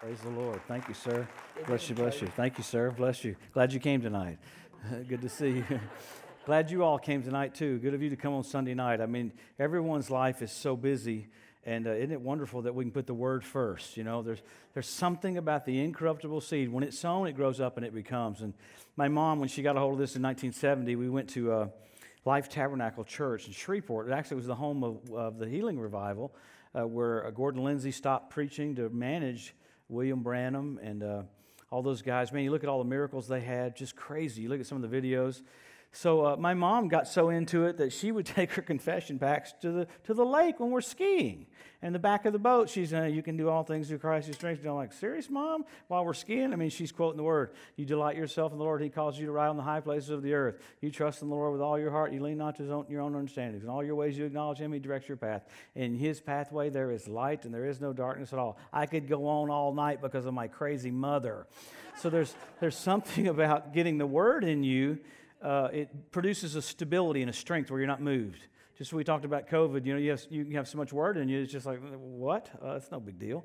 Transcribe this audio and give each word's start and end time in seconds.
Praise 0.00 0.20
the 0.20 0.30
Lord. 0.30 0.62
Thank 0.66 0.88
you, 0.88 0.94
sir. 0.94 1.28
Bless 1.66 1.90
you, 1.90 1.94
bless 1.94 2.22
you. 2.22 2.28
Thank 2.28 2.56
you, 2.56 2.64
sir. 2.64 2.90
Bless 2.90 3.22
you. 3.22 3.36
Glad 3.52 3.70
you 3.74 3.80
came 3.80 4.00
tonight. 4.00 4.38
Good 5.08 5.20
to 5.20 5.28
see 5.28 5.48
you. 5.48 5.64
Glad 6.46 6.70
you 6.70 6.82
all 6.84 6.98
came 6.98 7.22
tonight, 7.22 7.54
too. 7.54 7.78
Good 7.80 7.92
of 7.92 8.00
you 8.00 8.08
to 8.08 8.16
come 8.16 8.32
on 8.32 8.42
Sunday 8.42 8.72
night. 8.72 9.02
I 9.02 9.06
mean, 9.06 9.30
everyone's 9.58 10.08
life 10.08 10.40
is 10.40 10.52
so 10.52 10.74
busy, 10.74 11.28
and 11.66 11.86
uh, 11.86 11.90
isn't 11.90 12.12
it 12.12 12.20
wonderful 12.22 12.62
that 12.62 12.74
we 12.74 12.82
can 12.82 12.92
put 12.92 13.06
the 13.06 13.12
word 13.12 13.44
first? 13.44 13.98
You 13.98 14.04
know, 14.04 14.22
there's, 14.22 14.40
there's 14.72 14.88
something 14.88 15.36
about 15.36 15.66
the 15.66 15.78
incorruptible 15.84 16.40
seed. 16.40 16.72
When 16.72 16.82
it's 16.82 16.98
sown, 16.98 17.26
it 17.26 17.32
grows 17.32 17.60
up 17.60 17.76
and 17.76 17.84
it 17.84 17.92
becomes. 17.92 18.40
And 18.40 18.54
my 18.96 19.08
mom, 19.08 19.38
when 19.38 19.50
she 19.50 19.60
got 19.60 19.76
a 19.76 19.80
hold 19.80 19.92
of 19.92 19.98
this 19.98 20.16
in 20.16 20.22
1970, 20.22 20.96
we 20.96 21.10
went 21.10 21.28
to 21.30 21.52
uh, 21.52 21.68
Life 22.24 22.48
Tabernacle 22.48 23.04
Church 23.04 23.48
in 23.48 23.52
Shreveport. 23.52 24.08
It 24.08 24.12
actually 24.12 24.38
was 24.38 24.46
the 24.46 24.54
home 24.54 24.82
of, 24.82 25.10
of 25.12 25.38
the 25.38 25.46
healing 25.46 25.78
revival, 25.78 26.34
uh, 26.74 26.86
where 26.86 27.26
uh, 27.26 27.30
Gordon 27.32 27.62
Lindsay 27.62 27.90
stopped 27.90 28.30
preaching 28.30 28.74
to 28.76 28.88
manage 28.88 29.54
William 29.90 30.22
Branham, 30.22 30.78
and 30.82 31.02
uh, 31.02 31.22
all 31.70 31.82
those 31.82 32.00
guys. 32.00 32.32
Man, 32.32 32.44
you 32.44 32.50
look 32.50 32.62
at 32.62 32.68
all 32.68 32.78
the 32.78 32.88
miracles 32.88 33.26
they 33.26 33.40
had, 33.40 33.76
just 33.76 33.96
crazy. 33.96 34.42
You 34.42 34.48
look 34.48 34.60
at 34.60 34.66
some 34.66 34.82
of 34.82 34.88
the 34.88 34.96
videos. 34.96 35.42
So 35.92 36.24
uh, 36.24 36.36
my 36.36 36.54
mom 36.54 36.86
got 36.86 37.08
so 37.08 37.30
into 37.30 37.64
it 37.64 37.78
that 37.78 37.92
she 37.92 38.12
would 38.12 38.26
take 38.26 38.52
her 38.52 38.62
confession 38.62 39.18
packs 39.18 39.52
to 39.62 39.72
the, 39.72 39.86
to 40.04 40.14
the 40.14 40.24
lake 40.24 40.60
when 40.60 40.70
we're 40.70 40.80
skiing. 40.80 41.46
In 41.82 41.94
the 41.94 41.98
back 41.98 42.26
of 42.26 42.34
the 42.34 42.38
boat, 42.38 42.68
she's, 42.68 42.92
uh, 42.92 43.04
you 43.04 43.22
can 43.22 43.38
do 43.38 43.48
all 43.48 43.64
things 43.64 43.88
through 43.88 43.98
Christ 43.98 44.26
who 44.26 44.34
strengthens 44.34 44.64
you. 44.64 44.70
I'm 44.70 44.76
like, 44.76 44.92
serious, 44.92 45.30
mom? 45.30 45.64
While 45.88 46.04
we're 46.04 46.12
skiing? 46.12 46.52
I 46.52 46.56
mean, 46.56 46.68
she's 46.68 46.92
quoting 46.92 47.16
the 47.16 47.22
word. 47.22 47.52
You 47.76 47.86
delight 47.86 48.16
yourself 48.16 48.52
in 48.52 48.58
the 48.58 48.64
Lord. 48.64 48.82
He 48.82 48.90
calls 48.90 49.18
you 49.18 49.24
to 49.26 49.32
ride 49.32 49.48
on 49.48 49.56
the 49.56 49.62
high 49.62 49.80
places 49.80 50.10
of 50.10 50.22
the 50.22 50.34
earth. 50.34 50.60
You 50.82 50.90
trust 50.90 51.22
in 51.22 51.30
the 51.30 51.34
Lord 51.34 51.52
with 51.52 51.62
all 51.62 51.78
your 51.78 51.90
heart. 51.90 52.12
You 52.12 52.22
lean 52.22 52.36
not 52.36 52.56
to 52.56 52.84
your 52.88 53.00
own 53.00 53.16
understanding. 53.16 53.62
In 53.62 53.68
all 53.68 53.82
your 53.82 53.94
ways 53.94 54.16
you 54.18 54.26
acknowledge 54.26 54.58
him. 54.58 54.74
He 54.74 54.78
directs 54.78 55.08
your 55.08 55.16
path. 55.16 55.46
In 55.74 55.94
his 55.94 56.20
pathway 56.20 56.68
there 56.68 56.90
is 56.90 57.08
light 57.08 57.46
and 57.46 57.54
there 57.54 57.64
is 57.64 57.80
no 57.80 57.94
darkness 57.94 58.34
at 58.34 58.38
all. 58.38 58.58
I 58.74 58.84
could 58.84 59.08
go 59.08 59.26
on 59.26 59.48
all 59.48 59.72
night 59.72 60.02
because 60.02 60.26
of 60.26 60.34
my 60.34 60.48
crazy 60.48 60.90
mother. 60.90 61.46
So 61.98 62.10
there's, 62.10 62.34
there's 62.60 62.76
something 62.76 63.26
about 63.26 63.72
getting 63.72 63.96
the 63.96 64.06
word 64.06 64.44
in 64.44 64.62
you 64.62 64.98
uh, 65.42 65.68
it 65.72 66.10
produces 66.10 66.54
a 66.54 66.62
stability 66.62 67.20
and 67.22 67.30
a 67.30 67.34
strength 67.34 67.70
where 67.70 67.80
you're 67.80 67.86
not 67.86 68.02
moved. 68.02 68.40
Just 68.76 68.92
we 68.92 69.04
talked 69.04 69.24
about 69.24 69.48
COVID, 69.48 69.84
you 69.84 69.92
know, 69.92 69.98
you 69.98 70.10
have, 70.10 70.24
you 70.30 70.56
have 70.56 70.66
so 70.66 70.78
much 70.78 70.92
word 70.92 71.18
in 71.18 71.28
you, 71.28 71.42
it's 71.42 71.52
just 71.52 71.66
like, 71.66 71.80
what? 71.98 72.48
Uh, 72.64 72.76
it's 72.76 72.90
no 72.90 72.98
big 72.98 73.18
deal. 73.18 73.44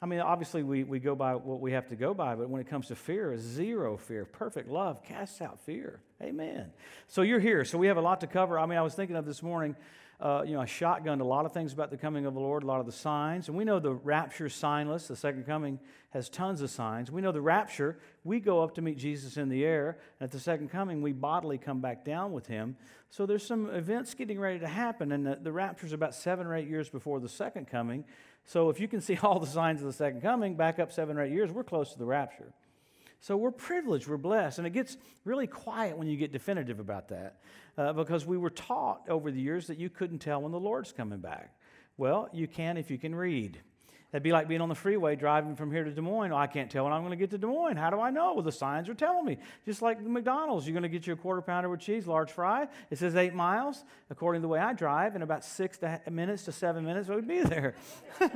I 0.00 0.06
mean, 0.06 0.18
obviously, 0.18 0.64
we, 0.64 0.82
we 0.82 0.98
go 0.98 1.14
by 1.14 1.36
what 1.36 1.60
we 1.60 1.72
have 1.72 1.86
to 1.90 1.94
go 1.94 2.12
by, 2.12 2.34
but 2.34 2.50
when 2.50 2.60
it 2.60 2.66
comes 2.66 2.88
to 2.88 2.96
fear, 2.96 3.36
zero 3.38 3.96
fear. 3.96 4.24
Perfect 4.24 4.68
love 4.68 5.04
casts 5.04 5.40
out 5.40 5.60
fear. 5.60 6.00
Amen. 6.20 6.72
So 7.06 7.22
you're 7.22 7.38
here. 7.38 7.64
So 7.64 7.78
we 7.78 7.86
have 7.86 7.98
a 7.98 8.00
lot 8.00 8.20
to 8.22 8.26
cover. 8.26 8.58
I 8.58 8.66
mean, 8.66 8.78
I 8.78 8.82
was 8.82 8.94
thinking 8.94 9.14
of 9.14 9.24
this 9.26 9.44
morning, 9.44 9.76
uh, 10.22 10.44
you 10.46 10.52
know, 10.52 10.60
shotgunned 10.60 11.20
a 11.20 11.24
lot 11.24 11.44
of 11.44 11.52
things 11.52 11.72
about 11.72 11.90
the 11.90 11.96
coming 11.96 12.26
of 12.26 12.34
the 12.34 12.40
Lord, 12.40 12.62
a 12.62 12.66
lot 12.66 12.78
of 12.78 12.86
the 12.86 12.92
signs. 12.92 13.48
And 13.48 13.56
we 13.56 13.64
know 13.64 13.80
the 13.80 13.92
rapture 13.92 14.46
signless. 14.46 15.08
The 15.08 15.16
second 15.16 15.46
coming 15.46 15.80
has 16.10 16.28
tons 16.28 16.62
of 16.62 16.70
signs. 16.70 17.10
We 17.10 17.20
know 17.20 17.32
the 17.32 17.40
rapture, 17.40 17.98
we 18.22 18.38
go 18.38 18.62
up 18.62 18.76
to 18.76 18.82
meet 18.82 18.98
Jesus 18.98 19.36
in 19.36 19.48
the 19.48 19.64
air. 19.64 19.98
And 20.20 20.28
at 20.28 20.30
the 20.30 20.38
second 20.38 20.70
coming, 20.70 21.02
we 21.02 21.12
bodily 21.12 21.58
come 21.58 21.80
back 21.80 22.04
down 22.04 22.30
with 22.30 22.46
him. 22.46 22.76
So 23.10 23.26
there's 23.26 23.44
some 23.44 23.68
events 23.70 24.14
getting 24.14 24.38
ready 24.38 24.60
to 24.60 24.68
happen. 24.68 25.10
And 25.10 25.26
the, 25.26 25.40
the 25.42 25.50
rapture 25.50 25.86
is 25.86 25.92
about 25.92 26.14
seven 26.14 26.46
or 26.46 26.54
eight 26.54 26.68
years 26.68 26.88
before 26.88 27.18
the 27.18 27.28
second 27.28 27.66
coming. 27.66 28.04
So 28.44 28.70
if 28.70 28.78
you 28.78 28.86
can 28.86 29.00
see 29.00 29.16
all 29.24 29.40
the 29.40 29.46
signs 29.48 29.80
of 29.80 29.88
the 29.88 29.92
second 29.92 30.20
coming, 30.20 30.54
back 30.54 30.78
up 30.78 30.92
seven 30.92 31.18
or 31.18 31.24
eight 31.24 31.32
years, 31.32 31.50
we're 31.50 31.64
close 31.64 31.92
to 31.94 31.98
the 31.98 32.06
rapture. 32.06 32.52
So 33.22 33.36
we're 33.36 33.52
privileged, 33.52 34.08
we're 34.08 34.16
blessed. 34.16 34.58
And 34.58 34.66
it 34.66 34.72
gets 34.72 34.96
really 35.24 35.46
quiet 35.46 35.96
when 35.96 36.08
you 36.08 36.16
get 36.16 36.32
definitive 36.32 36.80
about 36.80 37.08
that 37.08 37.38
uh, 37.78 37.92
because 37.92 38.26
we 38.26 38.36
were 38.36 38.50
taught 38.50 39.08
over 39.08 39.30
the 39.30 39.40
years 39.40 39.68
that 39.68 39.78
you 39.78 39.88
couldn't 39.88 40.18
tell 40.18 40.42
when 40.42 40.50
the 40.50 40.60
Lord's 40.60 40.92
coming 40.92 41.20
back. 41.20 41.54
Well, 41.96 42.28
you 42.32 42.48
can 42.48 42.76
if 42.76 42.90
you 42.90 42.98
can 42.98 43.14
read. 43.14 43.60
That'd 44.10 44.24
be 44.24 44.32
like 44.32 44.48
being 44.48 44.60
on 44.60 44.68
the 44.68 44.74
freeway 44.74 45.14
driving 45.14 45.54
from 45.54 45.70
here 45.70 45.84
to 45.84 45.90
Des 45.92 46.00
Moines. 46.00 46.32
Oh, 46.32 46.36
I 46.36 46.48
can't 46.48 46.68
tell 46.68 46.84
when 46.84 46.92
I'm 46.92 47.00
going 47.02 47.12
to 47.12 47.16
get 47.16 47.30
to 47.30 47.38
Des 47.38 47.46
Moines. 47.46 47.76
How 47.76 47.90
do 47.90 48.00
I 48.00 48.10
know? 48.10 48.34
Well, 48.34 48.42
the 48.42 48.50
signs 48.50 48.88
are 48.88 48.94
telling 48.94 49.24
me. 49.24 49.38
Just 49.64 49.82
like 49.82 50.02
McDonald's, 50.02 50.66
you're 50.66 50.74
going 50.74 50.82
to 50.82 50.88
get 50.88 51.06
you 51.06 51.12
a 51.12 51.16
quarter 51.16 51.40
pounder 51.40 51.68
with 51.68 51.80
cheese, 51.80 52.08
large 52.08 52.30
fry. 52.32 52.66
It 52.90 52.98
says 52.98 53.14
eight 53.14 53.34
miles. 53.34 53.84
According 54.10 54.42
to 54.42 54.42
the 54.42 54.48
way 54.48 54.58
I 54.58 54.72
drive, 54.72 55.14
in 55.14 55.22
about 55.22 55.44
six 55.44 55.78
to 55.78 56.00
minutes 56.10 56.44
to 56.46 56.52
seven 56.52 56.84
minutes, 56.84 57.08
we'd 57.08 57.26
be 57.26 57.40
there. 57.40 57.76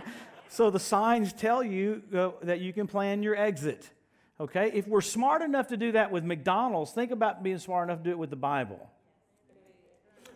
so 0.48 0.70
the 0.70 0.80
signs 0.80 1.32
tell 1.32 1.62
you 1.62 2.02
uh, 2.16 2.30
that 2.42 2.60
you 2.60 2.72
can 2.72 2.86
plan 2.86 3.24
your 3.24 3.36
exit. 3.36 3.90
Okay? 4.38 4.70
If 4.74 4.86
we're 4.86 5.00
smart 5.00 5.42
enough 5.42 5.68
to 5.68 5.76
do 5.76 5.92
that 5.92 6.10
with 6.10 6.24
McDonald's, 6.24 6.92
think 6.92 7.10
about 7.10 7.42
being 7.42 7.58
smart 7.58 7.88
enough 7.88 7.98
to 7.98 8.04
do 8.04 8.10
it 8.10 8.18
with 8.18 8.30
the 8.30 8.36
Bible. 8.36 8.90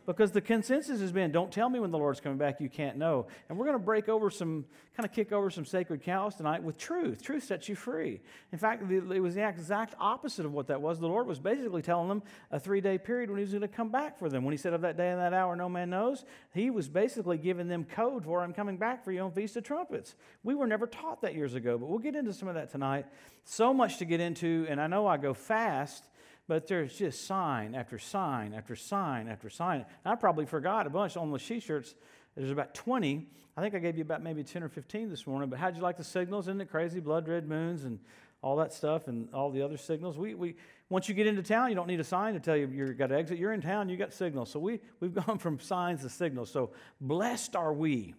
Because 0.07 0.33
the 0.33 0.41
consensus 0.41 1.01
has 1.01 1.13
been 1.13 1.31
don't 1.31 1.53
tell 1.53 1.69
me 1.69 1.79
when 1.79 1.91
the 1.91 1.99
Lord's 1.99 2.21
coming 2.21 2.39
back, 2.39 2.61
you 2.61 2.69
can't 2.69 2.97
know. 2.97 3.27
And 3.49 3.59
we're 3.59 3.67
going 3.67 3.79
to 3.79 3.85
break 3.85 4.09
over 4.09 4.31
some, 4.31 4.65
kind 4.97 5.09
of 5.09 5.15
kick 5.15 5.33
over 5.33 5.51
some 5.51 5.65
sacred 5.65 6.03
cows 6.03 6.35
tonight 6.35 6.63
with 6.63 6.79
truth. 6.79 7.23
Truth 7.23 7.45
sets 7.45 7.69
you 7.69 7.75
free. 7.75 8.21
In 8.53 8.59
fact, 8.59 8.91
it 8.91 9.21
was 9.21 9.35
the 9.35 9.47
exact 9.47 9.95
opposite 9.99 10.47
of 10.47 10.53
what 10.53 10.67
that 10.69 10.81
was. 10.81 10.99
The 10.99 11.07
Lord 11.07 11.27
was 11.27 11.39
basically 11.39 11.83
telling 11.83 12.09
them 12.09 12.23
a 12.51 12.59
three 12.59 12.81
day 12.81 12.99
period 12.99 13.31
when 13.31 13.39
He 13.39 13.43
was 13.43 13.53
going 13.53 13.63
to 13.63 13.69
come 13.69 13.91
back 13.91 14.19
for 14.19 14.29
them. 14.29 14.45
When 14.45 14.53
He 14.53 14.59
said, 14.59 14.73
Of 14.73 14.81
that 14.83 14.97
day 14.97 15.11
and 15.11 15.21
that 15.21 15.35
hour, 15.35 15.55
no 15.55 15.69
man 15.69 15.91
knows, 15.91 16.25
He 16.55 16.71
was 16.71 16.89
basically 16.89 17.39
giving 17.39 17.69
them 17.69 17.85
code 17.85 18.25
for 18.25 18.43
I'm 18.43 18.55
coming 18.55 18.77
back 18.77 19.05
for 19.05 19.13
you 19.13 19.21
on 19.21 19.33
Feast 19.33 19.57
of 19.57 19.65
Trumpets. 19.65 20.15
We 20.43 20.55
were 20.55 20.67
never 20.67 20.87
taught 20.87 21.21
that 21.23 21.35
years 21.35 21.55
ago, 21.55 21.79
but 21.79 21.89
we'll 21.89 21.99
get 21.99 22.17
into 22.17 22.33
some 22.33 22.49
of 22.49 22.55
that 22.55 22.71
tonight. 22.71 23.07
So 23.45 23.75
much 23.75 23.99
to 23.99 24.05
get 24.05 24.21
into, 24.21 24.67
and 24.69 24.81
I 24.81 24.87
know 24.87 25.07
I 25.07 25.17
go 25.17 25.35
fast 25.35 26.05
but 26.51 26.67
there's 26.67 26.99
just 26.99 27.27
sign 27.29 27.77
after 27.77 27.97
sign 27.97 28.55
after 28.55 28.75
sign 28.75 29.29
after 29.29 29.49
sign. 29.49 29.87
And 30.05 30.13
I 30.13 30.17
probably 30.17 30.47
forgot 30.47 30.85
a 30.85 30.91
bunch 30.91 31.17
on 31.17 31.31
the 31.31 31.39
she 31.39 31.61
shirts. 31.61 31.95
There's 32.35 32.51
about 32.51 32.75
20. 32.75 33.29
I 33.57 33.61
think 33.61 33.77
I 33.77 33.79
gave 33.79 33.97
you 33.97 34.03
about 34.03 34.21
maybe 34.21 34.43
10 34.43 34.65
or 34.65 34.69
15 34.69 35.11
this 35.11 35.29
morning. 35.29 35.49
But 35.49 35.61
how'd 35.61 35.77
you 35.77 35.83
like 35.83 35.97
the 35.97 36.03
signals? 36.03 36.49
Isn't 36.49 36.61
it 36.61 36.69
crazy? 36.69 36.99
Blood 36.99 37.29
red 37.29 37.49
moons 37.49 37.85
and 37.85 38.01
all 38.43 38.57
that 38.57 38.73
stuff 38.73 39.07
and 39.07 39.29
all 39.33 39.53
the 39.53 39.63
other 39.63 39.77
signals. 39.77 40.19
We, 40.19 40.35
we, 40.35 40.57
once 40.89 41.09
you 41.09 41.15
get 41.15 41.29
into 41.29 41.45
town, 41.45 41.69
you 41.69 41.77
don't 41.77 41.87
need 41.87 42.01
a 42.01 42.05
sign 42.05 42.35
to 42.35 42.41
tell 42.41 42.57
you 42.57 42.67
you've 42.67 42.99
got 42.99 43.11
to 43.11 43.17
exit. 43.17 43.39
You're 43.39 43.53
in 43.53 43.61
town, 43.61 43.89
you 43.89 43.97
got 43.97 44.13
signals. 44.13 44.51
So 44.51 44.59
we, 44.59 44.81
we've 44.99 45.15
gone 45.27 45.39
from 45.39 45.61
signs 45.61 46.03
to 46.03 46.09
signals. 46.09 46.51
So 46.51 46.73
blessed 47.01 47.55
are 47.55 47.73
we 47.73 48.17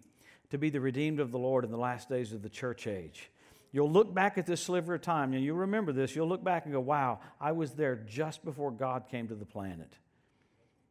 to 0.48 0.56
be 0.56 0.70
the 0.70 0.80
redeemed 0.80 1.20
of 1.20 1.32
the 1.32 1.38
Lord 1.38 1.66
in 1.66 1.70
the 1.70 1.76
last 1.76 2.08
days 2.08 2.32
of 2.32 2.40
the 2.40 2.48
church 2.48 2.86
age. 2.86 3.30
You'll 3.72 3.90
look 3.90 4.12
back 4.12 4.36
at 4.36 4.46
this 4.46 4.60
sliver 4.60 4.94
of 4.94 5.00
time 5.00 5.32
and 5.32 5.42
you 5.42 5.54
remember 5.54 5.92
this. 5.92 6.14
You'll 6.14 6.28
look 6.28 6.44
back 6.44 6.66
and 6.66 6.74
go, 6.74 6.80
wow, 6.80 7.20
I 7.40 7.52
was 7.52 7.72
there 7.72 7.96
just 7.96 8.44
before 8.44 8.70
God 8.70 9.08
came 9.10 9.28
to 9.28 9.34
the 9.34 9.46
planet. 9.46 9.90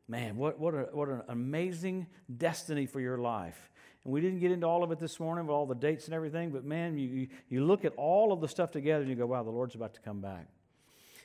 Man, 0.07 0.35
what, 0.35 0.59
what, 0.59 0.73
a, 0.73 0.89
what 0.91 1.07
an 1.07 1.21
amazing 1.29 2.07
destiny 2.35 2.87
for 2.87 2.99
your 2.99 3.19
life. 3.19 3.69
And 4.03 4.11
we 4.11 4.19
didn't 4.19 4.39
get 4.39 4.51
into 4.51 4.65
all 4.65 4.83
of 4.83 4.91
it 4.91 4.99
this 4.99 5.19
morning 5.19 5.45
with 5.45 5.53
all 5.53 5.67
the 5.67 5.75
dates 5.75 6.05
and 6.05 6.15
everything, 6.15 6.49
but 6.49 6.65
man, 6.65 6.97
you, 6.97 7.27
you 7.49 7.63
look 7.63 7.85
at 7.85 7.93
all 7.97 8.33
of 8.33 8.41
the 8.41 8.47
stuff 8.47 8.71
together 8.71 9.01
and 9.01 9.09
you 9.09 9.15
go, 9.15 9.27
wow, 9.27 9.43
the 9.43 9.51
Lord's 9.51 9.75
about 9.75 9.93
to 9.93 10.01
come 10.01 10.19
back. 10.19 10.47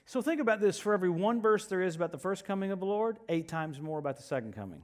So 0.05 0.21
think 0.21 0.41
about 0.41 0.61
this 0.61 0.78
for 0.78 0.93
every 0.93 1.09
one 1.09 1.41
verse 1.41 1.67
there 1.67 1.81
is 1.81 1.97
about 1.97 2.12
the 2.12 2.19
first 2.19 2.44
coming 2.44 2.71
of 2.71 2.81
the 2.81 2.87
Lord, 2.87 3.17
eight 3.31 3.49
times 3.49 3.81
more 3.81 3.99
about 3.99 4.19
the 4.19 4.23
second 4.23 4.55
coming. 4.55 4.83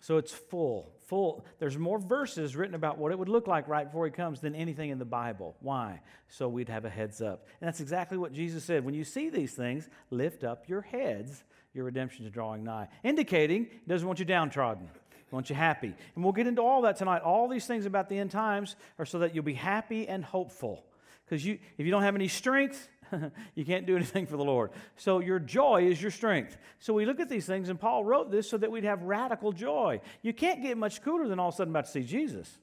So 0.00 0.16
it's 0.16 0.32
full, 0.32 0.90
full. 1.06 1.44
There's 1.58 1.76
more 1.76 1.98
verses 1.98 2.56
written 2.56 2.74
about 2.74 2.98
what 2.98 3.12
it 3.12 3.18
would 3.18 3.28
look 3.28 3.46
like 3.46 3.68
right 3.68 3.84
before 3.84 4.06
he 4.06 4.10
comes 4.10 4.40
than 4.40 4.54
anything 4.54 4.90
in 4.90 4.98
the 4.98 5.04
Bible. 5.04 5.56
Why? 5.60 6.00
So 6.28 6.48
we'd 6.48 6.70
have 6.70 6.86
a 6.86 6.90
heads 6.90 7.20
up. 7.20 7.46
And 7.60 7.68
that's 7.68 7.80
exactly 7.80 8.16
what 8.16 8.32
Jesus 8.32 8.64
said. 8.64 8.84
When 8.84 8.94
you 8.94 9.04
see 9.04 9.28
these 9.28 9.52
things, 9.52 9.88
lift 10.10 10.42
up 10.42 10.68
your 10.68 10.80
heads. 10.80 11.44
Your 11.74 11.84
redemption 11.84 12.24
is 12.24 12.32
drawing 12.32 12.64
nigh, 12.64 12.88
indicating 13.04 13.66
he 13.70 13.88
doesn't 13.88 14.06
want 14.06 14.18
you 14.18 14.24
downtrodden. 14.24 14.88
Wants 15.30 15.48
you 15.48 15.54
happy. 15.54 15.94
And 16.16 16.24
we'll 16.24 16.32
get 16.32 16.48
into 16.48 16.60
all 16.60 16.82
that 16.82 16.96
tonight. 16.96 17.22
All 17.22 17.46
these 17.46 17.64
things 17.64 17.86
about 17.86 18.08
the 18.08 18.18
end 18.18 18.32
times 18.32 18.74
are 18.98 19.06
so 19.06 19.20
that 19.20 19.32
you'll 19.32 19.44
be 19.44 19.54
happy 19.54 20.08
and 20.08 20.24
hopeful. 20.24 20.84
Because 21.24 21.46
you, 21.46 21.60
if 21.78 21.86
you 21.86 21.92
don't 21.92 22.02
have 22.02 22.16
any 22.16 22.26
strength, 22.26 22.88
you 23.54 23.64
can't 23.64 23.86
do 23.86 23.96
anything 23.96 24.26
for 24.26 24.36
the 24.36 24.44
Lord. 24.44 24.70
So 24.96 25.20
your 25.20 25.38
joy 25.38 25.84
is 25.84 26.00
your 26.00 26.10
strength. 26.10 26.56
So 26.78 26.94
we 26.94 27.04
look 27.04 27.20
at 27.20 27.28
these 27.28 27.46
things, 27.46 27.68
and 27.68 27.78
Paul 27.78 28.04
wrote 28.04 28.30
this 28.30 28.48
so 28.48 28.56
that 28.58 28.70
we'd 28.70 28.84
have 28.84 29.02
radical 29.02 29.52
joy. 29.52 30.00
You 30.22 30.32
can't 30.32 30.62
get 30.62 30.76
much 30.78 31.02
cooler 31.02 31.28
than 31.28 31.38
all 31.38 31.48
of 31.48 31.54
a 31.54 31.56
sudden 31.56 31.72
about 31.72 31.86
to 31.86 31.90
see 31.90 32.02
Jesus. 32.02 32.58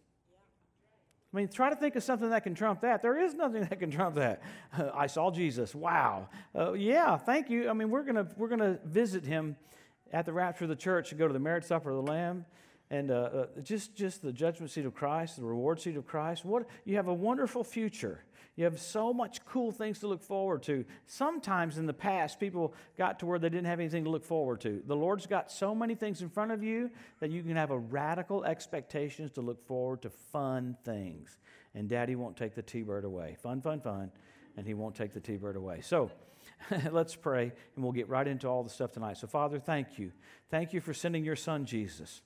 I 1.33 1.37
mean, 1.37 1.49
try 1.49 1.69
to 1.69 1.75
think 1.75 1.95
of 1.95 2.03
something 2.03 2.29
that 2.29 2.43
can 2.43 2.55
trump 2.55 2.81
that. 2.81 3.01
There 3.01 3.19
is 3.19 3.33
nothing 3.33 3.61
that 3.69 3.79
can 3.79 3.91
trump 3.91 4.15
that. 4.15 4.41
Uh, 4.77 4.89
I 4.95 5.07
saw 5.07 5.31
Jesus. 5.31 5.75
Wow. 5.75 6.29
Uh, 6.55 6.73
yeah, 6.73 7.17
thank 7.17 7.49
you. 7.49 7.69
I 7.69 7.73
mean, 7.73 7.89
we're 7.89 8.03
gonna 8.03 8.27
we're 8.37 8.47
gonna 8.47 8.79
visit 8.85 9.25
him 9.25 9.55
at 10.13 10.25
the 10.25 10.33
rapture 10.33 10.65
of 10.65 10.69
the 10.69 10.75
church 10.75 11.11
and 11.11 11.19
go 11.19 11.27
to 11.27 11.33
the 11.33 11.39
marriage 11.39 11.65
supper 11.65 11.89
of 11.89 11.97
the 11.97 12.11
Lamb 12.11 12.45
and 12.89 13.11
uh, 13.11 13.13
uh, 13.15 13.45
just 13.61 13.95
just 13.95 14.21
the 14.21 14.31
judgment 14.31 14.71
seat 14.71 14.85
of 14.85 14.93
Christ, 14.93 15.35
the 15.37 15.43
reward 15.43 15.81
seat 15.81 15.97
of 15.97 16.05
Christ. 16.05 16.45
What 16.45 16.65
you 16.85 16.95
have 16.95 17.07
a 17.07 17.13
wonderful 17.13 17.63
future. 17.63 18.23
You 18.57 18.63
have 18.63 18.79
so 18.81 19.13
much 19.13 19.45
cool 19.45 19.71
things 19.71 19.99
to 19.99 20.07
look 20.07 20.23
forward 20.23 20.63
to. 20.63 20.83
Sometimes 21.05 21.77
in 21.77 21.85
the 21.85 21.93
past, 21.93 22.39
people 22.39 22.73
got 22.97 23.19
to 23.19 23.27
where 23.27 23.37
they 23.37 23.49
didn't 23.49 23.67
have 23.67 23.79
anything 23.79 24.03
to 24.05 24.09
look 24.09 24.25
forward 24.25 24.61
to. 24.61 24.81
The 24.85 24.95
Lord's 24.95 25.27
got 25.27 25.51
so 25.51 25.75
many 25.75 25.93
things 25.93 26.23
in 26.23 26.29
front 26.29 26.51
of 26.51 26.63
you 26.63 26.89
that 27.19 27.29
you 27.29 27.43
can 27.43 27.55
have 27.55 27.69
a 27.69 27.77
radical 27.77 28.43
expectations 28.43 29.29
to 29.33 29.41
look 29.41 29.63
forward 29.67 30.01
to 30.01 30.09
fun 30.09 30.75
things. 30.83 31.37
And 31.75 31.87
Daddy 31.87 32.15
won't 32.15 32.35
take 32.35 32.55
the 32.55 32.63
T-bird 32.63 33.05
away. 33.05 33.37
Fun, 33.43 33.61
fun, 33.61 33.79
fun, 33.79 34.11
and 34.57 34.65
He 34.65 34.73
won't 34.73 34.95
take 34.95 35.13
the 35.13 35.21
T-bird 35.21 35.55
away. 35.55 35.79
So. 35.81 36.11
let's 36.91 37.13
pray 37.13 37.51
and 37.75 37.83
we'll 37.83 37.91
get 37.91 38.09
right 38.09 38.27
into 38.27 38.47
all 38.47 38.63
the 38.63 38.69
stuff 38.69 38.91
tonight. 38.91 39.17
So, 39.17 39.27
Father, 39.27 39.59
thank 39.59 39.99
you. 39.99 40.11
Thank 40.49 40.73
you 40.73 40.81
for 40.81 40.93
sending 40.93 41.23
your 41.23 41.35
son, 41.35 41.65
Jesus. 41.65 42.21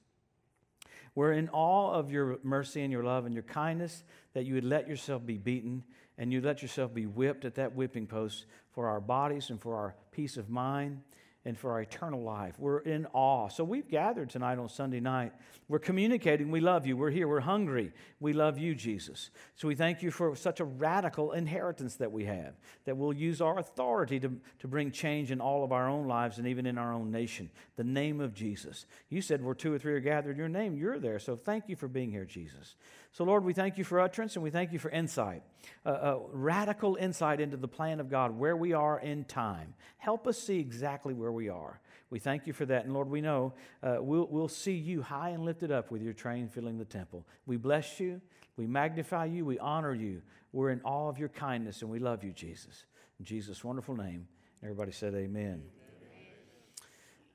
We're 1.16 1.34
in 1.34 1.50
awe 1.50 1.92
of 1.94 2.12
your 2.12 2.40
mercy 2.44 2.82
and 2.82 2.92
your 2.92 3.04
love 3.04 3.26
and 3.26 3.34
your 3.34 3.44
kindness 3.44 4.04
that 4.34 4.46
you 4.46 4.54
would 4.54 4.64
let 4.64 4.88
yourself 4.88 5.26
be 5.26 5.38
beaten 5.38 5.84
and 6.22 6.32
you 6.32 6.40
let 6.40 6.62
yourself 6.62 6.94
be 6.94 7.08
whipped 7.08 7.46
at 7.46 7.56
that 7.56 7.76
whipping 7.76 8.06
post 8.06 8.46
for 8.76 8.88
our 8.88 9.02
bodies 9.02 9.50
and 9.50 9.60
for 9.60 9.76
our 9.76 9.96
peace 10.12 10.38
of 10.38 10.52
mind 10.52 11.02
and 11.44 11.58
for 11.58 11.72
our 11.72 11.82
eternal 11.82 12.22
life. 12.22 12.54
We're 12.60 12.80
in 12.80 13.08
awe. 13.14 13.48
So 13.48 13.64
we've 13.64 13.88
gathered 13.88 14.30
tonight 14.30 14.60
on 14.60 14.70
Sunday 14.70 15.00
night. 15.00 15.34
We're 15.68 15.80
communicating. 15.80 16.52
We 16.52 16.60
love 16.60 16.86
you. 16.86 16.96
We're 16.96 17.10
here. 17.10 17.28
We're 17.28 17.40
hungry. 17.40 17.94
We 18.20 18.34
love 18.34 18.60
you, 18.60 18.76
Jesus. 18.76 19.32
So 19.56 19.68
we 19.68 19.74
thank 19.74 20.04
you 20.04 20.12
for 20.12 20.36
such 20.36 20.60
a 20.60 20.66
radical 20.66 21.32
inheritance 21.32 21.96
that 21.96 22.12
we 22.12 22.26
have, 22.26 22.54
that 22.86 22.96
we'll 22.96 23.14
use 23.14 23.42
our 23.42 23.58
authority 23.58 24.20
to, 24.20 24.40
to 24.60 24.68
bring 24.68 24.92
change 24.92 25.32
in 25.32 25.42
all 25.42 25.64
of 25.64 25.72
our 25.72 25.90
own 25.90 26.08
lives 26.08 26.38
and 26.38 26.48
even 26.48 26.66
in 26.68 26.78
our 26.78 26.94
own 26.94 27.10
nation. 27.10 27.50
The 27.76 27.84
name 27.84 28.22
of 28.22 28.34
Jesus. 28.36 28.86
You 29.10 29.22
said 29.22 29.44
where 29.44 29.56
two 29.56 29.74
or 29.74 29.80
three 29.80 29.94
are 29.94 30.00
gathered 30.00 30.32
in 30.32 30.38
your 30.38 30.50
name, 30.50 30.78
you're 30.78 31.00
there. 31.00 31.18
So 31.18 31.36
thank 31.36 31.70
you 31.70 31.76
for 31.76 31.88
being 31.88 32.12
here, 32.12 32.26
Jesus. 32.26 32.76
So, 33.14 33.26
Lord, 33.26 33.44
we 33.44 33.54
thank 33.54 33.78
you 33.78 33.84
for 33.84 34.00
utterance 34.00 34.36
and 34.36 34.44
we 34.44 34.52
thank 34.52 34.72
you 34.72 34.80
for 34.80 34.90
insight, 34.90 35.44
uh, 35.86 35.90
uh, 35.90 36.20
radical 36.32 36.96
insight 36.96 37.42
into 37.42 37.58
the 37.58 37.68
plan 37.68 38.00
of 38.00 38.10
God, 38.10 38.32
where 38.38 38.56
we 38.56 38.72
are 38.72 39.00
in 39.00 39.26
time. 39.26 39.74
Help 39.98 40.28
us 40.28 40.38
see 40.38 40.60
exactly 40.60 41.14
where 41.14 41.31
we 41.32 41.50
are. 41.50 41.80
We 42.10 42.20
thank 42.20 42.46
you 42.46 42.54
for 42.54 42.66
that. 42.66 42.86
And 42.86 42.94
Lord, 42.94 43.10
we 43.10 43.22
know 43.22 43.54
uh, 43.82 43.98
we'll, 44.00 44.28
we'll 44.30 44.48
see 44.48 44.74
you 44.74 45.02
high 45.02 45.30
and 45.30 45.44
lifted 45.44 45.72
up 45.72 45.92
with 45.92 46.02
your 46.02 46.14
train 46.14 46.50
filling 46.50 46.78
the 46.78 46.86
temple. 46.86 47.26
We 47.46 47.58
bless 47.58 48.00
you, 48.00 48.22
we 48.58 48.68
magnify 48.68 49.26
you, 49.26 49.46
we 49.46 49.60
honor 49.60 49.94
you. 49.94 50.22
We're 50.54 50.72
in 50.72 50.82
awe 50.84 51.08
of 51.08 51.18
your 51.18 51.30
kindness 51.30 51.82
and 51.82 51.90
we 51.90 52.00
love 52.00 52.24
you, 52.24 52.32
Jesus. 52.32 52.86
In 53.20 53.26
Jesus' 53.26 53.64
wonderful 53.64 53.96
name, 53.96 54.28
everybody 54.62 54.92
said, 54.92 55.14
Amen 55.14 55.64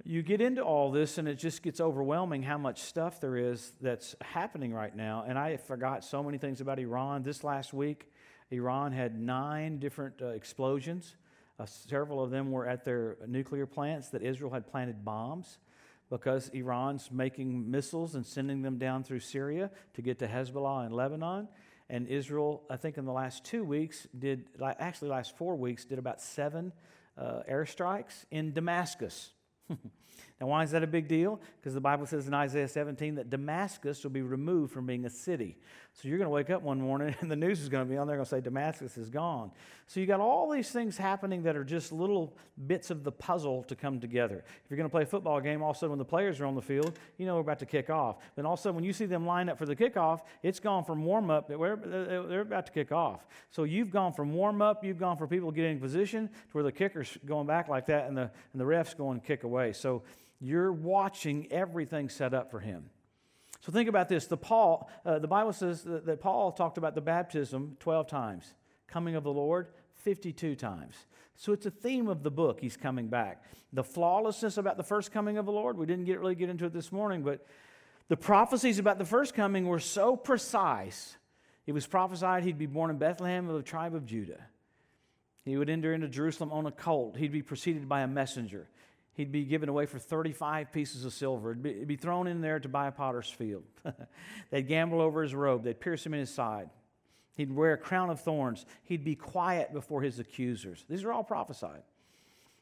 you 0.07 0.23
get 0.23 0.41
into 0.41 0.63
all 0.63 0.93
this 0.93 1.19
and 1.19 1.27
it 1.27 1.35
just 1.35 1.63
gets 1.63 1.81
overwhelming 1.81 2.41
how 2.41 2.57
much 2.57 2.81
stuff 2.81 3.21
there 3.21 3.37
is 3.37 3.73
that's 3.81 4.15
happening 4.21 4.73
right 4.73 4.95
now. 4.95 5.25
And 5.27 5.37
I 5.37 5.57
forgot 5.57 6.05
so 6.05 6.23
many 6.23 6.39
things 6.39 6.61
about 6.61 6.79
Iran. 6.79 7.25
This 7.25 7.43
last 7.43 7.75
week, 7.75 8.13
Iran 8.53 8.93
had 8.93 9.19
nine 9.19 9.81
different 9.81 10.23
uh, 10.23 10.29
explosions. 10.29 11.17
Uh, 11.59 11.67
several 11.67 12.23
of 12.23 12.31
them 12.31 12.51
were 12.51 12.67
at 12.67 12.85
their 12.85 13.17
nuclear 13.27 13.67
plants 13.67 14.09
that 14.11 14.23
Israel 14.23 14.51
had 14.51 14.67
planted 14.67 15.05
bombs 15.05 15.59
because 16.11 16.49
Iran's 16.51 17.11
making 17.11 17.71
missiles 17.71 18.15
and 18.15 18.25
sending 18.25 18.63
them 18.63 18.79
down 18.79 19.03
through 19.03 19.21
Syria 19.21 19.71
to 19.95 20.03
get 20.03 20.19
to 20.21 20.29
Hezbollah 20.29 20.87
in 20.87 20.93
Lebanon. 20.93 21.49
And 21.89 22.07
Israel, 22.09 22.63
I 22.69 22.77
think 22.77 22.99
in 22.99 23.05
the 23.05 23.13
last 23.13 23.45
two 23.45 23.65
weeks, 23.65 24.07
did, 24.17 24.47
actually, 24.61 25.11
last 25.11 25.37
four 25.37 25.57
weeks, 25.57 25.85
did 25.85 25.99
about 25.99 26.21
seven 26.21 26.73
uh, 27.17 27.41
airstrikes 27.51 28.25
in 28.31 28.53
Damascus. 28.53 29.31
now, 30.39 30.49
why 30.49 30.63
is 30.63 30.71
that 30.73 30.83
a 30.83 30.87
big 30.87 31.09
deal? 31.09 31.41
Because 31.59 31.73
the 31.73 31.81
Bible 31.81 32.05
says 32.05 32.29
in 32.29 32.35
Isaiah 32.35 32.69
17 32.69 33.15
that 33.15 33.31
Damascus 33.31 34.03
will 34.05 34.11
be 34.11 34.21
removed 34.21 34.71
from 34.71 34.85
being 34.85 35.07
a 35.07 35.11
city. 35.11 35.57
So 35.95 36.09
you're 36.09 36.19
going 36.19 36.27
to 36.27 36.35
wake 36.35 36.51
up 36.51 36.61
one 36.61 36.79
morning 36.79 37.15
and 37.21 37.31
the 37.31 37.37
news 37.37 37.63
is 37.63 37.71
going 37.71 37.87
to 37.87 37.91
be 37.91 37.97
on 37.97 38.07
there 38.07 38.17
going 38.17 38.27
to 38.27 38.31
say 38.31 38.43
Damascus 38.43 38.99
is 38.99 39.09
gone. 39.09 39.51
So 39.87 39.99
you 39.99 40.05
got 40.05 40.21
all 40.21 40.51
these 40.51 40.71
things 40.71 40.99
happening 40.99 41.45
that 41.45 41.57
are 41.57 41.65
just 41.65 41.91
little 41.91 42.37
bits 42.67 42.91
of 42.91 43.03
the 43.03 43.13
puzzle 43.13 43.63
to 43.65 43.75
come 43.75 43.99
together. 43.99 44.45
If 44.47 44.71
you're 44.71 44.77
going 44.77 44.89
to 44.89 44.93
play 44.93 45.05
a 45.05 45.07
football 45.07 45.41
game, 45.41 45.63
all 45.63 45.71
of 45.71 45.77
a 45.77 45.79
sudden 45.79 45.93
when 45.93 45.99
the 45.99 46.05
players 46.05 46.39
are 46.39 46.45
on 46.45 46.55
the 46.55 46.61
field, 46.61 46.99
you 47.17 47.25
know 47.25 47.37
we're 47.37 47.41
about 47.41 47.61
to 47.61 47.67
kick 47.67 47.89
off. 47.89 48.17
Then 48.35 48.45
all 48.45 48.55
of 48.55 48.59
a 48.59 48.63
sudden 48.63 48.75
when 48.75 48.85
you 48.85 48.93
see 48.93 49.07
them 49.07 49.25
line 49.25 49.49
up 49.49 49.57
for 49.57 49.65
the 49.65 49.77
kickoff, 49.77 50.21
it's 50.43 50.61
gone 50.61 50.85
from 50.85 51.03
warm 51.03 51.31
up, 51.31 51.49
they're 51.49 52.41
about 52.41 52.67
to 52.67 52.73
kick 52.73 52.93
off. 52.93 53.27
So 53.51 53.65
you've 53.65 53.91
gone 53.91 54.13
from 54.13 54.35
warm 54.35 54.61
up, 54.61 54.85
you've 54.85 54.99
gone 54.99 55.17
for 55.17 55.27
people 55.27 55.51
getting 55.51 55.73
in 55.73 55.81
position 55.81 56.29
to 56.29 56.35
where 56.53 56.65
the 56.65 56.73
kicker's 56.73 57.17
going 57.25 57.47
back 57.47 57.69
like 57.69 57.87
that 57.87 58.07
and 58.07 58.15
the, 58.15 58.31
and 58.53 58.61
the 58.61 58.67
ref's 58.67 58.93
going 58.93 59.21
kick 59.21 59.45
away. 59.45 59.73
So 59.73 60.03
you're 60.41 60.73
watching 60.73 61.51
everything 61.51 62.09
set 62.09 62.35
up 62.35 62.51
for 62.51 62.61
him. 62.61 62.91
So 63.61 63.73
think 63.73 63.89
about 63.89 64.09
this. 64.09 64.27
The, 64.27 64.37
Paul, 64.37 64.89
uh, 65.05 65.19
the 65.19 65.29
Bible 65.29 65.53
says 65.53 65.83
that, 65.83 66.07
that 66.07 66.21
Paul 66.21 66.53
talked 66.53 66.79
about 66.79 66.95
the 66.95 67.01
baptism 67.01 67.77
12 67.81 68.07
times, 68.07 68.55
coming 68.87 69.17
of 69.17 69.25
the 69.25 69.33
Lord 69.33 69.69
52 69.97 70.55
times. 70.55 70.95
So 71.35 71.53
it's 71.53 71.67
a 71.67 71.71
theme 71.71 72.09
of 72.09 72.23
the 72.23 72.31
book. 72.31 72.61
He's 72.61 72.77
coming 72.77 73.09
back. 73.09 73.43
The 73.73 73.83
flawlessness 73.83 74.57
about 74.57 74.77
the 74.77 74.85
first 74.85 75.11
coming 75.11 75.37
of 75.37 75.47
the 75.47 75.53
Lord, 75.53 75.77
we 75.77 75.87
didn't 75.87 76.05
get, 76.05 76.21
really 76.21 76.35
get 76.35 76.49
into 76.49 76.65
it 76.67 76.73
this 76.73 76.93
morning, 76.93 77.23
but 77.23 77.45
the 78.09 78.17
prophecies 78.17 78.79
about 78.79 78.99
the 78.99 79.05
first 79.05 79.35
coming 79.35 79.67
were 79.67 79.81
so 79.81 80.17
precise. 80.17 81.17
It 81.67 81.73
was 81.73 81.87
prophesied 81.87 82.45
he'd 82.45 82.59
be 82.59 82.67
born 82.67 82.91
in 82.91 82.99
Bethlehem 82.99 83.49
of 83.49 83.57
the 83.57 83.63
tribe 83.63 83.95
of 83.95 84.07
Judah. 84.07 84.47
He 85.45 85.57
would 85.57 85.69
enter 85.69 85.93
into 85.93 86.09
Jerusalem 86.09 86.53
on 86.53 86.67
a 86.67 86.73
colt. 86.73 87.17
He'd 87.17 87.33
be 87.33 87.43
preceded 87.43 87.89
by 87.89 88.03
a 88.03 88.07
messenger 88.07 88.69
he'd 89.17 89.33
be 89.33 89.45
given 89.45 89.69
away 89.69 89.87
for 89.87 89.99
35 89.99 90.71
pieces 90.71 91.05
of 91.05 91.13
silver. 91.13 91.51
It'd 91.51 91.63
be, 91.63 91.71
it'd 91.71 91.89
be 91.89 91.97
thrown 91.97 92.27
in 92.27 92.41
there 92.41 92.61
to 92.61 92.69
buy 92.69 92.87
a 92.87 92.93
potter's 92.93 93.29
field. 93.29 93.65
They'd 94.51 94.69
gamble 94.69 95.01
over 95.01 95.23
his 95.23 95.35
robe, 95.35 95.65
they'd 95.65 95.81
pierce 95.81 96.05
him 96.05 96.15
in 96.15 96.21
his 96.21 96.31
side. 96.31 96.71
He'd 97.37 97.55
wear 97.55 97.75
a 97.75 97.79
crown 97.79 98.09
of 98.09 98.21
thorns. 98.21 98.65
He'd 98.85 99.05
be 99.05 99.15
quiet 99.15 99.73
before 99.75 100.01
his 100.01 100.19
accusers. 100.19 100.85
These 100.89 101.05
are 101.05 101.13
all 101.13 101.23
prophesied. 101.23 101.83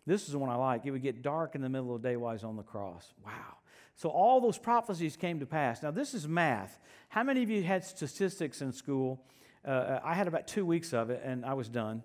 This 0.05 0.27
is 0.27 0.33
the 0.33 0.39
one 0.39 0.51
I 0.51 0.57
like. 0.57 0.85
It 0.85 0.91
would 0.91 1.03
get 1.03 1.23
dark 1.23 1.55
in 1.55 1.61
the 1.61 1.69
middle 1.69 1.95
of 1.95 2.03
the 2.03 2.09
day 2.09 2.17
while 2.17 2.33
he's 2.33 2.43
on 2.43 2.57
the 2.57 2.65
cross. 2.65 3.15
Wow. 3.25 3.59
So 3.95 4.09
all 4.09 4.41
those 4.41 4.59
prophecies 4.59 5.17
came 5.17 5.39
to 5.41 5.47
pass. 5.47 5.81
Now, 5.83 5.93
this 5.93 6.13
is 6.13 6.27
math. 6.27 6.79
How 7.09 7.23
many 7.23 7.45
of 7.45 7.51
you 7.51 7.63
had 7.63 7.85
statistics 7.85 8.61
in 8.61 8.73
school? 8.73 9.23
Uh, 9.65 10.01
I 10.03 10.15
had 10.15 10.27
about 10.27 10.49
two 10.49 10.67
weeks 10.67 10.93
of 10.93 11.11
it, 11.11 11.23
and 11.25 11.45
I 11.45 11.55
was 11.55 11.69
done. 11.69 12.03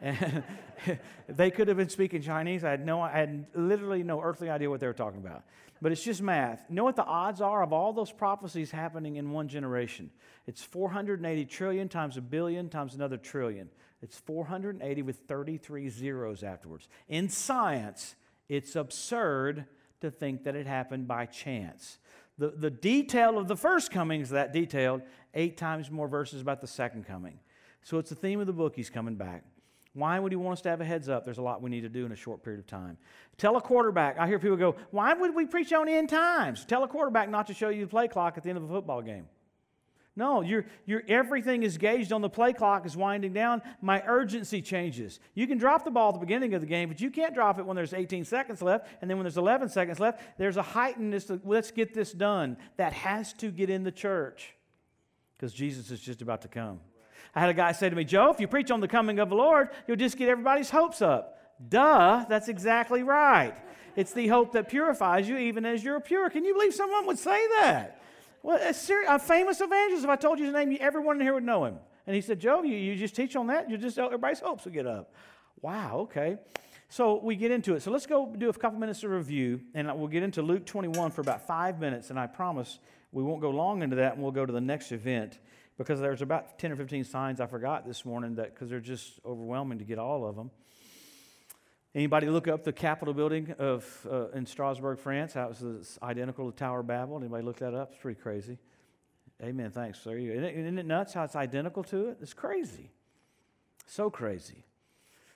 And 0.00 0.42
they 1.28 1.50
could 1.50 1.68
have 1.68 1.76
been 1.76 1.88
speaking 1.88 2.22
Chinese. 2.22 2.64
I 2.64 2.70
had, 2.70 2.84
no, 2.84 3.00
I 3.00 3.10
had 3.10 3.46
literally 3.54 4.02
no 4.02 4.20
earthly 4.20 4.48
idea 4.50 4.70
what 4.70 4.80
they 4.80 4.86
were 4.86 4.92
talking 4.92 5.20
about. 5.20 5.44
But 5.82 5.92
it's 5.92 6.02
just 6.02 6.20
math. 6.20 6.68
Know 6.68 6.84
what 6.84 6.96
the 6.96 7.04
odds 7.04 7.40
are 7.40 7.62
of 7.62 7.72
all 7.72 7.92
those 7.92 8.12
prophecies 8.12 8.70
happening 8.70 9.16
in 9.16 9.30
one 9.30 9.48
generation? 9.48 10.10
It's 10.46 10.62
480 10.62 11.44
trillion 11.46 11.88
times 11.88 12.16
a 12.16 12.20
billion 12.20 12.68
times 12.68 12.94
another 12.94 13.16
trillion. 13.16 13.70
It's 14.02 14.18
480 14.18 15.02
with 15.02 15.16
33 15.26 15.88
zeros 15.88 16.42
afterwards. 16.42 16.88
In 17.08 17.28
science, 17.28 18.14
it's 18.48 18.76
absurd 18.76 19.66
to 20.00 20.10
think 20.10 20.44
that 20.44 20.56
it 20.56 20.66
happened 20.66 21.06
by 21.06 21.26
chance. 21.26 21.98
The, 22.38 22.48
the 22.48 22.70
detail 22.70 23.38
of 23.38 23.48
the 23.48 23.56
first 23.56 23.90
coming 23.90 24.22
is 24.22 24.30
that 24.30 24.52
detailed, 24.52 25.02
eight 25.34 25.56
times 25.56 25.90
more 25.90 26.08
verses 26.08 26.40
about 26.40 26.60
the 26.62 26.66
second 26.66 27.06
coming. 27.06 27.38
So 27.82 27.98
it's 27.98 28.10
the 28.10 28.16
theme 28.16 28.40
of 28.40 28.46
the 28.46 28.52
book, 28.52 28.76
he's 28.76 28.90
coming 28.90 29.16
back. 29.16 29.44
Why 29.92 30.18
would 30.18 30.30
he 30.30 30.36
want 30.36 30.58
us 30.58 30.62
to 30.62 30.68
have 30.68 30.80
a 30.80 30.84
heads 30.84 31.08
up? 31.08 31.24
There's 31.24 31.38
a 31.38 31.42
lot 31.42 31.62
we 31.62 31.70
need 31.70 31.80
to 31.80 31.88
do 31.88 32.06
in 32.06 32.12
a 32.12 32.16
short 32.16 32.44
period 32.44 32.60
of 32.60 32.66
time. 32.66 32.96
Tell 33.38 33.56
a 33.56 33.60
quarterback. 33.60 34.18
I 34.18 34.28
hear 34.28 34.38
people 34.38 34.56
go, 34.56 34.76
Why 34.90 35.12
would 35.12 35.34
we 35.34 35.46
preach 35.46 35.72
on 35.72 35.88
end 35.88 36.08
times? 36.08 36.64
Tell 36.64 36.84
a 36.84 36.88
quarterback 36.88 37.28
not 37.28 37.48
to 37.48 37.54
show 37.54 37.70
you 37.70 37.84
the 37.84 37.90
play 37.90 38.06
clock 38.06 38.36
at 38.36 38.44
the 38.44 38.50
end 38.50 38.58
of 38.58 38.64
a 38.64 38.68
football 38.68 39.02
game. 39.02 39.26
No, 40.16 40.42
you're, 40.42 40.66
you're, 40.86 41.02
everything 41.08 41.62
is 41.62 41.78
gauged 41.78 42.12
on 42.12 42.20
the 42.20 42.28
play 42.28 42.52
clock 42.52 42.84
is 42.84 42.96
winding 42.96 43.32
down. 43.32 43.62
My 43.80 44.02
urgency 44.06 44.60
changes. 44.60 45.20
You 45.34 45.46
can 45.46 45.56
drop 45.56 45.84
the 45.84 45.90
ball 45.90 46.08
at 46.08 46.14
the 46.14 46.20
beginning 46.20 46.52
of 46.52 46.60
the 46.60 46.66
game, 46.66 46.88
but 46.88 47.00
you 47.00 47.10
can't 47.10 47.32
drop 47.32 47.58
it 47.58 47.64
when 47.64 47.76
there's 47.76 47.94
18 47.94 48.24
seconds 48.24 48.60
left. 48.60 48.86
And 49.00 49.08
then 49.08 49.16
when 49.16 49.24
there's 49.24 49.38
11 49.38 49.68
seconds 49.70 49.98
left, 49.98 50.20
there's 50.36 50.56
a 50.56 50.62
heightenedness. 50.62 51.40
let's 51.44 51.70
get 51.70 51.94
this 51.94 52.12
done. 52.12 52.56
That 52.76 52.92
has 52.92 53.32
to 53.34 53.50
get 53.50 53.70
in 53.70 53.84
the 53.84 53.92
church 53.92 54.54
because 55.36 55.54
Jesus 55.54 55.90
is 55.90 56.00
just 56.00 56.22
about 56.22 56.42
to 56.42 56.48
come. 56.48 56.80
I 57.34 57.40
had 57.40 57.48
a 57.48 57.54
guy 57.54 57.72
say 57.72 57.88
to 57.88 57.96
me, 57.96 58.04
Joe, 58.04 58.30
if 58.30 58.40
you 58.40 58.48
preach 58.48 58.70
on 58.70 58.80
the 58.80 58.88
coming 58.88 59.18
of 59.18 59.28
the 59.28 59.36
Lord, 59.36 59.70
you'll 59.86 59.96
just 59.96 60.16
get 60.16 60.28
everybody's 60.28 60.70
hopes 60.70 61.00
up. 61.00 61.38
Duh, 61.68 62.24
that's 62.28 62.48
exactly 62.48 63.02
right. 63.02 63.54
It's 63.96 64.12
the 64.12 64.28
hope 64.28 64.52
that 64.52 64.68
purifies 64.68 65.28
you 65.28 65.36
even 65.36 65.66
as 65.66 65.84
you're 65.84 66.00
pure. 66.00 66.30
Can 66.30 66.44
you 66.44 66.54
believe 66.54 66.74
someone 66.74 67.06
would 67.06 67.18
say 67.18 67.46
that? 67.60 68.00
Well, 68.42 68.56
a, 68.56 69.14
a 69.14 69.18
famous 69.18 69.60
evangelist, 69.60 70.04
if 70.04 70.10
I 70.10 70.16
told 70.16 70.38
you 70.38 70.46
his 70.46 70.54
name, 70.54 70.76
everyone 70.80 71.16
in 71.16 71.22
here 71.22 71.34
would 71.34 71.44
know 71.44 71.64
him. 71.64 71.76
And 72.06 72.14
he 72.14 72.22
said, 72.22 72.40
Joe, 72.40 72.62
you, 72.62 72.74
you 72.74 72.96
just 72.96 73.14
teach 73.14 73.36
on 73.36 73.48
that, 73.48 73.70
you 73.70 73.76
just 73.76 73.98
uh, 73.98 74.06
everybody's 74.06 74.40
hopes 74.40 74.64
will 74.64 74.72
get 74.72 74.86
up. 74.86 75.14
Wow, 75.60 75.98
okay. 76.00 76.38
So 76.88 77.20
we 77.22 77.36
get 77.36 77.50
into 77.50 77.74
it. 77.74 77.82
So 77.82 77.90
let's 77.90 78.06
go 78.06 78.34
do 78.36 78.48
a 78.48 78.52
couple 78.52 78.78
minutes 78.78 79.04
of 79.04 79.10
review, 79.10 79.60
and 79.74 79.86
we'll 79.98 80.08
get 80.08 80.22
into 80.22 80.42
Luke 80.42 80.64
21 80.64 81.10
for 81.10 81.20
about 81.20 81.46
five 81.46 81.78
minutes, 81.78 82.10
and 82.10 82.18
I 82.18 82.26
promise 82.26 82.78
we 83.12 83.22
won't 83.22 83.40
go 83.40 83.50
long 83.50 83.82
into 83.82 83.96
that, 83.96 84.14
and 84.14 84.22
we'll 84.22 84.32
go 84.32 84.46
to 84.46 84.52
the 84.52 84.60
next 84.60 84.90
event 84.90 85.38
because 85.78 86.00
there's 86.00 86.22
about 86.22 86.58
10 86.58 86.72
or 86.72 86.76
15 86.76 87.04
signs 87.04 87.40
I 87.40 87.46
forgot 87.46 87.86
this 87.86 88.04
morning 88.04 88.36
that 88.36 88.54
because 88.54 88.70
they're 88.70 88.80
just 88.80 89.20
overwhelming 89.24 89.78
to 89.78 89.84
get 89.84 89.98
all 89.98 90.26
of 90.26 90.36
them. 90.36 90.50
Anybody 91.94 92.28
look 92.28 92.46
up 92.46 92.62
the 92.62 92.72
Capitol 92.72 93.12
building 93.14 93.52
of 93.58 94.06
uh, 94.08 94.28
in 94.28 94.46
Strasbourg, 94.46 94.98
France? 94.98 95.34
How 95.34 95.48
was 95.48 95.98
identical 96.02 96.50
to 96.50 96.56
Tower 96.56 96.80
of 96.80 96.86
Babel. 96.86 97.18
Anybody 97.18 97.42
look 97.42 97.58
that 97.58 97.74
up? 97.74 97.90
It's 97.92 98.00
pretty 98.00 98.20
crazy. 98.20 98.58
Amen. 99.42 99.70
Thanks. 99.70 100.04
There 100.04 100.16
you 100.16 100.28
go. 100.28 100.34
Isn't 100.38 100.44
it, 100.44 100.56
isn't 100.56 100.78
it 100.78 100.86
nuts 100.86 101.14
how 101.14 101.24
it's 101.24 101.34
identical 101.34 101.82
to 101.84 102.08
it? 102.08 102.18
It's 102.20 102.34
crazy. 102.34 102.92
So 103.86 104.08
crazy. 104.08 104.64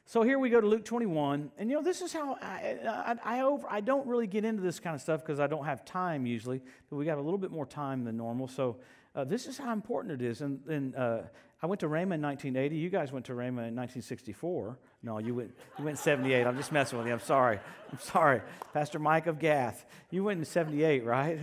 So 0.06 0.22
here 0.22 0.38
we 0.38 0.50
go 0.50 0.60
to 0.60 0.66
Luke 0.66 0.84
21, 0.84 1.50
and 1.56 1.70
you 1.70 1.76
know 1.76 1.82
this 1.82 2.02
is 2.02 2.12
how 2.12 2.36
I 2.40 2.76
I, 2.86 3.16
I, 3.24 3.40
over, 3.40 3.66
I 3.70 3.80
don't 3.80 4.06
really 4.06 4.26
get 4.26 4.44
into 4.44 4.62
this 4.62 4.78
kind 4.78 4.94
of 4.94 5.00
stuff 5.00 5.22
because 5.22 5.40
I 5.40 5.46
don't 5.46 5.64
have 5.64 5.84
time 5.84 6.26
usually. 6.26 6.60
But 6.90 6.96
we 6.96 7.06
got 7.06 7.16
a 7.16 7.22
little 7.22 7.38
bit 7.38 7.50
more 7.50 7.64
time 7.64 8.04
than 8.04 8.18
normal, 8.18 8.46
so 8.46 8.76
uh, 9.14 9.24
this 9.24 9.46
is 9.46 9.56
how 9.56 9.72
important 9.72 10.20
it 10.20 10.24
is. 10.24 10.40
And, 10.40 10.60
and 10.66 10.96
uh, 10.96 11.18
I 11.62 11.66
went 11.66 11.80
to 11.80 11.86
Rhema 11.86 12.14
in 12.14 12.22
1980. 12.22 12.76
You 12.76 12.90
guys 12.90 13.12
went 13.12 13.26
to 13.26 13.32
Rhema 13.32 13.68
in 13.68 13.74
1964. 13.74 14.78
No, 15.02 15.18
you 15.18 15.34
went, 15.34 15.52
you 15.78 15.84
went 15.84 15.98
in 15.98 16.02
78. 16.02 16.46
I'm 16.46 16.56
just 16.56 16.72
messing 16.72 16.98
with 16.98 17.06
you. 17.06 17.12
I'm 17.12 17.20
sorry. 17.20 17.60
I'm 17.92 18.00
sorry. 18.00 18.42
Pastor 18.72 18.98
Mike 18.98 19.26
of 19.26 19.38
Gath. 19.38 19.86
You 20.10 20.24
went 20.24 20.40
in 20.40 20.44
78, 20.44 21.04
right? 21.04 21.38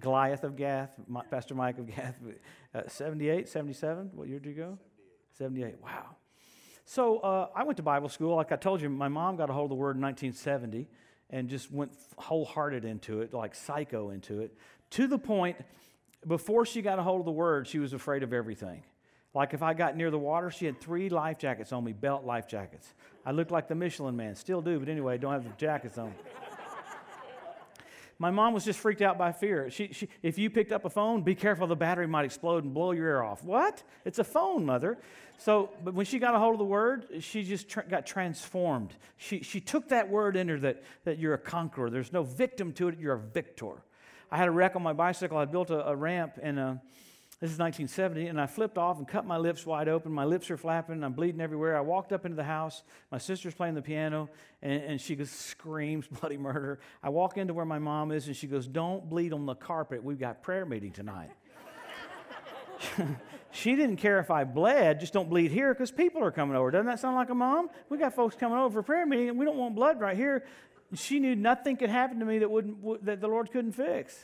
Goliath 0.00 0.44
of 0.44 0.56
Gath, 0.56 0.90
Pastor 1.30 1.54
Mike 1.54 1.78
of 1.78 1.86
Gath, 1.86 2.18
uh, 2.74 2.82
78, 2.88 3.48
77. 3.48 4.10
What 4.14 4.28
year 4.28 4.38
did 4.38 4.48
you 4.48 4.54
go? 4.56 4.78
78. 5.38 5.76
Wow. 5.82 6.16
So 6.84 7.18
uh, 7.20 7.48
I 7.54 7.64
went 7.64 7.76
to 7.78 7.82
Bible 7.82 8.08
school. 8.08 8.36
Like 8.36 8.52
I 8.52 8.56
told 8.56 8.80
you, 8.80 8.88
my 8.88 9.08
mom 9.08 9.36
got 9.36 9.50
a 9.50 9.52
hold 9.52 9.66
of 9.66 9.70
the 9.70 9.76
word 9.76 9.96
in 9.96 10.02
1970 10.02 10.88
and 11.30 11.48
just 11.48 11.72
went 11.72 11.92
wholehearted 12.18 12.84
into 12.84 13.20
it, 13.20 13.32
like 13.32 13.54
psycho 13.54 14.10
into 14.10 14.40
it, 14.40 14.54
to 14.90 15.06
the 15.06 15.18
point 15.18 15.56
before 16.26 16.66
she 16.66 16.82
got 16.82 16.98
a 16.98 17.02
hold 17.02 17.20
of 17.20 17.26
the 17.26 17.32
word, 17.32 17.66
she 17.66 17.78
was 17.78 17.92
afraid 17.92 18.22
of 18.22 18.32
everything. 18.32 18.82
Like 19.34 19.52
if 19.52 19.62
I 19.62 19.74
got 19.74 19.96
near 19.96 20.10
the 20.10 20.18
water, 20.18 20.50
she 20.50 20.64
had 20.64 20.80
three 20.80 21.08
life 21.08 21.38
jackets 21.38 21.72
on 21.72 21.82
me, 21.84 21.92
belt 21.92 22.24
life 22.24 22.46
jackets. 22.46 22.94
I 23.26 23.32
looked 23.32 23.50
like 23.50 23.68
the 23.68 23.74
Michelin 23.74 24.16
man, 24.16 24.36
still 24.36 24.62
do, 24.62 24.78
but 24.78 24.88
anyway, 24.88 25.18
don't 25.18 25.32
have 25.32 25.44
the 25.44 25.50
jackets 25.56 25.98
on. 25.98 26.14
My 28.18 28.30
mom 28.30 28.54
was 28.54 28.64
just 28.64 28.78
freaked 28.78 29.02
out 29.02 29.18
by 29.18 29.32
fear. 29.32 29.70
She, 29.70 29.92
she, 29.92 30.08
if 30.22 30.38
you 30.38 30.48
picked 30.48 30.70
up 30.70 30.84
a 30.84 30.90
phone, 30.90 31.22
be 31.22 31.34
careful, 31.34 31.66
the 31.66 31.74
battery 31.74 32.06
might 32.06 32.24
explode 32.24 32.62
and 32.62 32.72
blow 32.72 32.92
your 32.92 33.08
ear 33.08 33.22
off. 33.22 33.42
What? 33.42 33.82
It's 34.04 34.20
a 34.20 34.24
phone, 34.24 34.64
mother. 34.64 34.98
So, 35.38 35.70
but 35.82 35.94
when 35.94 36.06
she 36.06 36.20
got 36.20 36.34
a 36.34 36.38
hold 36.38 36.54
of 36.54 36.58
the 36.58 36.64
word, 36.64 37.06
she 37.20 37.42
just 37.42 37.68
tra- 37.68 37.84
got 37.86 38.06
transformed. 38.06 38.94
She, 39.16 39.42
she 39.42 39.60
took 39.60 39.88
that 39.88 40.08
word 40.08 40.36
in 40.36 40.48
her 40.48 40.58
that, 40.60 40.84
that 41.02 41.18
you're 41.18 41.34
a 41.34 41.38
conqueror. 41.38 41.90
There's 41.90 42.12
no 42.12 42.22
victim 42.22 42.72
to 42.74 42.86
it, 42.88 43.00
you're 43.00 43.14
a 43.14 43.18
victor. 43.18 43.82
I 44.34 44.36
had 44.36 44.48
a 44.48 44.50
wreck 44.50 44.74
on 44.74 44.82
my 44.82 44.92
bicycle. 44.92 45.38
I 45.38 45.44
built 45.44 45.70
a, 45.70 45.86
a 45.86 45.94
ramp 45.94 46.40
and 46.42 46.58
a, 46.58 46.82
this 47.38 47.52
is 47.52 47.58
1970, 47.60 48.26
and 48.26 48.40
I 48.40 48.46
flipped 48.46 48.76
off 48.76 48.98
and 48.98 49.06
cut 49.06 49.24
my 49.24 49.36
lips 49.36 49.64
wide 49.64 49.88
open. 49.88 50.10
My 50.10 50.24
lips 50.24 50.50
are 50.50 50.56
flapping, 50.56 51.04
I'm 51.04 51.12
bleeding 51.12 51.40
everywhere. 51.40 51.76
I 51.76 51.82
walked 51.82 52.12
up 52.12 52.24
into 52.24 52.34
the 52.34 52.42
house. 52.42 52.82
My 53.12 53.18
sister's 53.18 53.54
playing 53.54 53.76
the 53.76 53.82
piano, 53.82 54.28
and, 54.60 54.82
and 54.82 55.00
she 55.00 55.14
goes, 55.14 55.30
screams 55.30 56.08
bloody 56.20 56.36
murder. 56.36 56.80
I 57.00 57.10
walk 57.10 57.36
into 57.38 57.54
where 57.54 57.64
my 57.64 57.78
mom 57.78 58.10
is, 58.10 58.26
and 58.26 58.34
she 58.34 58.48
goes, 58.48 58.66
Don't 58.66 59.08
bleed 59.08 59.32
on 59.32 59.46
the 59.46 59.54
carpet. 59.54 60.02
We've 60.02 60.18
got 60.18 60.42
prayer 60.42 60.66
meeting 60.66 60.90
tonight. 60.90 61.30
she 63.52 63.76
didn't 63.76 63.98
care 63.98 64.18
if 64.18 64.32
I 64.32 64.42
bled, 64.42 64.98
just 64.98 65.12
don't 65.12 65.30
bleed 65.30 65.52
here 65.52 65.72
because 65.72 65.92
people 65.92 66.24
are 66.24 66.32
coming 66.32 66.56
over. 66.56 66.72
Doesn't 66.72 66.86
that 66.86 66.98
sound 66.98 67.14
like 67.14 67.30
a 67.30 67.36
mom? 67.36 67.70
We 67.88 67.98
got 67.98 68.16
folks 68.16 68.34
coming 68.34 68.58
over 68.58 68.80
for 68.80 68.82
prayer 68.82 69.06
meeting, 69.06 69.28
and 69.28 69.38
we 69.38 69.44
don't 69.44 69.58
want 69.58 69.76
blood 69.76 70.00
right 70.00 70.16
here. 70.16 70.44
She 70.94 71.18
knew 71.18 71.34
nothing 71.34 71.76
could 71.76 71.90
happen 71.90 72.18
to 72.20 72.24
me 72.24 72.38
that, 72.38 72.50
wouldn't, 72.50 73.04
that 73.04 73.20
the 73.20 73.28
Lord 73.28 73.50
couldn't 73.50 73.72
fix. 73.72 74.16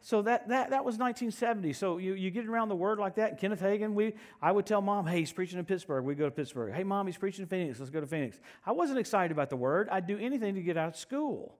So 0.00 0.22
that, 0.22 0.48
that, 0.48 0.70
that 0.70 0.84
was 0.84 0.98
1970. 0.98 1.72
So 1.72 1.98
you, 1.98 2.14
you 2.14 2.30
get 2.30 2.46
around 2.46 2.68
the 2.68 2.76
word 2.76 2.98
like 2.98 3.16
that. 3.16 3.40
Kenneth 3.40 3.60
Hagin, 3.60 3.94
we, 3.94 4.14
I 4.40 4.52
would 4.52 4.64
tell 4.64 4.80
mom, 4.80 5.06
hey, 5.06 5.18
he's 5.18 5.32
preaching 5.32 5.58
in 5.58 5.64
Pittsburgh. 5.64 6.04
We 6.04 6.14
go 6.14 6.26
to 6.26 6.30
Pittsburgh. 6.30 6.72
Hey, 6.72 6.84
mom, 6.84 7.06
he's 7.06 7.16
preaching 7.16 7.42
in 7.42 7.48
Phoenix. 7.48 7.80
Let's 7.80 7.90
go 7.90 8.00
to 8.00 8.06
Phoenix. 8.06 8.38
I 8.64 8.72
wasn't 8.72 9.00
excited 9.00 9.32
about 9.32 9.50
the 9.50 9.56
word. 9.56 9.88
I'd 9.90 10.06
do 10.06 10.16
anything 10.18 10.54
to 10.54 10.62
get 10.62 10.76
out 10.76 10.88
of 10.88 10.96
school. 10.96 11.56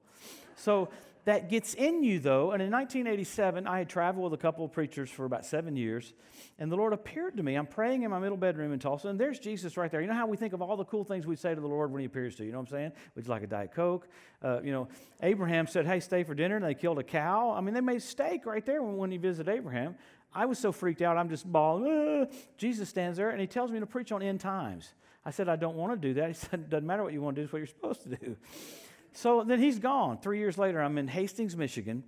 So 0.54 0.90
that 1.26 1.50
gets 1.50 1.74
in 1.74 2.04
you, 2.04 2.20
though. 2.20 2.52
And 2.52 2.62
in 2.62 2.70
1987, 2.70 3.66
I 3.66 3.78
had 3.78 3.88
traveled 3.88 4.30
with 4.30 4.38
a 4.38 4.40
couple 4.40 4.64
of 4.64 4.70
preachers 4.70 5.10
for 5.10 5.24
about 5.24 5.44
seven 5.44 5.74
years. 5.74 6.14
And 6.56 6.70
the 6.70 6.76
Lord 6.76 6.92
appeared 6.92 7.36
to 7.36 7.42
me. 7.42 7.56
I'm 7.56 7.66
praying 7.66 8.04
in 8.04 8.12
my 8.12 8.20
middle 8.20 8.36
bedroom 8.36 8.72
in 8.72 8.78
Tulsa, 8.78 9.08
and 9.08 9.18
there's 9.18 9.40
Jesus 9.40 9.76
right 9.76 9.90
there. 9.90 10.00
You 10.00 10.06
know 10.06 10.14
how 10.14 10.28
we 10.28 10.36
think 10.36 10.52
of 10.52 10.62
all 10.62 10.76
the 10.76 10.84
cool 10.84 11.02
things 11.02 11.26
we 11.26 11.34
say 11.34 11.52
to 11.52 11.60
the 11.60 11.66
Lord 11.66 11.90
when 11.90 11.98
He 11.98 12.06
appears 12.06 12.36
to 12.36 12.44
you? 12.44 12.46
You 12.46 12.52
know 12.52 12.60
what 12.60 12.68
I'm 12.68 12.78
saying? 12.78 12.92
Would 13.16 13.24
you 13.24 13.30
like 13.30 13.42
a 13.42 13.48
Diet 13.48 13.74
Coke? 13.74 14.06
Uh, 14.40 14.60
you 14.62 14.70
know, 14.70 14.86
Abraham 15.20 15.66
said, 15.66 15.84
Hey, 15.84 15.98
stay 15.98 16.22
for 16.22 16.32
dinner, 16.32 16.56
and 16.56 16.64
they 16.64 16.74
killed 16.74 17.00
a 17.00 17.04
cow. 17.04 17.50
I 17.50 17.60
mean, 17.60 17.74
they 17.74 17.80
made 17.80 18.02
steak 18.02 18.46
right 18.46 18.64
there 18.64 18.80
when, 18.80 18.96
when 18.96 19.10
he 19.10 19.18
visited 19.18 19.52
Abraham. 19.52 19.96
I 20.32 20.46
was 20.46 20.60
so 20.60 20.70
freaked 20.70 21.02
out, 21.02 21.16
I'm 21.16 21.28
just 21.28 21.50
bawling. 21.50 22.28
Ah. 22.30 22.36
Jesus 22.56 22.88
stands 22.88 23.18
there, 23.18 23.30
and 23.30 23.40
He 23.40 23.48
tells 23.48 23.72
me 23.72 23.80
to 23.80 23.86
preach 23.86 24.12
on 24.12 24.22
end 24.22 24.38
times. 24.38 24.94
I 25.24 25.32
said, 25.32 25.48
I 25.48 25.56
don't 25.56 25.74
want 25.74 26.00
to 26.00 26.08
do 26.08 26.14
that. 26.14 26.28
He 26.28 26.34
said, 26.34 26.60
It 26.60 26.70
doesn't 26.70 26.86
matter 26.86 27.02
what 27.02 27.12
you 27.12 27.20
want 27.20 27.34
to 27.34 27.42
do, 27.42 27.44
it's 27.46 27.52
what 27.52 27.58
you're 27.58 27.66
supposed 27.66 28.04
to 28.04 28.10
do. 28.10 28.36
So 29.16 29.44
then 29.44 29.60
he's 29.60 29.78
gone. 29.78 30.18
Three 30.18 30.38
years 30.38 30.58
later, 30.58 30.82
I'm 30.82 30.98
in 30.98 31.08
Hastings, 31.08 31.56
Michigan. 31.56 32.04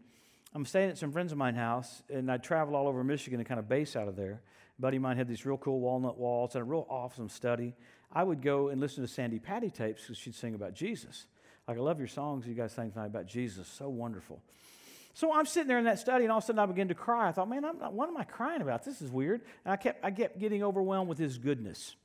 I'm 0.54 0.66
staying 0.66 0.90
at 0.90 0.98
some 0.98 1.10
friends 1.10 1.32
of 1.32 1.38
mine's 1.38 1.56
house, 1.56 2.02
and 2.12 2.30
I 2.30 2.36
travel 2.36 2.76
all 2.76 2.86
over 2.86 3.02
Michigan 3.02 3.38
to 3.38 3.44
kind 3.44 3.58
of 3.58 3.66
base 3.66 3.96
out 3.96 4.08
of 4.08 4.16
there. 4.16 4.42
A 4.78 4.82
buddy 4.82 4.98
of 4.98 5.02
mine 5.02 5.16
had 5.16 5.26
these 5.26 5.46
real 5.46 5.56
cool 5.56 5.80
walnut 5.80 6.18
walls 6.18 6.54
and 6.54 6.60
a 6.60 6.64
real 6.64 6.86
awesome 6.90 7.30
study. 7.30 7.74
I 8.12 8.22
would 8.22 8.42
go 8.42 8.68
and 8.68 8.78
listen 8.78 9.02
to 9.02 9.08
Sandi 9.08 9.38
Patty 9.38 9.70
tapes 9.70 10.02
because 10.02 10.18
she'd 10.18 10.34
sing 10.34 10.54
about 10.54 10.74
Jesus. 10.74 11.24
Like, 11.66 11.78
I 11.78 11.80
love 11.80 11.98
your 11.98 12.08
songs 12.08 12.46
you 12.46 12.52
guys 12.52 12.72
sang 12.72 12.90
tonight 12.90 13.06
about 13.06 13.26
Jesus. 13.26 13.66
So 13.68 13.88
wonderful. 13.88 14.42
So 15.14 15.32
I'm 15.32 15.46
sitting 15.46 15.68
there 15.68 15.78
in 15.78 15.84
that 15.86 15.98
study, 15.98 16.24
and 16.24 16.30
all 16.30 16.38
of 16.38 16.44
a 16.44 16.46
sudden 16.46 16.58
I 16.58 16.66
begin 16.66 16.88
to 16.88 16.94
cry. 16.94 17.28
I 17.28 17.32
thought, 17.32 17.48
man, 17.48 17.62
not, 17.62 17.94
what 17.94 18.10
am 18.10 18.18
I 18.18 18.24
crying 18.24 18.60
about? 18.60 18.84
This 18.84 19.00
is 19.00 19.10
weird. 19.10 19.40
And 19.64 19.72
I 19.72 19.76
kept, 19.76 20.04
I 20.04 20.10
kept 20.10 20.38
getting 20.38 20.62
overwhelmed 20.62 21.08
with 21.08 21.18
his 21.18 21.38
goodness. 21.38 21.96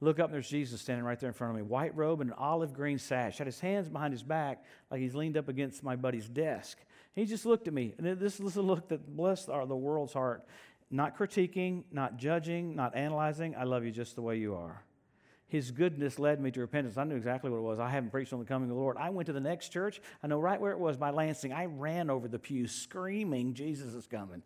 Look 0.00 0.20
up, 0.20 0.26
and 0.26 0.34
there's 0.34 0.48
Jesus 0.48 0.80
standing 0.80 1.04
right 1.04 1.18
there 1.18 1.28
in 1.28 1.34
front 1.34 1.50
of 1.50 1.56
me, 1.56 1.62
white 1.62 1.96
robe 1.96 2.20
and 2.20 2.30
an 2.30 2.36
olive 2.38 2.72
green 2.72 2.98
sash. 2.98 3.38
Had 3.38 3.48
his 3.48 3.58
hands 3.58 3.88
behind 3.88 4.12
his 4.12 4.22
back, 4.22 4.64
like 4.90 5.00
he's 5.00 5.14
leaned 5.14 5.36
up 5.36 5.48
against 5.48 5.82
my 5.82 5.96
buddy's 5.96 6.28
desk. 6.28 6.78
He 7.14 7.24
just 7.24 7.44
looked 7.44 7.66
at 7.66 7.74
me, 7.74 7.94
and 7.98 8.06
this 8.18 8.38
is 8.38 8.56
a 8.56 8.62
look 8.62 8.88
that 8.90 9.16
blessed 9.16 9.46
the 9.46 9.76
world's 9.76 10.12
heart. 10.12 10.44
Not 10.90 11.18
critiquing, 11.18 11.82
not 11.90 12.16
judging, 12.16 12.76
not 12.76 12.94
analyzing. 12.94 13.56
I 13.56 13.64
love 13.64 13.84
you 13.84 13.90
just 13.90 14.14
the 14.14 14.22
way 14.22 14.36
you 14.36 14.54
are. 14.54 14.82
His 15.48 15.70
goodness 15.70 16.18
led 16.18 16.42
me 16.42 16.50
to 16.50 16.60
repentance. 16.60 16.98
I 16.98 17.04
knew 17.04 17.16
exactly 17.16 17.50
what 17.50 17.56
it 17.56 17.62
was. 17.62 17.78
I 17.78 17.88
haven't 17.88 18.10
preached 18.10 18.34
on 18.34 18.38
the 18.38 18.44
coming 18.44 18.68
of 18.68 18.76
the 18.76 18.80
Lord. 18.80 18.98
I 18.98 19.08
went 19.08 19.26
to 19.26 19.32
the 19.32 19.40
next 19.40 19.70
church. 19.70 20.02
I 20.22 20.26
know 20.26 20.38
right 20.38 20.60
where 20.60 20.72
it 20.72 20.78
was 20.78 20.98
by 20.98 21.08
Lansing. 21.08 21.54
I 21.54 21.64
ran 21.64 22.10
over 22.10 22.28
the 22.28 22.38
pew 22.38 22.66
screaming, 22.66 23.54
Jesus 23.54 23.94
is 23.94 24.06
coming. 24.06 24.42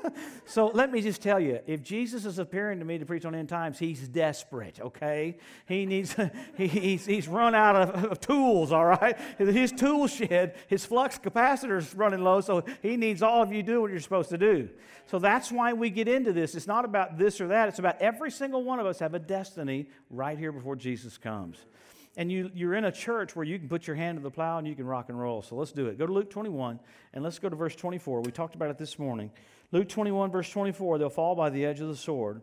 so 0.46 0.68
let 0.68 0.90
me 0.90 1.02
just 1.02 1.20
tell 1.20 1.38
you 1.38 1.60
if 1.66 1.82
Jesus 1.82 2.24
is 2.24 2.38
appearing 2.38 2.78
to 2.78 2.86
me 2.86 2.96
to 2.96 3.04
preach 3.04 3.26
on 3.26 3.34
end 3.34 3.50
times, 3.50 3.78
he's 3.78 4.08
desperate, 4.08 4.80
okay? 4.80 5.36
He 5.66 5.84
needs, 5.84 6.16
he, 6.56 6.68
he's, 6.68 7.04
he's 7.04 7.28
run 7.28 7.54
out 7.54 7.76
of, 7.76 8.04
of 8.12 8.20
tools, 8.20 8.72
all 8.72 8.86
right? 8.86 9.18
His 9.36 9.72
tool 9.72 10.06
shed, 10.06 10.54
his 10.68 10.86
flux 10.86 11.18
capacitor 11.18 11.76
is 11.76 11.94
running 11.94 12.24
low, 12.24 12.40
so 12.40 12.64
he 12.80 12.96
needs 12.96 13.22
all 13.22 13.42
of 13.42 13.52
you 13.52 13.62
do 13.62 13.82
what 13.82 13.90
you're 13.90 14.00
supposed 14.00 14.30
to 14.30 14.38
do. 14.38 14.70
So 15.04 15.18
that's 15.18 15.52
why 15.52 15.72
we 15.74 15.90
get 15.90 16.08
into 16.08 16.32
this. 16.32 16.54
It's 16.54 16.66
not 16.66 16.84
about 16.84 17.18
this 17.18 17.40
or 17.42 17.48
that, 17.48 17.68
it's 17.68 17.78
about 17.78 18.00
every 18.00 18.30
single 18.30 18.64
one 18.64 18.80
of 18.80 18.86
us 18.86 18.98
have 19.00 19.12
a 19.12 19.18
destiny 19.18 19.88
right 20.10 20.38
here 20.38 20.45
here 20.46 20.52
before 20.52 20.76
Jesus 20.76 21.18
comes. 21.18 21.56
And 22.16 22.30
you, 22.30 22.52
you're 22.54 22.74
in 22.74 22.84
a 22.84 22.92
church 22.92 23.34
where 23.34 23.44
you 23.44 23.58
can 23.58 23.68
put 23.68 23.88
your 23.88 23.96
hand 23.96 24.16
to 24.16 24.22
the 24.22 24.30
plow 24.30 24.58
and 24.58 24.66
you 24.68 24.76
can 24.76 24.86
rock 24.86 25.08
and 25.08 25.18
roll. 25.18 25.42
So 25.42 25.56
let's 25.56 25.72
do 25.72 25.88
it. 25.88 25.98
Go 25.98 26.06
to 26.06 26.12
Luke 26.12 26.30
21 26.30 26.78
and 27.12 27.24
let's 27.24 27.40
go 27.40 27.48
to 27.48 27.56
verse 27.56 27.74
24. 27.74 28.20
We 28.20 28.30
talked 28.30 28.54
about 28.54 28.70
it 28.70 28.78
this 28.78 28.96
morning. 28.96 29.32
Luke 29.72 29.88
21, 29.88 30.30
verse 30.30 30.48
24 30.48 30.98
they'll 30.98 31.10
fall 31.10 31.34
by 31.34 31.50
the 31.50 31.66
edge 31.66 31.80
of 31.80 31.88
the 31.88 31.96
sword 31.96 32.42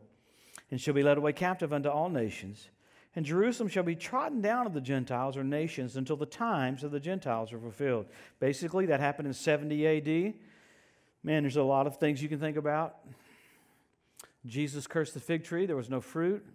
and 0.70 0.82
shall 0.82 0.94
be 0.94 1.02
led 1.02 1.18
away 1.18 1.32
captive 1.32 1.72
unto 1.72 1.88
all 1.88 2.10
nations. 2.10 2.68
And 3.16 3.26
Jerusalem 3.26 3.70
shall 3.70 3.84
be 3.84 3.96
trodden 3.96 4.42
down 4.42 4.68
of 4.68 4.74
the 4.74 4.82
Gentiles 4.82 5.38
or 5.38 5.46
nations 5.46 5.96
until 5.96 6.18
the 6.18 6.26
times 6.26 6.84
of 6.84 6.92
the 6.92 7.00
Gentiles 7.00 7.54
are 7.54 7.60
fulfilled. 7.60 8.08
Basically, 8.42 8.88
that 8.88 9.00
happened 9.00 9.30
in 9.30 9.34
70 9.34 9.88
AD. 9.88 10.34
Man, 11.24 11.44
there's 11.44 11.56
a 11.56 11.64
lot 11.64 11.88
of 11.88 12.00
things 12.00 12.22
you 12.22 12.28
can 12.28 12.40
think 12.40 12.58
about. 12.58 12.98
Jesus 14.46 14.88
cursed 14.88 15.14
the 15.14 15.22
fig 15.22 15.46
tree, 15.46 15.66
there 15.66 15.78
was 15.78 15.90
no 15.90 16.02
fruit. 16.02 16.46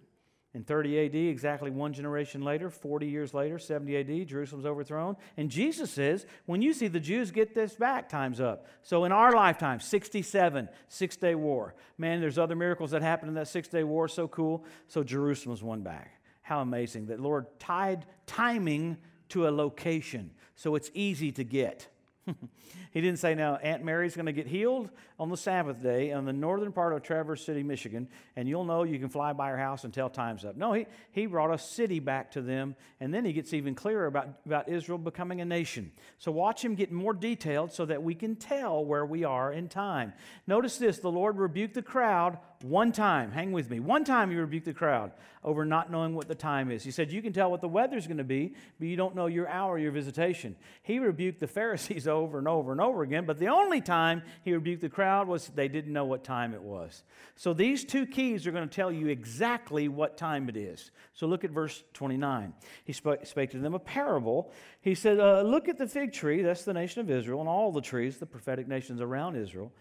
In 0.55 0.63
30 0.63 1.05
AD, 1.05 1.15
exactly 1.15 1.69
one 1.69 1.93
generation 1.93 2.41
later, 2.41 2.71
40 2.71 3.05
years 3.05 3.35
later, 3.35 3.59
70 3.59 3.97
AD, 3.97 4.27
Jerusalem's 4.27 4.65
overthrown. 4.65 5.15
And 5.37 5.51
Jesus 5.51 5.91
says, 5.91 6.25
when 6.47 6.63
you 6.63 6.73
see 6.73 6.87
the 6.87 6.99
Jews 6.99 7.29
get 7.29 7.53
this 7.53 7.75
back, 7.75 8.09
time's 8.09 8.41
up. 8.41 8.65
So 8.81 9.05
in 9.05 9.11
our 9.11 9.31
lifetime, 9.31 9.79
67, 9.79 10.67
six 10.87 11.15
day 11.17 11.35
war. 11.35 11.75
Man, 11.99 12.19
there's 12.19 12.39
other 12.39 12.55
miracles 12.55 12.91
that 12.91 13.03
happened 13.03 13.29
in 13.29 13.35
that 13.35 13.47
six 13.47 13.67
day 13.67 13.83
war, 13.83 14.07
so 14.07 14.27
cool. 14.27 14.65
So 14.87 15.03
Jerusalem's 15.03 15.61
won 15.61 15.81
back. 15.81 16.19
How 16.41 16.61
amazing 16.61 17.05
that 17.07 17.19
Lord 17.19 17.45
tied 17.59 18.07
timing 18.25 18.97
to 19.29 19.47
a 19.47 19.51
location 19.51 20.31
so 20.55 20.73
it's 20.73 20.89
easy 20.95 21.31
to 21.33 21.43
get. 21.43 21.87
he 22.91 23.01
didn't 23.01 23.19
say, 23.19 23.35
now, 23.35 23.55
Aunt 23.57 23.83
Mary's 23.83 24.15
going 24.15 24.25
to 24.25 24.31
get 24.31 24.47
healed 24.47 24.89
on 25.19 25.29
the 25.29 25.37
Sabbath 25.37 25.81
day 25.81 26.11
in 26.11 26.25
the 26.25 26.33
northern 26.33 26.71
part 26.71 26.93
of 26.93 27.03
Traverse 27.03 27.45
City, 27.45 27.63
Michigan, 27.63 28.07
and 28.35 28.47
you'll 28.47 28.63
know 28.63 28.83
you 28.83 28.99
can 28.99 29.09
fly 29.09 29.33
by 29.33 29.49
her 29.49 29.57
house 29.57 29.83
until 29.83 30.09
time's 30.09 30.45
up. 30.45 30.55
No, 30.55 30.73
he, 30.73 30.85
he 31.11 31.25
brought 31.25 31.53
a 31.53 31.57
city 31.57 31.99
back 31.99 32.31
to 32.31 32.41
them, 32.41 32.75
and 32.99 33.13
then 33.13 33.25
he 33.25 33.33
gets 33.33 33.53
even 33.53 33.75
clearer 33.75 34.05
about, 34.05 34.29
about 34.45 34.69
Israel 34.69 34.97
becoming 34.97 35.41
a 35.41 35.45
nation. 35.45 35.91
So 36.17 36.31
watch 36.31 36.63
him 36.63 36.75
get 36.75 36.91
more 36.91 37.13
detailed 37.13 37.71
so 37.71 37.85
that 37.85 38.01
we 38.01 38.15
can 38.15 38.35
tell 38.35 38.83
where 38.85 39.05
we 39.05 39.23
are 39.23 39.51
in 39.51 39.67
time. 39.67 40.13
Notice 40.47 40.77
this 40.77 40.99
the 40.99 41.11
Lord 41.11 41.37
rebuked 41.37 41.73
the 41.73 41.81
crowd 41.81 42.37
one 42.61 42.91
time. 42.91 43.31
Hang 43.31 43.51
with 43.51 43.69
me. 43.69 43.79
One 43.79 44.03
time 44.03 44.29
he 44.29 44.35
rebuked 44.35 44.65
the 44.65 44.73
crowd 44.73 45.11
over 45.43 45.63
not 45.63 45.89
knowing 45.89 46.13
what 46.13 46.27
the 46.27 46.35
time 46.35 46.69
is. 46.69 46.83
He 46.83 46.91
said, 46.91 47.11
You 47.11 47.21
can 47.21 47.31
tell 47.31 47.49
what 47.49 47.61
the 47.61 47.69
weather's 47.69 48.05
going 48.05 48.17
to 48.17 48.25
be, 48.25 48.53
but 48.77 48.87
you 48.89 48.97
don't 48.97 49.15
know 49.15 49.27
your 49.27 49.47
hour, 49.47 49.79
your 49.79 49.91
visitation. 49.91 50.57
He 50.83 50.99
rebuked 50.99 51.39
the 51.39 51.47
Pharisees 51.47 52.07
over 52.09 52.37
and 52.37 52.47
over 52.47 52.73
and 52.73 52.81
over 52.81 53.03
again, 53.03 53.25
but 53.25 53.39
the 53.39 53.47
only 53.47 53.79
time 53.79 54.23
he 54.43 54.53
rebuked 54.53 54.81
the 54.81 54.89
crowd 54.89 55.27
was 55.27 55.47
they 55.47 55.69
didn't 55.69 55.93
know 55.93 56.03
what 56.03 56.25
time 56.25 56.53
it 56.53 56.61
was. 56.61 57.03
So 57.35 57.53
these 57.53 57.85
two 57.85 58.05
keys 58.05 58.45
are 58.45 58.51
going 58.51 58.67
to 58.67 58.75
tell 58.75 58.91
you 58.91 59.07
exactly 59.07 59.87
what 59.87 60.17
time 60.17 60.49
it 60.49 60.57
is. 60.57 60.91
So 61.13 61.27
look 61.27 61.45
at 61.45 61.51
verse 61.51 61.83
29. 61.93 62.53
He 62.83 62.91
spoke, 62.93 63.23
to 63.23 63.57
them 63.57 63.73
a 63.73 63.79
parable. 63.79 64.51
He 64.81 64.95
said, 64.95 65.19
uh, 65.19 65.41
Look 65.43 65.69
at 65.69 65.77
the 65.77 65.87
fig 65.87 66.11
tree, 66.11 66.41
that's 66.41 66.65
the 66.65 66.73
nation 66.73 66.99
of 66.99 67.09
Israel, 67.09 67.39
and 67.39 67.47
all 67.47 67.71
the 67.71 67.81
trees, 67.81 68.17
the 68.17 68.25
prophetic 68.25 68.67
nations 68.67 68.99
around 68.99 69.37
Israel. 69.37 69.71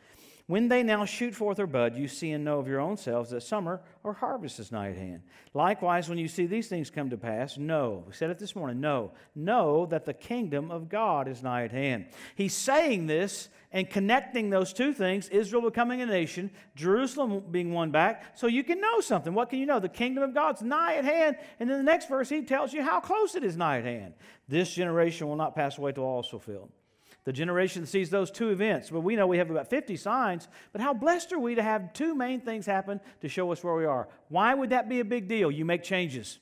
When 0.49 0.69
they 0.69 0.83
now 0.83 1.05
shoot 1.05 1.35
forth 1.35 1.59
their 1.59 1.67
bud, 1.67 1.95
you 1.95 2.09
see 2.09 2.33
and 2.33 2.43
know 2.43 2.59
of 2.59 2.67
your 2.67 2.81
own 2.81 2.97
selves 2.97 3.29
that 3.31 3.43
summer 3.43 3.83
or 4.03 4.15
harvest 4.15 4.59
is 4.59 4.73
nigh 4.73 4.89
at 4.89 4.97
hand. 4.97 5.21
Likewise, 5.53 6.09
when 6.09 6.17
you 6.17 6.27
see 6.27 6.47
these 6.47 6.69
things 6.69 6.89
come 6.89 7.11
to 7.11 7.19
pass, 7.19 7.59
know, 7.59 8.03
we 8.07 8.15
said 8.15 8.31
it 8.31 8.39
this 8.39 8.57
morning, 8.57 8.81
know, 8.81 9.13
know 9.35 9.85
that 9.85 10.07
the 10.07 10.15
kingdom 10.15 10.71
of 10.71 10.89
God 10.89 11.29
is 11.29 11.43
nigh 11.43 11.65
at 11.65 11.71
hand. 11.71 12.07
He's 12.35 12.55
saying 12.55 13.09
this 13.09 13.51
and 13.73 13.91
connecting 13.91 14.49
those 14.49 14.73
two 14.73 14.95
things 14.95 15.29
Israel 15.29 15.61
becoming 15.61 16.01
a 16.01 16.07
nation, 16.07 16.51
Jerusalem 16.75 17.43
being 17.51 17.75
won 17.75 17.91
back, 17.91 18.35
so 18.35 18.47
you 18.47 18.65
can 18.65 18.81
know 18.81 19.03
something. 19.03 19.35
What 19.35 19.51
can 19.51 19.59
you 19.59 19.67
know? 19.67 19.81
The 19.81 19.91
kingdom 19.91 20.25
of 20.25 20.33
God's 20.33 20.63
nigh 20.63 20.95
at 20.95 21.05
hand. 21.05 21.37
And 21.61 21.69
then 21.69 21.77
the 21.77 21.85
next 21.85 22.09
verse, 22.09 22.31
he 22.31 22.41
tells 22.41 22.73
you 22.73 22.83
how 22.83 23.01
close 23.01 23.35
it 23.35 23.45
is 23.45 23.55
nigh 23.55 23.81
at 23.81 23.85
hand. 23.85 24.15
This 24.49 24.73
generation 24.73 25.29
will 25.29 25.37
not 25.37 25.55
pass 25.55 25.77
away 25.77 25.93
till 25.93 26.05
all 26.05 26.21
is 26.21 26.27
fulfilled. 26.27 26.71
The 27.29 27.33
generation 27.35 27.85
sees 27.85 28.09
those 28.09 28.31
two 28.31 28.49
events. 28.49 28.89
But 28.89 29.03
we 29.03 29.15
know 29.15 29.27
we 29.27 29.37
have 29.37 29.51
about 29.51 29.69
50 29.69 29.99
signs. 29.99 30.49
But 30.73 30.81
how 30.81 30.95
blessed 30.95 31.31
are 31.35 31.39
we 31.39 31.57
to 31.57 31.63
have 31.63 31.93
two 31.93 32.15
main 32.15 32.41
things 32.41 32.65
happen 32.65 33.03
to 33.21 33.29
show 33.29 33.53
us 33.53 33.63
where 33.63 33.75
we 33.75 33.85
are? 33.85 34.09
Why 34.31 34.55
would 34.55 34.71
that 34.71 34.89
be 34.89 35.01
a 35.01 35.05
big 35.05 35.29
deal? 35.29 35.51
You 35.51 35.67
make 35.67 35.83
changes. 35.83 36.39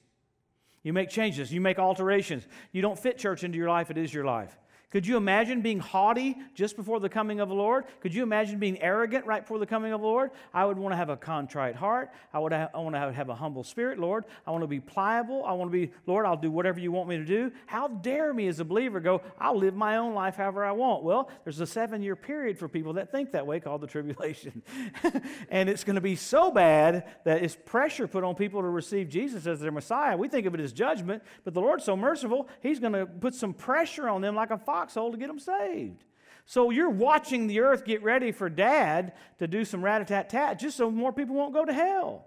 You 0.84 0.92
make 0.92 1.10
changes. 1.10 1.52
You 1.52 1.60
make 1.60 1.80
alterations. 1.80 2.46
You 2.70 2.82
don't 2.82 2.96
fit 2.96 3.18
church 3.18 3.42
into 3.42 3.58
your 3.58 3.68
life, 3.68 3.90
it 3.90 3.98
is 3.98 4.14
your 4.14 4.24
life. 4.24 4.56
Could 4.96 5.06
you 5.06 5.18
imagine 5.18 5.60
being 5.60 5.78
haughty 5.78 6.38
just 6.54 6.74
before 6.74 7.00
the 7.00 7.08
coming 7.10 7.38
of 7.40 7.50
the 7.50 7.54
Lord? 7.54 7.84
Could 8.00 8.14
you 8.14 8.22
imagine 8.22 8.58
being 8.58 8.80
arrogant 8.80 9.26
right 9.26 9.42
before 9.42 9.58
the 9.58 9.66
coming 9.66 9.92
of 9.92 10.00
the 10.00 10.06
Lord? 10.06 10.30
I 10.54 10.64
would 10.64 10.78
want 10.78 10.94
to 10.94 10.96
have 10.96 11.10
a 11.10 11.18
contrite 11.18 11.76
heart. 11.76 12.12
I, 12.32 12.38
would 12.38 12.50
have, 12.52 12.70
I 12.74 12.78
want 12.78 12.94
to 12.94 13.12
have, 13.12 13.28
a 13.28 13.34
humble 13.34 13.62
spirit, 13.62 13.98
Lord. 13.98 14.24
I 14.46 14.52
want 14.52 14.62
to 14.62 14.66
be 14.66 14.80
pliable. 14.80 15.44
I 15.44 15.52
want 15.52 15.70
to 15.70 15.72
be, 15.78 15.92
Lord, 16.06 16.24
I'll 16.24 16.38
do 16.38 16.50
whatever 16.50 16.80
you 16.80 16.92
want 16.92 17.10
me 17.10 17.18
to 17.18 17.26
do. 17.26 17.52
How 17.66 17.88
dare 17.88 18.32
me 18.32 18.48
as 18.48 18.58
a 18.58 18.64
believer 18.64 18.98
go, 18.98 19.20
I'll 19.38 19.58
live 19.58 19.74
my 19.74 19.98
own 19.98 20.14
life 20.14 20.36
however 20.36 20.64
I 20.64 20.72
want? 20.72 21.02
Well, 21.02 21.28
there's 21.44 21.60
a 21.60 21.66
seven 21.66 22.02
year 22.02 22.16
period 22.16 22.58
for 22.58 22.66
people 22.66 22.94
that 22.94 23.12
think 23.12 23.32
that 23.32 23.46
way 23.46 23.60
called 23.60 23.82
the 23.82 23.86
tribulation. 23.86 24.62
and 25.50 25.68
it's 25.68 25.84
going 25.84 25.96
to 25.96 26.00
be 26.00 26.16
so 26.16 26.50
bad 26.50 27.04
that 27.24 27.42
it's 27.42 27.54
pressure 27.66 28.08
put 28.08 28.24
on 28.24 28.34
people 28.34 28.62
to 28.62 28.68
receive 28.68 29.10
Jesus 29.10 29.46
as 29.46 29.60
their 29.60 29.72
Messiah. 29.72 30.16
We 30.16 30.28
think 30.28 30.46
of 30.46 30.54
it 30.54 30.60
as 30.60 30.72
judgment, 30.72 31.22
but 31.44 31.52
the 31.52 31.60
Lord's 31.60 31.84
so 31.84 31.98
merciful, 31.98 32.48
He's 32.62 32.80
going 32.80 32.94
to 32.94 33.04
put 33.04 33.34
some 33.34 33.52
pressure 33.52 34.08
on 34.08 34.22
them 34.22 34.34
like 34.34 34.50
a 34.50 34.56
foxhole 34.86 35.12
to 35.12 35.18
get 35.18 35.28
them 35.28 35.38
saved. 35.38 36.04
So 36.44 36.70
you're 36.70 36.90
watching 36.90 37.48
the 37.48 37.60
earth 37.60 37.84
get 37.84 38.02
ready 38.02 38.30
for 38.30 38.48
dad 38.48 39.12
to 39.38 39.48
do 39.48 39.64
some 39.64 39.82
rat 39.82 40.00
a 40.00 40.04
tat 40.04 40.30
tat 40.30 40.58
just 40.58 40.76
so 40.76 40.90
more 40.90 41.12
people 41.12 41.34
won't 41.34 41.52
go 41.52 41.64
to 41.64 41.72
hell. 41.72 42.26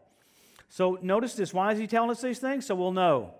So 0.67 0.99
notice 1.01 1.35
this. 1.35 1.53
Why 1.53 1.71
is 1.71 1.79
he 1.79 1.87
telling 1.87 2.11
us 2.11 2.21
these 2.21 2.39
things? 2.39 2.65
So 2.65 2.75
we'll 2.75 2.91
know. 2.91 3.33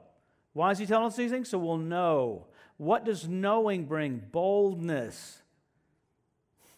Why 0.53 0.71
is 0.71 0.79
he 0.79 0.85
telling 0.85 1.07
us 1.07 1.15
these 1.15 1.31
things? 1.31 1.49
So 1.49 1.57
we'll 1.57 1.77
know. 1.77 2.47
What 2.77 3.03
does 3.03 3.27
knowing 3.27 3.85
bring? 3.85 4.23
Boldness. 4.31 5.41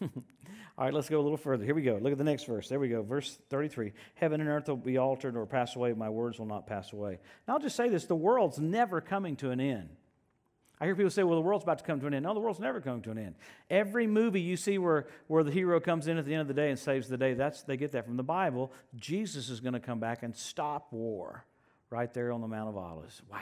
All 0.00 0.86
right, 0.86 0.92
let's 0.92 1.08
go 1.08 1.20
a 1.20 1.22
little 1.22 1.36
further. 1.36 1.64
Here 1.64 1.74
we 1.74 1.82
go. 1.82 1.98
Look 2.02 2.12
at 2.12 2.18
the 2.18 2.24
next 2.24 2.44
verse. 2.44 2.68
There 2.68 2.80
we 2.80 2.88
go. 2.88 3.02
Verse 3.02 3.38
33. 3.50 3.92
Heaven 4.14 4.40
and 4.40 4.50
earth 4.50 4.68
will 4.68 4.76
be 4.76 4.98
altered 4.98 5.36
or 5.36 5.46
pass 5.46 5.76
away. 5.76 5.92
My 5.92 6.08
words 6.08 6.38
will 6.38 6.46
not 6.46 6.66
pass 6.66 6.92
away. 6.92 7.20
Now, 7.46 7.54
I'll 7.54 7.60
just 7.60 7.76
say 7.76 7.88
this 7.88 8.06
the 8.06 8.16
world's 8.16 8.58
never 8.58 9.00
coming 9.00 9.36
to 9.36 9.50
an 9.50 9.60
end. 9.60 9.90
I 10.82 10.86
hear 10.86 10.96
people 10.96 11.12
say, 11.12 11.22
well, 11.22 11.36
the 11.36 11.42
world's 11.42 11.62
about 11.62 11.78
to 11.78 11.84
come 11.84 12.00
to 12.00 12.08
an 12.08 12.14
end. 12.14 12.24
No, 12.24 12.34
the 12.34 12.40
world's 12.40 12.58
never 12.58 12.80
coming 12.80 13.02
to 13.02 13.12
an 13.12 13.18
end. 13.18 13.36
Every 13.70 14.08
movie 14.08 14.40
you 14.40 14.56
see 14.56 14.78
where, 14.78 15.06
where 15.28 15.44
the 15.44 15.52
hero 15.52 15.78
comes 15.78 16.08
in 16.08 16.18
at 16.18 16.24
the 16.24 16.32
end 16.32 16.40
of 16.40 16.48
the 16.48 16.54
day 16.54 16.70
and 16.70 16.78
saves 16.78 17.06
the 17.06 17.16
day, 17.16 17.34
that's, 17.34 17.62
they 17.62 17.76
get 17.76 17.92
that 17.92 18.04
from 18.04 18.16
the 18.16 18.24
Bible. 18.24 18.72
Jesus 18.96 19.48
is 19.48 19.60
going 19.60 19.74
to 19.74 19.78
come 19.78 20.00
back 20.00 20.24
and 20.24 20.34
stop 20.34 20.92
war 20.92 21.44
right 21.88 22.12
there 22.12 22.32
on 22.32 22.40
the 22.40 22.48
Mount 22.48 22.68
of 22.68 22.76
Olives. 22.76 23.22
Wow. 23.30 23.38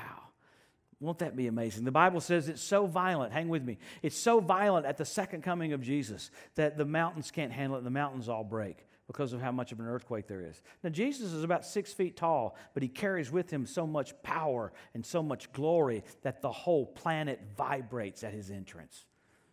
Won't 1.00 1.20
that 1.20 1.35
be 1.35 1.47
amazing? 1.47 1.87
The 1.87 1.90
Bible 1.90 2.20
says 2.20 2.50
it's 2.50 2.61
so 2.61 2.85
violent. 2.85 3.32
Hang 3.32 3.49
with 3.49 3.64
me. 3.64 3.78
It's 4.02 4.18
so 4.18 4.40
violent 4.40 4.85
at 4.85 4.99
the 4.99 5.06
second 5.06 5.42
coming 5.42 5.73
of 5.73 5.80
Jesus 5.80 6.30
that 6.56 6.76
the 6.76 6.85
mountains 6.85 7.30
can't 7.30 7.52
handle 7.52 7.78
it 7.78 7.85
the 7.85 7.88
mountains 7.88 8.28
all 8.28 8.44
break 8.44 8.85
because 9.11 9.33
of 9.33 9.40
how 9.40 9.50
much 9.50 9.73
of 9.73 9.81
an 9.81 9.88
earthquake 9.88 10.29
there 10.29 10.40
is. 10.40 10.62
Now, 10.85 10.90
Jesus 10.90 11.33
is 11.33 11.43
about 11.43 11.67
six 11.67 11.93
feet 11.93 12.17
tall, 12.17 12.55
but 12.75 12.83
he 12.85 12.88
carries 12.88 13.29
with 13.29 13.50
him 13.50 13.67
so 13.67 13.85
much 13.85 14.14
power 14.23 14.73
and 14.95 15.05
so 15.05 15.21
much 15.21 15.52
glory 15.52 16.05
that 16.23 16.43
the 16.43 16.52
whole 16.52 16.87
planet 16.87 17.40
vibrates 17.57 18.23
at 18.23 18.33
his 18.33 18.52
entrance. 18.52 19.05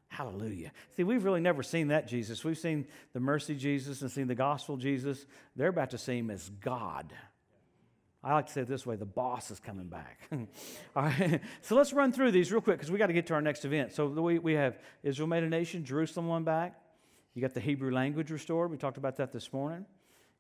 Hallelujah. 0.10 0.72
See, 0.96 1.04
we've 1.04 1.24
really 1.24 1.42
never 1.42 1.64
seen 1.64 1.88
that 1.88 2.08
Jesus. 2.08 2.44
We've 2.44 2.58
seen 2.58 2.86
the 3.14 3.20
mercy 3.20 3.56
Jesus 3.56 4.04
and 4.04 4.12
seen 4.12 4.28
the 4.28 4.36
gospel 4.36 4.78
Jesus. 4.78 5.26
They're 5.56 5.70
about 5.70 5.90
to 5.90 5.98
see 5.98 6.20
him 6.20 6.30
as 6.30 6.50
God. 6.62 7.12
I 8.24 8.36
like 8.36 8.46
to 8.46 8.54
say 8.54 8.62
it 8.62 8.68
this 8.68 8.86
way 8.86 8.96
the 8.96 9.06
boss 9.06 9.50
is 9.50 9.60
coming 9.60 9.88
back. 9.88 10.20
All 10.96 11.02
right, 11.02 11.42
so 11.64 11.76
let's 11.76 11.94
run 11.94 12.12
through 12.12 12.30
these 12.30 12.52
real 12.52 12.62
quick 12.62 12.78
because 12.78 12.92
we 12.92 13.00
got 13.00 13.08
to 13.08 13.14
get 13.14 13.26
to 13.28 13.34
our 13.34 13.42
next 13.42 13.66
event. 13.66 13.92
So 13.94 14.06
we, 14.06 14.38
we 14.38 14.54
have 14.54 14.78
Israel 15.02 15.28
made 15.28 15.44
a 15.44 15.50
nation, 15.50 15.84
Jerusalem 15.84 16.28
won 16.28 16.44
back, 16.44 16.80
you 17.38 17.42
got 17.42 17.54
the 17.54 17.60
Hebrew 17.60 17.92
language 17.92 18.32
restored. 18.32 18.72
We 18.72 18.78
talked 18.78 18.98
about 18.98 19.18
that 19.18 19.32
this 19.32 19.54
morning. 19.54 19.86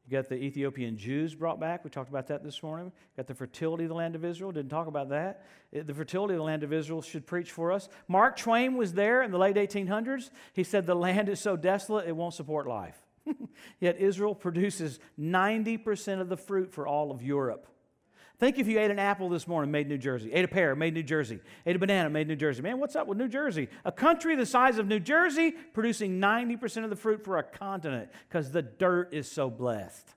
You 0.07 0.17
got 0.17 0.29
the 0.29 0.36
Ethiopian 0.36 0.97
Jews 0.97 1.36
brought 1.36 1.60
back. 1.60 1.83
We 1.83 1.91
talked 1.91 2.10
about 2.10 2.25
that 2.25 2.43
this 2.43 2.63
morning. 2.63 2.88
You 2.88 3.17
got 3.17 3.27
the 3.27 3.36
fertility 3.36 3.83
of 3.83 3.89
the 3.89 3.95
land 3.95 4.15
of 4.15 4.25
Israel. 4.25 4.51
Didn't 4.51 4.71
talk 4.71 4.88
about 4.88 5.10
that. 5.10 5.45
The 5.71 5.93
fertility 5.93 6.33
of 6.33 6.39
the 6.39 6.43
land 6.43 6.63
of 6.63 6.73
Israel 6.73 7.03
should 7.03 7.27
preach 7.27 7.51
for 7.51 7.71
us. 7.71 7.88
Mark 8.07 8.36
Twain 8.36 8.77
was 8.77 8.93
there 8.93 9.21
in 9.21 9.29
the 9.29 9.38
late 9.38 9.57
1800s. 9.57 10.31
He 10.53 10.63
said, 10.63 10.88
The 10.88 10.95
land 10.95 11.29
is 11.29 11.39
so 11.39 11.55
desolate, 11.55 12.07
it 12.07 12.15
won't 12.15 12.33
support 12.33 12.65
life. 12.65 12.97
Yet 13.79 13.97
Israel 13.99 14.33
produces 14.33 14.97
90% 15.19 16.19
of 16.19 16.29
the 16.29 16.38
fruit 16.38 16.73
for 16.73 16.88
all 16.88 17.12
of 17.12 17.21
Europe. 17.21 17.67
Think 18.39 18.60
if 18.60 18.67
you 18.67 18.80
ate 18.80 18.91
an 18.91 19.00
apple 19.00 19.30
this 19.30 19.47
morning, 19.47 19.71
made 19.71 19.88
New 19.88 19.97
Jersey, 19.97 20.32
ate 20.32 20.45
a 20.45 20.47
pear, 20.47 20.76
made 20.76 20.93
New 20.93 21.02
Jersey, 21.02 21.39
ate 21.65 21.76
a 21.76 21.80
banana, 21.80 22.10
made 22.10 22.28
New 22.28 22.36
Jersey. 22.36 22.62
Man, 22.62 22.80
what's 22.80 22.95
up 22.95 23.08
with 23.08 23.17
New 23.17 23.28
Jersey? 23.28 23.67
A 23.84 23.91
country 23.91 24.36
the 24.36 24.45
size 24.45 24.78
of 24.78 24.88
New 24.88 25.00
Jersey 25.00 25.52
producing 25.73 26.19
90% 26.19 26.84
of 26.84 26.91
the 26.91 26.95
fruit 26.95 27.23
for 27.23 27.39
a 27.39 27.43
continent 27.43 28.12
because 28.30 28.52
the 28.52 28.62
dirt 28.62 29.12
is 29.12 29.30
so 29.30 29.50
blessed. 29.50 30.13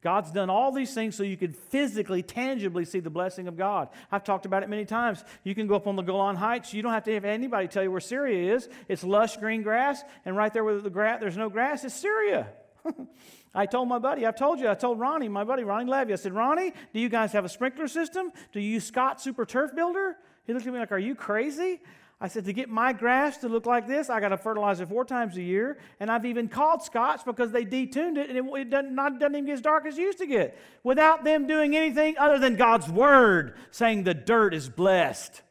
God's 0.00 0.30
done 0.30 0.48
all 0.48 0.72
these 0.72 0.94
things 0.94 1.16
so 1.16 1.22
you 1.22 1.36
can 1.36 1.52
physically, 1.52 2.22
tangibly 2.22 2.86
see 2.86 3.00
the 3.00 3.10
blessing 3.10 3.46
of 3.46 3.58
God. 3.58 3.88
I've 4.10 4.24
talked 4.24 4.46
about 4.46 4.62
it 4.62 4.70
many 4.70 4.86
times. 4.86 5.22
You 5.44 5.54
can 5.54 5.66
go 5.66 5.74
up 5.74 5.86
on 5.86 5.96
the 5.96 6.02
Golan 6.02 6.36
Heights. 6.36 6.72
You 6.72 6.82
don't 6.82 6.92
have 6.92 7.04
to 7.04 7.14
have 7.14 7.24
anybody 7.26 7.68
tell 7.68 7.82
you 7.82 7.90
where 7.90 8.00
Syria 8.00 8.54
is. 8.54 8.68
It's 8.88 9.04
lush 9.04 9.36
green 9.36 9.62
grass, 9.62 10.02
and 10.24 10.34
right 10.34 10.52
there 10.52 10.64
where 10.64 10.78
the 10.78 10.90
grass, 10.90 11.20
there's 11.20 11.36
no 11.36 11.50
grass, 11.50 11.84
it's 11.84 11.94
Syria. 11.94 12.48
I 13.54 13.66
told 13.66 13.88
my 13.88 13.98
buddy, 13.98 14.26
I've 14.26 14.36
told 14.36 14.60
you, 14.60 14.68
I 14.68 14.74
told 14.74 14.98
Ronnie, 14.98 15.28
my 15.28 15.44
buddy 15.44 15.64
Ronnie 15.64 15.90
Levy, 15.90 16.12
I 16.12 16.16
said, 16.16 16.32
Ronnie, 16.32 16.72
do 16.92 17.00
you 17.00 17.08
guys 17.08 17.32
have 17.32 17.44
a 17.44 17.48
sprinkler 17.48 17.88
system? 17.88 18.32
Do 18.52 18.60
you 18.60 18.70
use 18.72 18.84
Scott 18.84 19.20
Super 19.20 19.44
Turf 19.44 19.74
Builder? 19.74 20.16
He 20.46 20.52
looked 20.52 20.66
at 20.66 20.72
me 20.72 20.78
like, 20.78 20.92
Are 20.92 20.98
you 20.98 21.14
crazy? 21.14 21.80
I 22.20 22.28
said, 22.28 22.44
to 22.44 22.52
get 22.52 22.70
my 22.70 22.92
grass 22.92 23.38
to 23.38 23.48
look 23.48 23.66
like 23.66 23.86
this, 23.86 24.08
I 24.08 24.20
got 24.20 24.28
to 24.28 24.38
fertilize 24.38 24.80
it 24.80 24.88
four 24.88 25.04
times 25.04 25.36
a 25.36 25.42
year. 25.42 25.78
And 26.00 26.10
I've 26.10 26.24
even 26.24 26.48
called 26.48 26.82
Scotts 26.82 27.22
because 27.22 27.50
they 27.50 27.64
detuned 27.64 28.16
it 28.16 28.30
and 28.30 28.38
it, 28.38 28.44
it 28.60 28.70
doesn't, 28.70 28.94
not, 28.94 29.18
doesn't 29.18 29.34
even 29.34 29.46
get 29.46 29.54
as 29.54 29.60
dark 29.60 29.84
as 29.84 29.98
it 29.98 30.00
used 30.00 30.18
to 30.18 30.26
get. 30.26 30.56
Without 30.82 31.24
them 31.24 31.46
doing 31.46 31.76
anything 31.76 32.16
other 32.16 32.38
than 32.38 32.56
God's 32.56 32.88
word 32.88 33.56
saying 33.72 34.04
the 34.04 34.14
dirt 34.14 34.54
is 34.54 34.68
blessed, 34.68 35.42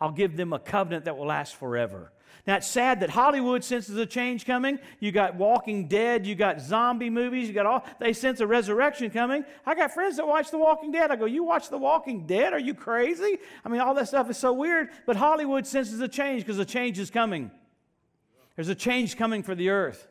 I'll 0.00 0.12
give 0.12 0.36
them 0.36 0.52
a 0.52 0.58
covenant 0.58 1.04
that 1.06 1.18
will 1.18 1.26
last 1.26 1.56
forever. 1.56 2.12
Now, 2.46 2.56
it's 2.56 2.66
sad 2.66 3.00
that 3.00 3.08
Hollywood 3.08 3.64
senses 3.64 3.96
a 3.96 4.04
change 4.04 4.44
coming. 4.44 4.78
You 5.00 5.12
got 5.12 5.36
Walking 5.36 5.88
Dead, 5.88 6.26
you 6.26 6.34
got 6.34 6.60
zombie 6.60 7.08
movies, 7.08 7.48
you 7.48 7.54
got 7.54 7.64
all, 7.64 7.84
they 7.98 8.12
sense 8.12 8.40
a 8.40 8.46
resurrection 8.46 9.08
coming. 9.08 9.46
I 9.64 9.74
got 9.74 9.92
friends 9.92 10.16
that 10.18 10.26
watch 10.26 10.50
The 10.50 10.58
Walking 10.58 10.92
Dead. 10.92 11.10
I 11.10 11.16
go, 11.16 11.24
You 11.24 11.42
watch 11.42 11.70
The 11.70 11.78
Walking 11.78 12.26
Dead? 12.26 12.52
Are 12.52 12.58
you 12.58 12.74
crazy? 12.74 13.38
I 13.64 13.68
mean, 13.70 13.80
all 13.80 13.94
that 13.94 14.08
stuff 14.08 14.28
is 14.28 14.36
so 14.36 14.52
weird, 14.52 14.90
but 15.06 15.16
Hollywood 15.16 15.66
senses 15.66 16.00
a 16.00 16.08
change 16.08 16.42
because 16.42 16.58
a 16.58 16.66
change 16.66 16.98
is 16.98 17.10
coming. 17.10 17.50
There's 18.56 18.68
a 18.68 18.74
change 18.74 19.16
coming 19.16 19.42
for 19.42 19.54
the 19.54 19.70
earth. 19.70 20.06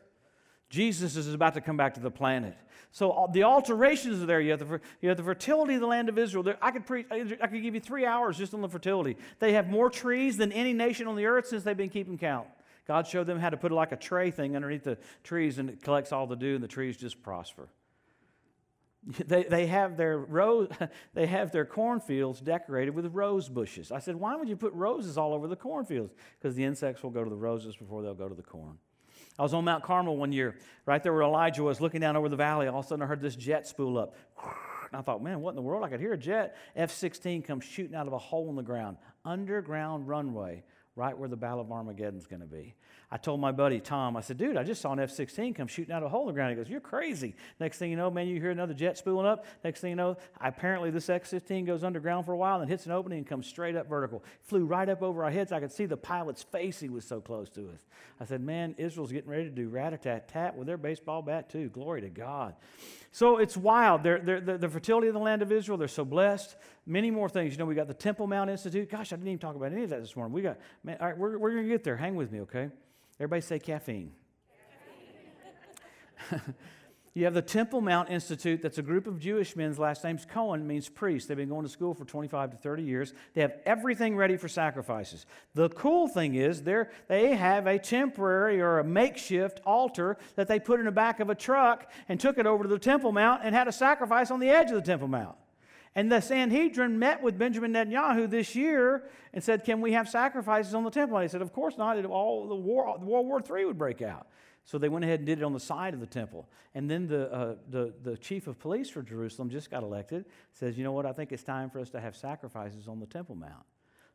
Jesus 0.68 1.14
is 1.14 1.32
about 1.32 1.54
to 1.54 1.60
come 1.60 1.76
back 1.76 1.94
to 1.94 2.00
the 2.00 2.10
planet. 2.10 2.56
So 2.94 3.10
uh, 3.10 3.26
the 3.26 3.42
alterations 3.42 4.22
are 4.22 4.26
there. 4.26 4.40
You 4.40 4.52
have 4.52 4.60
the, 4.60 4.80
you 5.02 5.08
have 5.08 5.18
the 5.18 5.24
fertility 5.24 5.74
of 5.74 5.80
the 5.80 5.86
land 5.88 6.08
of 6.08 6.16
Israel. 6.16 6.54
I, 6.62 6.70
could 6.70 6.86
pre, 6.86 7.04
I 7.10 7.48
could 7.48 7.60
give 7.60 7.74
you 7.74 7.80
three 7.80 8.06
hours 8.06 8.38
just 8.38 8.54
on 8.54 8.60
the 8.60 8.68
fertility. 8.68 9.16
They 9.40 9.54
have 9.54 9.68
more 9.68 9.90
trees 9.90 10.36
than 10.36 10.52
any 10.52 10.72
nation 10.72 11.08
on 11.08 11.16
the 11.16 11.26
earth 11.26 11.48
since 11.48 11.64
they've 11.64 11.76
been 11.76 11.90
keeping 11.90 12.16
count. 12.16 12.46
God 12.86 13.08
showed 13.08 13.26
them 13.26 13.40
how 13.40 13.50
to 13.50 13.56
put 13.56 13.72
like 13.72 13.90
a 13.90 13.96
tray 13.96 14.30
thing 14.30 14.54
underneath 14.54 14.84
the 14.84 14.96
trees 15.24 15.58
and 15.58 15.70
it 15.70 15.82
collects 15.82 16.12
all 16.12 16.28
the 16.28 16.36
dew 16.36 16.54
and 16.54 16.62
the 16.62 16.68
trees 16.68 16.96
just 16.96 17.20
prosper. 17.20 17.68
They, 19.26 19.42
they, 19.42 19.66
have 19.66 19.98
their 19.98 20.16
rose, 20.16 20.68
they 21.14 21.26
have 21.26 21.50
their 21.50 21.66
cornfields 21.66 22.40
decorated 22.40 22.94
with 22.94 23.12
rose 23.12 23.50
bushes. 23.50 23.92
I 23.92 23.98
said, 23.98 24.14
why 24.14 24.36
would 24.36 24.48
you 24.48 24.56
put 24.56 24.72
roses 24.72 25.18
all 25.18 25.34
over 25.34 25.46
the 25.46 25.56
cornfields? 25.56 26.14
Because 26.38 26.54
the 26.54 26.64
insects 26.64 27.02
will 27.02 27.10
go 27.10 27.22
to 27.22 27.28
the 27.28 27.36
roses 27.36 27.76
before 27.76 28.02
they'll 28.02 28.14
go 28.14 28.28
to 28.28 28.34
the 28.34 28.42
corn. 28.42 28.78
I 29.38 29.42
was 29.42 29.52
on 29.52 29.64
Mount 29.64 29.82
Carmel 29.82 30.16
one 30.16 30.32
year, 30.32 30.56
right 30.86 31.02
there 31.02 31.12
where 31.12 31.22
Elijah 31.22 31.62
was, 31.62 31.80
looking 31.80 32.00
down 32.00 32.16
over 32.16 32.28
the 32.28 32.36
valley. 32.36 32.68
All 32.68 32.80
of 32.80 32.84
a 32.84 32.88
sudden, 32.88 33.02
I 33.02 33.06
heard 33.06 33.20
this 33.20 33.36
jet 33.36 33.66
spool 33.66 33.98
up. 33.98 34.16
And 34.92 35.00
I 35.00 35.02
thought, 35.02 35.24
man, 35.24 35.40
what 35.40 35.50
in 35.50 35.56
the 35.56 35.62
world? 35.62 35.82
I 35.82 35.88
could 35.88 35.98
hear 35.98 36.12
a 36.12 36.16
jet. 36.16 36.56
F 36.76 36.92
16 36.92 37.42
comes 37.42 37.64
shooting 37.64 37.96
out 37.96 38.06
of 38.06 38.12
a 38.12 38.18
hole 38.18 38.48
in 38.48 38.54
the 38.54 38.62
ground, 38.62 38.96
underground 39.24 40.06
runway, 40.06 40.62
right 40.94 41.18
where 41.18 41.28
the 41.28 41.36
Battle 41.36 41.60
of 41.60 41.72
Armageddon's 41.72 42.28
going 42.28 42.42
to 42.42 42.46
be. 42.46 42.76
I 43.14 43.16
told 43.16 43.38
my 43.38 43.52
buddy 43.52 43.78
Tom, 43.78 44.16
I 44.16 44.22
said, 44.22 44.38
dude, 44.38 44.56
I 44.56 44.64
just 44.64 44.82
saw 44.82 44.92
an 44.92 44.98
F 44.98 45.10
16 45.10 45.54
come 45.54 45.68
shooting 45.68 45.94
out 45.94 46.02
of 46.02 46.06
a 46.06 46.08
hole 46.08 46.22
in 46.22 46.26
the 46.28 46.32
ground. 46.32 46.50
He 46.50 46.56
goes, 46.56 46.68
You're 46.68 46.80
crazy. 46.80 47.36
Next 47.60 47.78
thing 47.78 47.90
you 47.90 47.96
know, 47.96 48.10
man, 48.10 48.26
you 48.26 48.40
hear 48.40 48.50
another 48.50 48.74
jet 48.74 48.98
spooling 48.98 49.24
up. 49.24 49.46
Next 49.62 49.80
thing 49.80 49.90
you 49.90 49.96
know, 49.96 50.16
apparently 50.40 50.90
this 50.90 51.08
F 51.08 51.26
16 51.26 51.64
goes 51.64 51.84
underground 51.84 52.26
for 52.26 52.32
a 52.32 52.36
while 52.36 52.60
and 52.60 52.68
hits 52.68 52.86
an 52.86 52.92
opening 52.92 53.18
and 53.18 53.26
comes 53.26 53.46
straight 53.46 53.76
up 53.76 53.88
vertical. 53.88 54.24
Flew 54.42 54.64
right 54.64 54.88
up 54.88 55.00
over 55.00 55.22
our 55.22 55.30
heads. 55.30 55.52
I 55.52 55.60
could 55.60 55.70
see 55.70 55.86
the 55.86 55.96
pilot's 55.96 56.42
face. 56.42 56.80
He 56.80 56.88
was 56.88 57.04
so 57.04 57.20
close 57.20 57.48
to 57.50 57.68
us. 57.70 57.86
I 58.20 58.24
said, 58.24 58.40
Man, 58.40 58.74
Israel's 58.78 59.12
getting 59.12 59.30
ready 59.30 59.44
to 59.44 59.50
do 59.50 59.68
rat 59.68 59.92
a 59.92 59.96
tat 59.96 60.28
tat 60.28 60.56
with 60.56 60.66
their 60.66 60.78
baseball 60.78 61.22
bat, 61.22 61.48
too. 61.48 61.68
Glory 61.68 62.00
to 62.00 62.10
God. 62.10 62.54
So 63.12 63.38
it's 63.38 63.56
wild. 63.56 64.02
They're, 64.02 64.18
they're, 64.18 64.40
the 64.40 64.68
fertility 64.68 65.06
of 65.06 65.14
the 65.14 65.20
land 65.20 65.40
of 65.40 65.52
Israel, 65.52 65.78
they're 65.78 65.86
so 65.86 66.04
blessed. 66.04 66.56
Many 66.84 67.12
more 67.12 67.28
things. 67.28 67.52
You 67.52 67.58
know, 67.58 67.64
we 67.64 67.76
got 67.76 67.86
the 67.86 67.94
Temple 67.94 68.26
Mount 68.26 68.50
Institute. 68.50 68.90
Gosh, 68.90 69.12
I 69.12 69.16
didn't 69.16 69.28
even 69.28 69.38
talk 69.38 69.54
about 69.54 69.70
any 69.70 69.84
of 69.84 69.90
that 69.90 70.00
this 70.00 70.16
morning. 70.16 70.32
We 70.32 70.42
got, 70.42 70.58
man, 70.82 70.96
all 71.00 71.06
right, 71.06 71.16
we're, 71.16 71.38
we're 71.38 71.52
going 71.52 71.62
to 71.62 71.68
get 71.68 71.84
there. 71.84 71.96
Hang 71.96 72.16
with 72.16 72.32
me, 72.32 72.40
okay? 72.40 72.70
Everybody 73.20 73.42
say 73.42 73.58
caffeine. 73.60 74.12
caffeine. 76.28 76.54
you 77.14 77.24
have 77.24 77.34
the 77.34 77.42
Temple 77.42 77.80
Mount 77.80 78.10
Institute, 78.10 78.60
that's 78.60 78.78
a 78.78 78.82
group 78.82 79.06
of 79.06 79.20
Jewish 79.20 79.54
men's 79.54 79.78
last 79.78 80.02
name's 80.02 80.24
Cohen, 80.24 80.66
means 80.66 80.88
priest. 80.88 81.28
They've 81.28 81.36
been 81.36 81.48
going 81.48 81.64
to 81.64 81.68
school 81.68 81.94
for 81.94 82.04
25 82.04 82.50
to 82.50 82.56
30 82.56 82.82
years. 82.82 83.14
They 83.34 83.42
have 83.42 83.54
everything 83.64 84.16
ready 84.16 84.36
for 84.36 84.48
sacrifices. 84.48 85.26
The 85.54 85.68
cool 85.68 86.08
thing 86.08 86.34
is 86.34 86.62
they 86.62 87.36
have 87.36 87.68
a 87.68 87.78
temporary 87.78 88.60
or 88.60 88.80
a 88.80 88.84
makeshift 88.84 89.60
altar 89.64 90.16
that 90.34 90.48
they 90.48 90.58
put 90.58 90.80
in 90.80 90.86
the 90.86 90.92
back 90.92 91.20
of 91.20 91.30
a 91.30 91.36
truck 91.36 91.88
and 92.08 92.18
took 92.18 92.36
it 92.36 92.46
over 92.46 92.64
to 92.64 92.68
the 92.68 92.80
Temple 92.80 93.12
Mount 93.12 93.42
and 93.44 93.54
had 93.54 93.68
a 93.68 93.72
sacrifice 93.72 94.32
on 94.32 94.40
the 94.40 94.50
edge 94.50 94.70
of 94.70 94.76
the 94.76 94.82
Temple 94.82 95.08
Mount. 95.08 95.36
And 95.96 96.10
the 96.10 96.20
Sanhedrin 96.20 96.98
met 96.98 97.22
with 97.22 97.38
Benjamin 97.38 97.72
Netanyahu 97.72 98.28
this 98.28 98.56
year 98.56 99.04
and 99.32 99.42
said, 99.42 99.64
Can 99.64 99.80
we 99.80 99.92
have 99.92 100.08
sacrifices 100.08 100.74
on 100.74 100.82
the 100.82 100.90
temple? 100.90 101.16
And 101.18 101.24
he 101.24 101.28
said, 101.28 101.42
Of 101.42 101.52
course 101.52 101.78
not. 101.78 101.96
It, 101.96 102.04
all, 102.04 102.48
the 102.48 102.54
war, 102.54 102.98
World 102.98 103.26
War 103.26 103.42
III 103.58 103.66
would 103.66 103.78
break 103.78 104.02
out. 104.02 104.26
So 104.64 104.78
they 104.78 104.88
went 104.88 105.04
ahead 105.04 105.20
and 105.20 105.26
did 105.26 105.38
it 105.38 105.44
on 105.44 105.52
the 105.52 105.60
side 105.60 105.94
of 105.94 106.00
the 106.00 106.06
temple. 106.06 106.48
And 106.74 106.90
then 106.90 107.06
the, 107.06 107.32
uh, 107.32 107.54
the, 107.68 107.94
the 108.02 108.16
chief 108.16 108.46
of 108.46 108.58
police 108.58 108.88
for 108.88 109.02
Jerusalem 109.02 109.50
just 109.50 109.70
got 109.70 109.82
elected, 109.82 110.24
says, 110.52 110.76
You 110.76 110.84
know 110.84 110.92
what? 110.92 111.06
I 111.06 111.12
think 111.12 111.30
it's 111.30 111.44
time 111.44 111.70
for 111.70 111.78
us 111.78 111.90
to 111.90 112.00
have 112.00 112.16
sacrifices 112.16 112.88
on 112.88 112.98
the 112.98 113.06
Temple 113.06 113.36
Mount. 113.36 113.64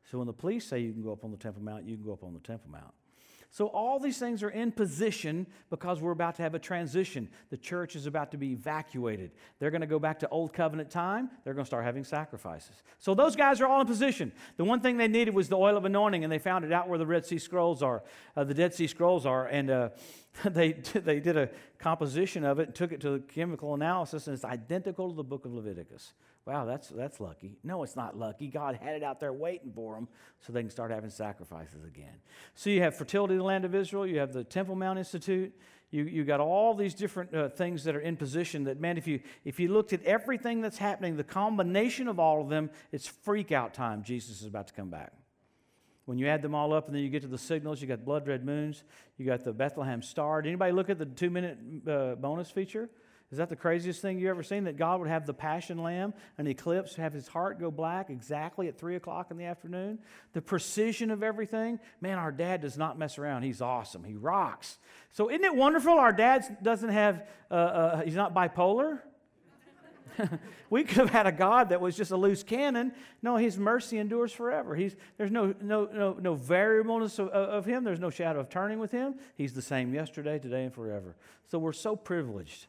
So 0.03 0.17
when 0.17 0.27
the 0.27 0.33
police 0.33 0.65
say 0.65 0.79
you 0.79 0.91
can 0.91 1.03
go 1.03 1.13
up 1.13 1.23
on 1.23 1.31
the 1.31 1.37
Temple 1.37 1.61
Mount, 1.61 1.85
you 1.85 1.95
can 1.95 2.03
go 2.03 2.13
up 2.13 2.23
on 2.23 2.33
the 2.33 2.39
Temple 2.39 2.71
Mount. 2.71 2.93
So, 3.51 3.65
all 3.65 3.99
these 3.99 4.19
things 4.19 4.43
are 4.43 4.49
in 4.49 4.71
position 4.71 5.47
because 5.71 6.01
we're 6.01 6.11
about 6.11 6.35
to 6.35 6.43
have 6.43 6.53
a 6.53 6.59
transition. 6.59 7.27
The 7.49 7.57
church 7.57 7.95
is 7.95 8.05
about 8.05 8.29
to 8.31 8.37
be 8.37 8.51
evacuated. 8.51 9.31
They're 9.57 9.71
going 9.71 9.81
to 9.81 9.87
go 9.87 9.97
back 9.97 10.19
to 10.19 10.29
Old 10.29 10.53
Covenant 10.53 10.91
time. 10.91 11.31
They're 11.43 11.55
going 11.55 11.63
to 11.63 11.67
start 11.67 11.83
having 11.83 12.03
sacrifices. 12.03 12.75
So, 12.99 13.15
those 13.15 13.35
guys 13.35 13.59
are 13.59 13.65
all 13.65 13.81
in 13.81 13.87
position. 13.87 14.31
The 14.57 14.63
one 14.63 14.81
thing 14.81 14.97
they 14.97 15.07
needed 15.07 15.33
was 15.33 15.49
the 15.49 15.57
oil 15.57 15.77
of 15.77 15.85
anointing, 15.85 16.23
and 16.23 16.31
they 16.31 16.37
found 16.37 16.63
it 16.63 16.71
out 16.71 16.87
where 16.87 16.99
the 16.99 17.07
Red 17.07 17.25
Sea 17.25 17.39
Scrolls 17.39 17.81
are, 17.81 18.03
uh, 18.37 18.43
the 18.43 18.53
Dead 18.53 18.75
Sea 18.75 18.85
Scrolls 18.85 19.25
are. 19.25 19.47
And 19.47 19.71
uh, 19.71 19.89
they, 20.45 20.73
they 20.93 21.19
did 21.19 21.35
a 21.35 21.49
composition 21.79 22.43
of 22.43 22.59
it 22.59 22.67
and 22.67 22.75
took 22.75 22.91
it 22.91 23.01
to 23.01 23.11
the 23.11 23.19
chemical 23.19 23.73
analysis, 23.73 24.27
and 24.27 24.35
it's 24.35 24.45
identical 24.45 25.09
to 25.09 25.15
the 25.15 25.23
book 25.23 25.45
of 25.45 25.53
Leviticus. 25.53 26.13
Wow, 26.49 26.65
that's, 26.65 26.87
that's 26.87 27.19
lucky. 27.19 27.59
No, 27.63 27.83
it's 27.83 27.95
not 27.95 28.17
lucky. 28.17 28.47
God 28.47 28.79
had 28.81 28.95
it 28.95 29.03
out 29.03 29.19
there 29.19 29.31
waiting 29.31 29.71
for 29.71 29.93
them 29.93 30.07
so 30.39 30.51
they 30.51 30.61
can 30.61 30.71
start 30.71 30.89
having 30.89 31.11
sacrifices 31.11 31.83
again. 31.83 32.15
So 32.55 32.71
you 32.71 32.81
have 32.81 32.95
fertility 32.95 33.35
in 33.35 33.37
the 33.37 33.43
land 33.43 33.65
of 33.65 33.75
Israel, 33.75 34.07
you 34.07 34.17
have 34.17 34.33
the 34.33 34.43
Temple 34.43 34.73
Mount 34.73 34.97
Institute, 34.97 35.53
you, 35.91 36.05
you 36.05 36.23
got 36.23 36.39
all 36.39 36.73
these 36.73 36.95
different 36.95 37.35
uh, 37.35 37.49
things 37.49 37.83
that 37.83 37.95
are 37.95 37.99
in 37.99 38.17
position 38.17 38.63
that, 38.63 38.79
man, 38.79 38.97
if 38.97 39.05
you, 39.05 39.19
if 39.45 39.59
you 39.59 39.71
looked 39.71 39.93
at 39.93 40.01
everything 40.01 40.59
that's 40.59 40.79
happening, 40.79 41.17
the 41.17 41.23
combination 41.23 42.07
of 42.07 42.19
all 42.19 42.41
of 42.41 42.49
them, 42.49 42.71
it's 42.91 43.05
freak 43.05 43.51
out 43.51 43.75
time. 43.75 44.01
Jesus 44.01 44.41
is 44.41 44.47
about 44.47 44.65
to 44.69 44.73
come 44.73 44.89
back. 44.89 45.13
When 46.05 46.17
you 46.17 46.25
add 46.25 46.41
them 46.41 46.55
all 46.55 46.73
up 46.73 46.87
and 46.87 46.95
then 46.95 47.03
you 47.03 47.09
get 47.09 47.21
to 47.21 47.27
the 47.27 47.37
signals, 47.37 47.79
you 47.79 47.87
got 47.87 48.03
blood 48.03 48.27
red 48.27 48.43
moons, 48.43 48.83
you 49.19 49.25
got 49.27 49.43
the 49.43 49.53
Bethlehem 49.53 50.01
star. 50.01 50.41
Did 50.41 50.49
anybody 50.49 50.71
look 50.71 50.89
at 50.89 50.97
the 50.97 51.05
two 51.05 51.29
minute 51.29 51.59
uh, 51.87 52.15
bonus 52.15 52.49
feature? 52.49 52.89
Is 53.31 53.37
that 53.37 53.49
the 53.49 53.55
craziest 53.55 54.01
thing 54.01 54.17
you've 54.17 54.29
ever 54.29 54.41
seen? 54.41 54.63
That 54.63 54.75
God 54.75 54.99
would 54.99 55.09
have 55.09 55.27
the 55.27 55.35
passion 55.35 55.77
lamb, 55.77 56.15
an 56.39 56.47
eclipse, 56.47 56.95
have 56.95 57.13
his 57.13 57.27
heart 57.27 57.59
go 57.59 57.69
black 57.69 58.09
exactly 58.09 58.67
at 58.67 58.79
3 58.79 58.95
o'clock 58.95 59.29
in 59.29 59.37
the 59.37 59.45
afternoon? 59.45 59.99
The 60.33 60.41
precision 60.41 61.11
of 61.11 61.21
everything? 61.21 61.79
Man, 62.01 62.17
our 62.17 62.31
dad 62.31 62.61
does 62.61 62.75
not 62.75 62.97
mess 62.97 63.19
around. 63.19 63.43
He's 63.43 63.61
awesome. 63.61 64.03
He 64.03 64.15
rocks. 64.15 64.79
So 65.11 65.29
isn't 65.29 65.43
it 65.43 65.55
wonderful 65.55 65.93
our 65.93 66.11
dad 66.11 66.57
doesn't 66.63 66.89
have, 66.89 67.27
uh, 67.51 67.53
uh, 67.53 68.01
he's 68.01 68.15
not 68.15 68.33
bipolar? 68.33 69.01
we 70.71 70.83
could 70.83 70.97
have 70.97 71.11
had 71.11 71.27
a 71.27 71.31
God 71.31 71.69
that 71.69 71.79
was 71.79 71.95
just 71.95 72.09
a 72.09 72.17
loose 72.17 72.41
cannon. 72.41 72.93
No, 73.21 73.37
His 73.37 73.59
mercy 73.59 73.99
endures 73.99 74.31
forever. 74.31 74.75
He's, 74.75 74.95
there's 75.17 75.29
no, 75.29 75.53
no, 75.61 75.87
no, 75.93 76.17
no 76.19 76.33
variableness 76.33 77.19
of, 77.19 77.29
of 77.29 77.65
Him, 77.65 77.83
there's 77.83 77.99
no 77.99 78.09
shadow 78.09 78.39
of 78.39 78.49
turning 78.49 78.79
with 78.79 78.91
Him. 78.91 79.15
He's 79.35 79.53
the 79.53 79.61
same 79.61 79.93
yesterday, 79.93 80.39
today, 80.39 80.63
and 80.63 80.73
forever. 80.73 81.15
So 81.45 81.59
we're 81.59 81.73
so 81.73 81.95
privileged 81.95 82.65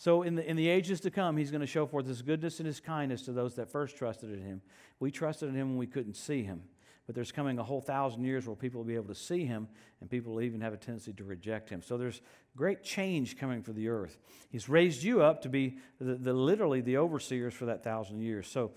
so, 0.00 0.22
in 0.22 0.34
the, 0.34 0.48
in 0.48 0.56
the 0.56 0.66
ages 0.66 0.98
to 1.00 1.10
come, 1.10 1.36
he's 1.36 1.50
going 1.50 1.60
to 1.60 1.66
show 1.66 1.84
forth 1.84 2.06
his 2.06 2.22
goodness 2.22 2.58
and 2.58 2.66
his 2.66 2.80
kindness 2.80 3.20
to 3.26 3.32
those 3.32 3.56
that 3.56 3.68
first 3.68 3.98
trusted 3.98 4.32
in 4.32 4.40
him. 4.40 4.62
We 4.98 5.10
trusted 5.10 5.50
in 5.50 5.54
him 5.54 5.68
when 5.68 5.76
we 5.76 5.86
couldn't 5.86 6.14
see 6.14 6.42
him. 6.42 6.62
But 7.04 7.14
there's 7.14 7.30
coming 7.30 7.58
a 7.58 7.62
whole 7.62 7.82
thousand 7.82 8.24
years 8.24 8.46
where 8.46 8.56
people 8.56 8.80
will 8.80 8.86
be 8.86 8.94
able 8.94 9.08
to 9.08 9.14
see 9.14 9.44
him, 9.44 9.68
and 10.00 10.08
people 10.08 10.32
will 10.32 10.40
even 10.40 10.62
have 10.62 10.72
a 10.72 10.78
tendency 10.78 11.12
to 11.12 11.24
reject 11.24 11.68
him. 11.68 11.82
So, 11.82 11.98
there's 11.98 12.22
great 12.56 12.82
change 12.82 13.36
coming 13.36 13.62
for 13.62 13.74
the 13.74 13.90
earth. 13.90 14.16
He's 14.48 14.70
raised 14.70 15.02
you 15.02 15.20
up 15.20 15.42
to 15.42 15.50
be 15.50 15.76
the, 16.00 16.14
the 16.14 16.32
literally 16.32 16.80
the 16.80 16.96
overseers 16.96 17.52
for 17.52 17.66
that 17.66 17.84
thousand 17.84 18.20
years. 18.20 18.48
So, 18.48 18.70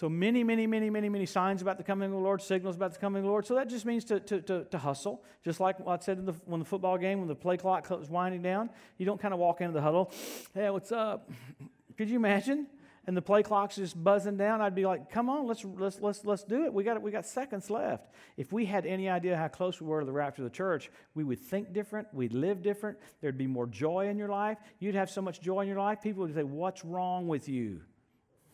so 0.00 0.08
many, 0.08 0.42
many, 0.42 0.66
many, 0.66 0.88
many, 0.88 1.10
many 1.10 1.26
signs 1.26 1.60
about 1.60 1.76
the 1.76 1.84
coming 1.84 2.06
of 2.06 2.12
the 2.12 2.16
Lord, 2.16 2.40
signals 2.40 2.74
about 2.74 2.94
the 2.94 2.98
coming 2.98 3.18
of 3.18 3.24
the 3.24 3.30
Lord. 3.30 3.44
So 3.44 3.54
that 3.56 3.68
just 3.68 3.84
means 3.84 4.02
to, 4.06 4.18
to, 4.18 4.40
to, 4.40 4.64
to 4.64 4.78
hustle. 4.78 5.22
Just 5.44 5.60
like 5.60 5.76
I 5.86 5.98
said 5.98 6.16
in 6.16 6.24
the, 6.24 6.32
when 6.46 6.58
the 6.58 6.64
football 6.64 6.96
game, 6.96 7.18
when 7.18 7.28
the 7.28 7.34
play 7.34 7.58
clock 7.58 7.90
was 7.90 8.08
winding 8.08 8.40
down, 8.40 8.70
you 8.96 9.04
don't 9.04 9.20
kind 9.20 9.34
of 9.34 9.40
walk 9.40 9.60
into 9.60 9.74
the 9.74 9.82
huddle, 9.82 10.10
hey, 10.54 10.70
what's 10.70 10.90
up? 10.90 11.30
Could 11.98 12.08
you 12.08 12.16
imagine? 12.16 12.66
And 13.06 13.14
the 13.14 13.20
play 13.20 13.42
clock's 13.42 13.76
just 13.76 14.02
buzzing 14.02 14.38
down. 14.38 14.62
I'd 14.62 14.74
be 14.74 14.86
like, 14.86 15.10
come 15.10 15.28
on, 15.28 15.46
let's, 15.46 15.66
let's, 15.66 16.00
let's, 16.00 16.24
let's 16.24 16.44
do 16.44 16.64
it. 16.64 16.72
We 16.72 16.82
got, 16.82 17.02
we 17.02 17.10
got 17.10 17.26
seconds 17.26 17.68
left. 17.68 18.08
If 18.38 18.54
we 18.54 18.64
had 18.64 18.86
any 18.86 19.10
idea 19.10 19.36
how 19.36 19.48
close 19.48 19.82
we 19.82 19.86
were 19.86 20.00
to 20.00 20.06
the 20.06 20.12
rapture 20.12 20.40
of 20.40 20.50
the 20.50 20.56
church, 20.56 20.90
we 21.14 21.24
would 21.24 21.40
think 21.40 21.74
different. 21.74 22.08
We'd 22.14 22.32
live 22.32 22.62
different. 22.62 22.96
There'd 23.20 23.36
be 23.36 23.46
more 23.46 23.66
joy 23.66 24.08
in 24.08 24.16
your 24.16 24.30
life. 24.30 24.56
You'd 24.78 24.94
have 24.94 25.10
so 25.10 25.20
much 25.20 25.42
joy 25.42 25.60
in 25.60 25.68
your 25.68 25.76
life. 25.76 26.00
People 26.00 26.22
would 26.22 26.34
say, 26.34 26.42
what's 26.42 26.86
wrong 26.86 27.28
with 27.28 27.50
you? 27.50 27.82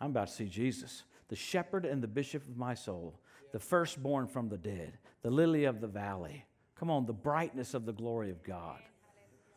I'm 0.00 0.10
about 0.10 0.28
to 0.28 0.32
see 0.32 0.46
Jesus, 0.46 1.04
the 1.28 1.36
shepherd 1.36 1.84
and 1.84 2.02
the 2.02 2.08
bishop 2.08 2.46
of 2.48 2.56
my 2.56 2.74
soul, 2.74 3.18
the 3.52 3.58
firstborn 3.58 4.26
from 4.26 4.48
the 4.48 4.58
dead, 4.58 4.98
the 5.22 5.30
lily 5.30 5.64
of 5.64 5.80
the 5.80 5.86
valley. 5.86 6.44
Come 6.78 6.90
on, 6.90 7.06
the 7.06 7.12
brightness 7.12 7.74
of 7.74 7.86
the 7.86 7.92
glory 7.92 8.30
of 8.30 8.42
God. 8.42 8.80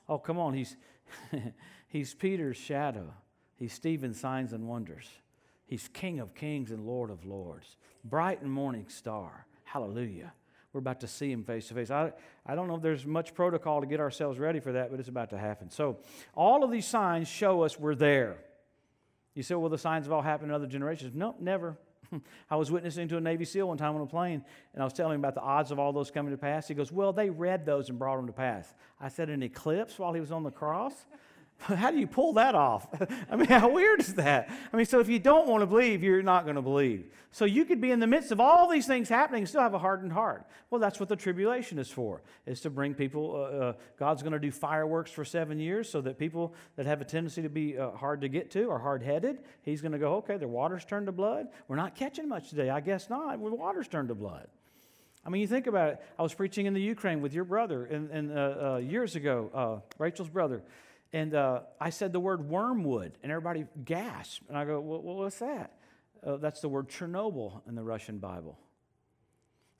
Oh, 0.07 0.17
come 0.17 0.39
on, 0.39 0.53
he's, 0.53 0.77
he's 1.87 2.13
Peter's 2.13 2.57
shadow. 2.57 3.13
He's 3.55 3.73
Stephen's 3.73 4.19
signs 4.19 4.53
and 4.53 4.67
wonders. 4.67 5.05
He's 5.65 5.87
King 5.89 6.19
of 6.19 6.33
kings 6.33 6.71
and 6.71 6.85
Lord 6.85 7.11
of 7.11 7.25
lords. 7.25 7.75
Bright 8.05 8.41
and 8.41 8.51
morning 8.51 8.85
star. 8.87 9.45
Hallelujah. 9.65 10.33
We're 10.71 10.79
about 10.79 11.01
to 11.01 11.07
see 11.07 11.31
him 11.31 11.43
face 11.43 11.67
to 11.67 11.73
face. 11.73 11.91
I, 11.91 12.13
I 12.45 12.55
don't 12.55 12.67
know 12.67 12.75
if 12.75 12.81
there's 12.81 13.05
much 13.05 13.33
protocol 13.33 13.81
to 13.81 13.87
get 13.87 13.99
ourselves 13.99 14.39
ready 14.39 14.59
for 14.59 14.71
that, 14.73 14.91
but 14.91 14.99
it's 14.99 15.09
about 15.09 15.31
to 15.31 15.37
happen. 15.37 15.69
So, 15.69 15.97
all 16.35 16.63
of 16.63 16.71
these 16.71 16.85
signs 16.85 17.27
show 17.27 17.63
us 17.63 17.79
we're 17.79 17.95
there. 17.95 18.37
You 19.35 19.43
say, 19.43 19.55
well, 19.55 19.69
the 19.69 19.77
signs 19.77 20.05
have 20.05 20.13
all 20.13 20.21
happened 20.21 20.51
in 20.51 20.55
other 20.55 20.67
generations. 20.67 21.13
No, 21.15 21.35
never. 21.39 21.77
I 22.49 22.55
was 22.55 22.71
witnessing 22.71 23.07
to 23.09 23.17
a 23.17 23.21
Navy 23.21 23.45
SEAL 23.45 23.67
one 23.67 23.77
time 23.77 23.95
on 23.95 24.01
a 24.01 24.05
plane, 24.05 24.43
and 24.73 24.81
I 24.81 24.85
was 24.85 24.93
telling 24.93 25.15
him 25.15 25.21
about 25.21 25.35
the 25.35 25.41
odds 25.41 25.71
of 25.71 25.79
all 25.79 25.93
those 25.93 26.11
coming 26.11 26.31
to 26.31 26.37
pass. 26.37 26.67
He 26.67 26.73
goes, 26.73 26.91
Well, 26.91 27.13
they 27.13 27.29
read 27.29 27.65
those 27.65 27.89
and 27.89 27.99
brought 27.99 28.17
them 28.17 28.27
to 28.27 28.33
pass. 28.33 28.73
I 28.99 29.09
said, 29.09 29.29
An 29.29 29.43
eclipse 29.43 29.99
while 29.99 30.13
he 30.13 30.19
was 30.19 30.31
on 30.31 30.43
the 30.43 30.51
cross? 30.51 30.93
How 31.67 31.91
do 31.91 31.97
you 31.97 32.07
pull 32.07 32.33
that 32.33 32.55
off? 32.55 32.87
I 33.31 33.35
mean, 33.35 33.47
how 33.47 33.69
weird 33.69 33.99
is 33.99 34.13
that? 34.15 34.49
I 34.71 34.77
mean, 34.77 34.85
so 34.85 35.01
if 35.01 35.09
you 35.09 35.19
don't 35.19 35.47
want 35.47 35.61
to 35.61 35.65
believe, 35.65 36.01
you're 36.01 36.23
not 36.23 36.45
going 36.45 36.55
to 36.55 36.61
believe. 36.61 37.11
So 37.31 37.43
you 37.43 37.65
could 37.65 37.81
be 37.81 37.91
in 37.91 37.99
the 37.99 38.07
midst 38.07 38.31
of 38.31 38.39
all 38.39 38.69
these 38.69 38.87
things 38.87 39.09
happening 39.09 39.41
and 39.41 39.49
still 39.49 39.61
have 39.61 39.73
a 39.73 39.79
hardened 39.79 40.13
heart. 40.13 40.45
Well, 40.69 40.79
that's 40.79 40.99
what 40.99 41.09
the 41.09 41.17
tribulation 41.17 41.77
is 41.77 41.89
for, 41.89 42.21
is 42.45 42.61
to 42.61 42.69
bring 42.69 42.93
people, 42.93 43.35
uh, 43.35 43.57
uh, 43.57 43.73
God's 43.97 44.23
going 44.23 44.33
to 44.33 44.39
do 44.39 44.51
fireworks 44.51 45.11
for 45.11 45.25
seven 45.25 45.59
years 45.59 45.89
so 45.89 45.99
that 46.01 46.17
people 46.17 46.53
that 46.77 46.85
have 46.85 47.01
a 47.01 47.05
tendency 47.05 47.41
to 47.41 47.49
be 47.49 47.77
uh, 47.77 47.91
hard 47.91 48.21
to 48.21 48.29
get 48.29 48.49
to 48.51 48.69
are 48.69 48.79
hard-headed, 48.79 49.39
he's 49.61 49.81
going 49.81 49.91
to 49.91 49.99
go, 49.99 50.15
okay, 50.15 50.37
their 50.37 50.47
water's 50.47 50.85
turned 50.85 51.07
to 51.07 51.11
blood. 51.11 51.47
We're 51.67 51.75
not 51.75 51.93
catching 51.93 52.29
much 52.29 52.49
today. 52.49 52.69
I 52.69 52.79
guess 52.79 53.09
not. 53.09 53.31
The 53.33 53.49
water's 53.49 53.89
turned 53.89 54.07
to 54.07 54.15
blood. 54.15 54.47
I 55.25 55.29
mean, 55.29 55.41
you 55.41 55.47
think 55.47 55.67
about 55.67 55.89
it. 55.89 56.01
I 56.17 56.23
was 56.23 56.33
preaching 56.33 56.65
in 56.65 56.73
the 56.73 56.81
Ukraine 56.81 57.21
with 57.21 57.33
your 57.33 57.43
brother 57.43 57.85
and, 57.85 58.09
and 58.09 58.31
uh, 58.31 58.35
uh, 58.75 58.77
years 58.77 59.15
ago, 59.15 59.51
uh, 59.53 59.93
Rachel's 59.97 60.29
brother. 60.29 60.63
And 61.11 61.33
uh, 61.33 61.61
I 61.79 61.89
said 61.89 62.13
the 62.13 62.19
word 62.19 62.49
wormwood, 62.49 63.17
and 63.23 63.31
everybody 63.31 63.65
gasped. 63.83 64.47
And 64.47 64.57
I 64.57 64.65
go, 64.65 64.79
well, 64.79 65.01
what's 65.01 65.39
that? 65.39 65.73
Uh, 66.25 66.37
that's 66.37 66.61
the 66.61 66.69
word 66.69 66.89
Chernobyl 66.89 67.61
in 67.67 67.75
the 67.75 67.83
Russian 67.83 68.19
Bible. 68.19 68.59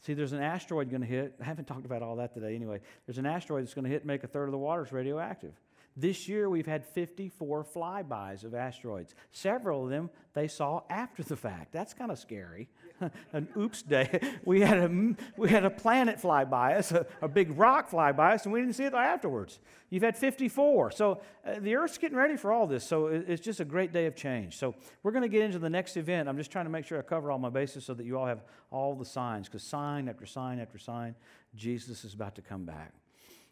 See, 0.02 0.14
there's 0.14 0.32
an 0.32 0.42
asteroid 0.42 0.90
going 0.90 1.02
to 1.02 1.08
hit. 1.08 1.36
I 1.42 1.44
haven't 1.44 1.66
talked 1.66 1.86
about 1.86 2.02
all 2.02 2.16
that 2.18 2.34
today 2.34 2.56
anyway. 2.56 2.80
There's 3.06 3.18
an 3.18 3.26
asteroid 3.26 3.64
that's 3.64 3.74
going 3.74 3.84
to 3.84 3.92
hit 3.92 4.02
and 4.02 4.08
make 4.08 4.24
a 4.24 4.28
third 4.28 4.46
of 4.46 4.52
the 4.52 4.58
waters 4.58 4.92
radioactive. 4.92 5.54
This 6.00 6.30
year, 6.30 6.50
we've 6.50 6.66
had 6.66 6.86
54 6.86 7.66
flybys 7.66 8.46
of 8.46 8.56
asteroids. 8.56 9.16
Several 9.32 9.84
of 9.84 9.90
them 9.90 10.10
they 10.34 10.48
saw 10.48 10.84
after 10.90 11.24
the 11.24 11.36
fact. 11.36 11.74
That's 11.74 11.94
kind 11.94 12.10
of 12.10 12.18
scary. 12.18 12.70
An 13.34 13.50
oops 13.58 13.82
day. 13.82 14.22
We 14.46 14.62
had 14.62 14.78
a, 14.78 15.16
we 15.36 15.50
had 15.50 15.66
a 15.66 15.70
planet 15.70 16.22
fly 16.22 16.46
by 16.46 16.76
us, 16.76 16.94
a, 16.94 17.06
a, 17.22 17.28
big 17.28 17.58
rock 17.58 17.90
fly 17.90 18.14
by 18.14 18.36
us, 18.36 18.46
and 18.46 18.54
we 18.54 18.62
didn't 18.62 18.76
see 18.76 18.86
it 18.86 18.94
afterwards. 18.94 19.60
You've 19.90 20.04
had 20.04 20.16
54. 20.16 20.92
So 20.92 21.22
uh, 21.46 21.60
the 21.60 21.76
Earth's 21.76 21.98
getting 21.98 22.18
ready 22.18 22.38
for 22.38 22.54
all 22.54 22.66
this. 22.66 22.86
So 22.86 23.08
it, 23.08 23.26
it's 23.28 23.44
just 23.44 23.60
a 23.60 23.66
great 23.66 23.92
day 23.92 24.06
of 24.06 24.16
change. 24.16 24.58
So 24.58 24.76
we're 25.04 25.12
going 25.12 25.24
to 25.24 25.30
get 25.30 25.42
into 25.42 25.60
the 25.60 25.70
next 25.70 25.98
event. 25.98 26.30
I'm 26.30 26.38
just 26.38 26.52
trying 26.52 26.66
to 26.66 26.72
make 26.72 26.86
sure 26.86 26.98
I 26.98 27.02
cover 27.02 27.30
all 27.30 27.40
my 27.40 27.50
bases 27.50 27.84
so 27.84 27.94
that 27.94 28.06
you 28.06 28.18
all 28.18 28.26
have 28.26 28.44
all 28.72 28.96
the 28.96 29.06
signs, 29.06 29.50
because 29.50 29.64
sign 29.64 30.08
after 30.08 30.26
sign 30.26 30.60
after 30.60 30.78
sign, 30.78 31.16
Jesus 31.56 32.06
is 32.06 32.14
about 32.14 32.36
to 32.36 32.42
come 32.42 32.64
back. 32.64 32.94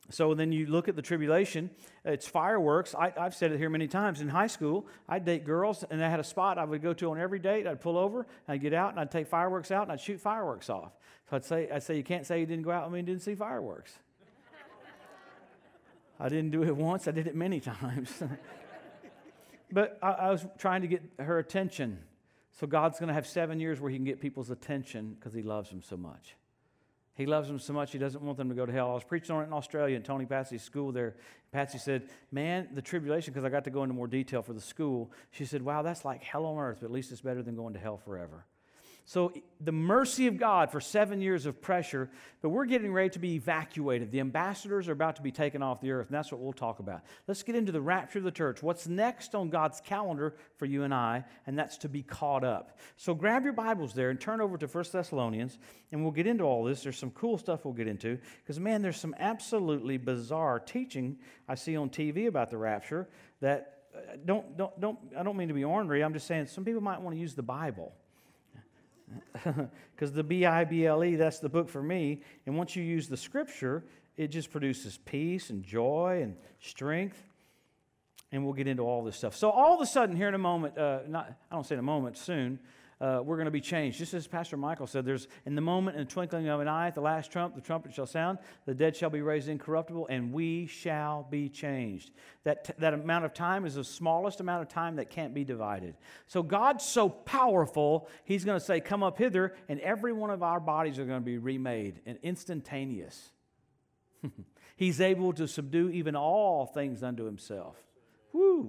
So 0.10 0.34
then 0.34 0.54
you 0.54 0.67
look 0.67 0.88
at 0.88 0.96
the 0.96 1.02
tribulation, 1.02 1.70
it's 2.06 2.26
fireworks. 2.26 2.96
I, 2.96 3.12
have 3.17 3.36
said 3.36 3.52
it 3.52 3.58
here 3.58 3.70
many 3.70 3.88
times. 3.88 4.22
In 4.22 4.30
high 4.30 4.48
school, 4.48 4.88
I'd 5.10 5.26
date 5.26 5.43
girls, 5.43 5.84
and 5.89 6.04
I 6.04 6.10
had 6.10 6.22
a 6.22 6.24
spot 6.24 6.58
I 6.58 6.63
would 6.63 6.82
go 6.82 6.93
to 6.93 7.12
on 7.12 7.20
every 7.20 7.39
date. 7.39 7.67
I'd 7.67 7.82
pull 7.82 7.98
over, 7.98 8.26
I'd 8.48 8.62
get 8.62 8.74
out, 8.74 8.91
and 8.91 9.00
I'd 9.00 9.12
take 9.12 9.28
fireworks 9.28 9.70
out, 9.70 9.84
and 9.84 9.91
I'd 9.91 10.00
shoot 10.00 10.22
fireworks 10.22 10.70
off. 10.70 10.93
So 11.30 11.36
I'd 11.36 11.43
say, 11.43 11.70
I'd 11.70 11.84
say 11.84 11.98
You 11.98 12.04
can't 12.04 12.26
say 12.26 12.39
you 12.39 12.46
didn't 12.46 12.63
go 12.63 12.72
out 12.72 12.86
with 12.86 12.93
me 12.93 13.00
and 13.00 13.06
didn't 13.06 13.22
see 13.22 13.36
fireworks. 13.36 13.91
I 16.20 16.30
didn't 16.30 16.52
do 16.52 16.63
it 16.63 16.76
once, 16.76 17.08
I 17.10 17.12
did 17.12 17.28
it 17.28 17.36
many 17.36 17.60
times. 17.82 18.24
but 19.72 20.00
I, 20.02 20.12
I 20.12 20.32
was 20.32 20.46
trying 20.58 20.84
to 20.84 20.88
get 20.88 21.04
her 21.20 21.38
attention. 21.38 22.00
So 22.60 22.65
God's 22.65 22.98
going 22.98 23.10
to 23.10 23.13
have 23.13 23.28
seven 23.28 23.60
years 23.60 23.82
where 23.82 23.91
He 23.91 23.98
can 23.98 24.06
get 24.06 24.22
people's 24.22 24.52
attention 24.52 25.17
because 25.20 25.34
He 25.34 25.41
loves 25.41 25.70
them 25.70 25.82
so 25.82 25.98
much. 25.98 26.38
He 27.17 27.25
loves 27.25 27.47
them 27.47 27.58
so 27.58 27.73
much, 27.73 27.91
he 27.91 27.97
doesn't 27.97 28.21
want 28.21 28.38
them 28.38 28.47
to 28.47 28.53
go 28.53 28.67
to 28.67 28.71
hell. 28.71 28.91
I 28.91 28.93
was 28.93 29.03
preaching 29.03 29.36
on 29.36 29.41
it 29.41 29.47
in 29.47 29.53
Australia 29.53 29.95
in 29.95 30.03
Tony 30.03 30.27
Patsy's 30.27 30.62
school 30.62 30.91
there. 30.91 31.15
Patsy 31.51 31.80
said, 31.80 32.03
Man, 32.32 32.67
the 32.75 32.82
tribulation, 32.82 33.34
because 33.34 33.43
I 33.43 33.49
got 33.49 33.63
to 33.63 33.71
go 33.71 33.82
into 33.82 33.95
more 33.95 34.06
detail 34.06 34.43
for 34.43 34.53
the 34.53 34.62
school, 34.62 35.12
she 35.32 35.43
said, 35.43 35.63
Wow, 35.63 35.82
that's 35.82 36.06
like 36.06 36.21
hell 36.21 36.45
on 36.45 36.60
earth, 36.60 36.77
but 36.82 36.86
at 36.86 36.91
least 36.91 37.12
it's 37.12 37.21
better 37.21 37.41
than 37.41 37.56
going 37.56 37.73
to 37.73 37.80
hell 37.80 37.97
forever. 37.97 38.45
So, 39.10 39.32
the 39.62 39.72
mercy 39.72 40.28
of 40.28 40.38
God 40.38 40.70
for 40.70 40.82
seven 40.82 41.22
years 41.22 41.46
of 41.46 41.62
pressure, 41.62 42.10
but 42.41 42.50
we're 42.50 42.65
getting 42.65 42.91
ready 42.91 43.10
to 43.12 43.20
be 43.20 43.36
evacuated. 43.36 44.12
The 44.12 44.20
ambassadors 44.20 44.89
are 44.89 44.91
about 44.91 45.15
to 45.15 45.22
be 45.22 45.32
taken 45.32 45.63
off 45.63 45.80
the 45.80 45.91
earth, 45.91 46.08
and 46.08 46.13
that's 46.13 46.30
what 46.30 46.41
we'll 46.41 46.52
talk 46.52 46.80
about. 46.80 47.04
Let's 47.26 47.41
get 47.41 47.56
into 47.56 47.72
the 47.72 47.80
rapture 47.80 48.20
of 48.20 48.26
the 48.26 48.32
church. 48.32 48.62
What's 48.62 48.86
next 48.86 49.34
on 49.34 49.50
God's 49.50 49.80
calendar 49.80 50.36
for 50.58 50.65
you 50.65 50.84
and 50.84 50.93
I, 50.93 51.24
and 51.46 51.58
that's 51.58 51.78
to 51.78 51.89
be 51.89 52.04
caught 52.04 52.43
up. 52.43 52.80
So, 52.98 53.15
grab 53.15 53.46
your 53.46 53.54
Bibles 53.54 53.93
there 53.93 54.10
and 54.10 54.20
turn 54.20 54.41
over 54.41 54.58
to 54.58 54.67
1 54.67 54.86
Thessalonians, 54.91 55.58
and 55.93 56.04
we'll 56.04 56.12
get 56.12 56.28
into 56.28 56.43
all 56.43 56.65
this. 56.65 56.84
There's 56.84 57.00
some 57.00 57.12
cool 57.12 57.38
stuff 57.38 57.63
we'll 57.63 57.76
get 57.76 57.88
into, 57.88 58.20
because, 58.43 58.60
man, 58.60 58.82
there's 58.82 59.00
some 59.00 59.15
absolutely 59.20 59.96
bizarre 59.96 60.60
teaching 60.60 61.17
I 61.48 61.56
see 61.56 61.78
on 61.78 61.89
TV 61.91 62.28
about 62.28 62.50
the 62.50 62.58
rapture 62.58 63.08
that 63.39 63.84
uh, 63.96 64.17
don't, 64.26 64.58
don't, 64.58 64.78
don't, 64.82 65.00
I 65.17 65.24
don't 65.24 65.38
mean 65.38 65.48
to 65.48 65.54
be 65.54 65.63
ornery. 65.63 66.04
I'm 66.04 66.12
just 66.12 66.28
saying 66.28 66.48
some 66.48 66.65
people 66.65 66.82
might 66.82 67.00
want 67.00 67.15
to 67.15 67.22
use 67.22 67.36
the 67.36 67.41
Bible 67.41 67.93
because 69.96 70.12
the 70.12 70.24
B 70.24 70.46
I 70.46 70.65
B 70.65 70.86
L 70.86 71.04
E, 71.04 71.15
that's 71.15 71.39
the 71.39 71.50
book 71.50 71.70
for 71.70 71.82
me. 71.82 72.22
And 72.46 72.58
once 72.58 72.76
you 72.76 72.84
use 72.84 73.08
the 73.08 73.17
scripture, 73.17 73.84
it 74.17 74.28
just 74.28 74.52
produces 74.52 74.98
peace 75.06 75.50
and 75.50 75.63
joy 75.63 76.22
and 76.24 76.36
strength. 76.60 77.22
And 78.32 78.43
we'll 78.43 78.54
get 78.54 78.67
into 78.67 78.84
all 78.84 79.04
this 79.04 79.15
stuff. 79.15 79.36
So, 79.36 79.50
all 79.50 79.74
of 79.74 79.82
a 79.82 79.86
sudden, 79.86 80.15
here 80.15 80.28
in 80.28 80.34
a 80.34 80.39
moment, 80.39 80.78
uh, 80.78 81.00
not, 81.08 81.34
I 81.50 81.56
don't 81.56 81.65
say 81.65 81.76
in 81.76 81.80
a 81.80 81.84
moment, 81.84 82.17
soon, 82.17 82.60
uh, 82.99 83.21
we're 83.23 83.36
going 83.36 83.45
to 83.45 83.51
be 83.51 83.62
changed. 83.62 83.99
Just 83.99 84.13
as 84.15 84.25
Pastor 84.25 84.57
Michael 84.57 84.88
said, 84.88 85.05
there's 85.05 85.27
in 85.45 85.53
the 85.53 85.62
moment, 85.62 85.97
in 85.97 86.03
the 86.03 86.12
twinkling 86.12 86.47
of 86.47 86.60
an 86.60 86.67
eye, 86.67 86.88
at 86.88 86.95
the 86.95 87.01
last 87.01 87.31
trump, 87.31 87.53
the 87.53 87.62
trumpet 87.62 87.93
shall 87.93 88.07
sound, 88.07 88.39
the 88.65 88.73
dead 88.73 88.95
shall 88.95 89.12
be 89.12 89.21
raised 89.21 89.49
incorruptible, 89.49 90.07
and 90.10 90.33
we 90.33 90.65
shall 90.65 91.27
be 91.29 91.47
changed. 91.47 92.12
That, 92.43 92.65
t- 92.65 92.73
that 92.79 92.95
amount 92.95 93.25
of 93.25 93.33
time 93.33 93.65
is 93.65 93.75
the 93.75 93.83
smallest 93.83 94.39
amount 94.39 94.63
of 94.63 94.69
time 94.69 94.95
that 94.95 95.12
can't 95.12 95.33
be 95.33 95.43
divided. 95.43 95.95
So 96.25 96.41
God's 96.41 96.83
so 96.83 97.07
powerful, 97.07 98.10
He's 98.25 98.43
going 98.43 98.60
to 98.60 98.65
say, 98.65 98.79
Come 98.79 99.03
up 99.03 99.19
hither, 99.19 99.53
and 99.69 99.79
every 99.81 100.13
one 100.13 100.31
of 100.31 100.41
our 100.41 100.60
bodies 100.60 100.97
are 100.97 101.05
going 101.05 101.21
to 101.21 101.25
be 101.25 101.38
remade 101.38 102.01
and 102.07 102.17
instantaneous. 102.23 103.29
He's 104.75 105.01
able 105.01 105.33
to 105.33 105.47
subdue 105.47 105.89
even 105.89 106.15
all 106.15 106.65
things 106.65 107.03
unto 107.03 107.25
Himself. 107.25 107.75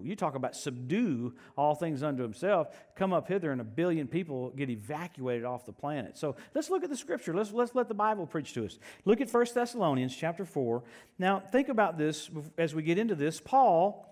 You 0.02 0.16
talk 0.16 0.34
about 0.34 0.56
subdue 0.56 1.34
all 1.56 1.74
things 1.74 2.02
unto 2.02 2.22
himself. 2.22 2.68
Come 2.96 3.12
up 3.12 3.28
hither, 3.28 3.52
and 3.52 3.60
a 3.60 3.64
billion 3.64 4.06
people 4.06 4.50
get 4.50 4.70
evacuated 4.70 5.44
off 5.44 5.66
the 5.66 5.72
planet. 5.72 6.16
So 6.16 6.36
let's 6.54 6.70
look 6.70 6.84
at 6.84 6.90
the 6.90 6.96
scripture. 6.96 7.34
Let's, 7.34 7.52
let's 7.52 7.74
let 7.74 7.88
the 7.88 7.94
Bible 7.94 8.26
preach 8.26 8.54
to 8.54 8.64
us. 8.64 8.78
Look 9.04 9.20
at 9.20 9.30
1 9.30 9.46
Thessalonians 9.54 10.14
chapter 10.16 10.44
4. 10.44 10.82
Now, 11.18 11.40
think 11.40 11.68
about 11.68 11.98
this 11.98 12.30
as 12.56 12.74
we 12.74 12.82
get 12.82 12.98
into 12.98 13.14
this. 13.14 13.40
Paul, 13.40 14.04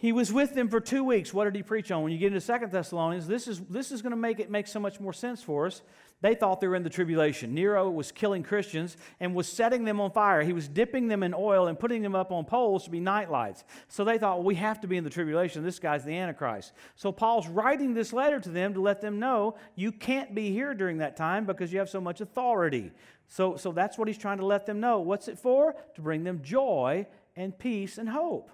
he 0.00 0.12
was 0.12 0.32
with 0.32 0.54
them 0.54 0.68
for 0.68 0.80
two 0.80 1.02
weeks. 1.02 1.34
What 1.34 1.44
did 1.44 1.56
he 1.56 1.62
preach 1.64 1.90
on? 1.90 2.04
When 2.04 2.12
you 2.12 2.18
get 2.18 2.28
into 2.28 2.40
Second 2.40 2.70
Thessalonians, 2.70 3.26
this 3.26 3.48
is, 3.48 3.58
this 3.62 3.90
is 3.90 4.00
going 4.00 4.12
to 4.12 4.16
make 4.16 4.38
it 4.38 4.48
make 4.48 4.68
so 4.68 4.78
much 4.78 5.00
more 5.00 5.12
sense 5.12 5.42
for 5.42 5.66
us. 5.66 5.82
They 6.20 6.36
thought 6.36 6.60
they 6.60 6.68
were 6.68 6.76
in 6.76 6.84
the 6.84 6.90
tribulation. 6.90 7.52
Nero 7.52 7.90
was 7.90 8.12
killing 8.12 8.44
Christians 8.44 8.96
and 9.18 9.34
was 9.34 9.48
setting 9.48 9.84
them 9.84 10.00
on 10.00 10.12
fire. 10.12 10.42
He 10.42 10.52
was 10.52 10.68
dipping 10.68 11.08
them 11.08 11.24
in 11.24 11.34
oil 11.34 11.66
and 11.66 11.76
putting 11.76 12.02
them 12.02 12.14
up 12.14 12.30
on 12.30 12.44
poles 12.44 12.84
to 12.84 12.90
be 12.90 13.00
nightlights. 13.00 13.64
So 13.88 14.04
they 14.04 14.18
thought, 14.18 14.38
well, 14.38 14.46
we 14.46 14.54
have 14.54 14.80
to 14.82 14.86
be 14.86 14.96
in 14.96 15.02
the 15.02 15.10
tribulation. 15.10 15.64
This 15.64 15.80
guy's 15.80 16.04
the 16.04 16.16
Antichrist. 16.16 16.74
So 16.94 17.10
Paul's 17.10 17.48
writing 17.48 17.92
this 17.92 18.12
letter 18.12 18.38
to 18.38 18.50
them 18.50 18.74
to 18.74 18.80
let 18.80 19.00
them 19.00 19.18
know 19.18 19.56
you 19.74 19.90
can't 19.90 20.32
be 20.32 20.52
here 20.52 20.74
during 20.74 20.98
that 20.98 21.16
time 21.16 21.44
because 21.44 21.72
you 21.72 21.80
have 21.80 21.90
so 21.90 22.00
much 22.00 22.20
authority. 22.20 22.92
So, 23.26 23.56
so 23.56 23.72
that's 23.72 23.98
what 23.98 24.06
he's 24.06 24.18
trying 24.18 24.38
to 24.38 24.46
let 24.46 24.64
them 24.64 24.78
know. 24.78 25.00
What's 25.00 25.26
it 25.26 25.40
for? 25.40 25.74
To 25.96 26.00
bring 26.00 26.22
them 26.22 26.40
joy 26.42 27.04
and 27.34 27.58
peace 27.58 27.98
and 27.98 28.08
hope. 28.08 28.50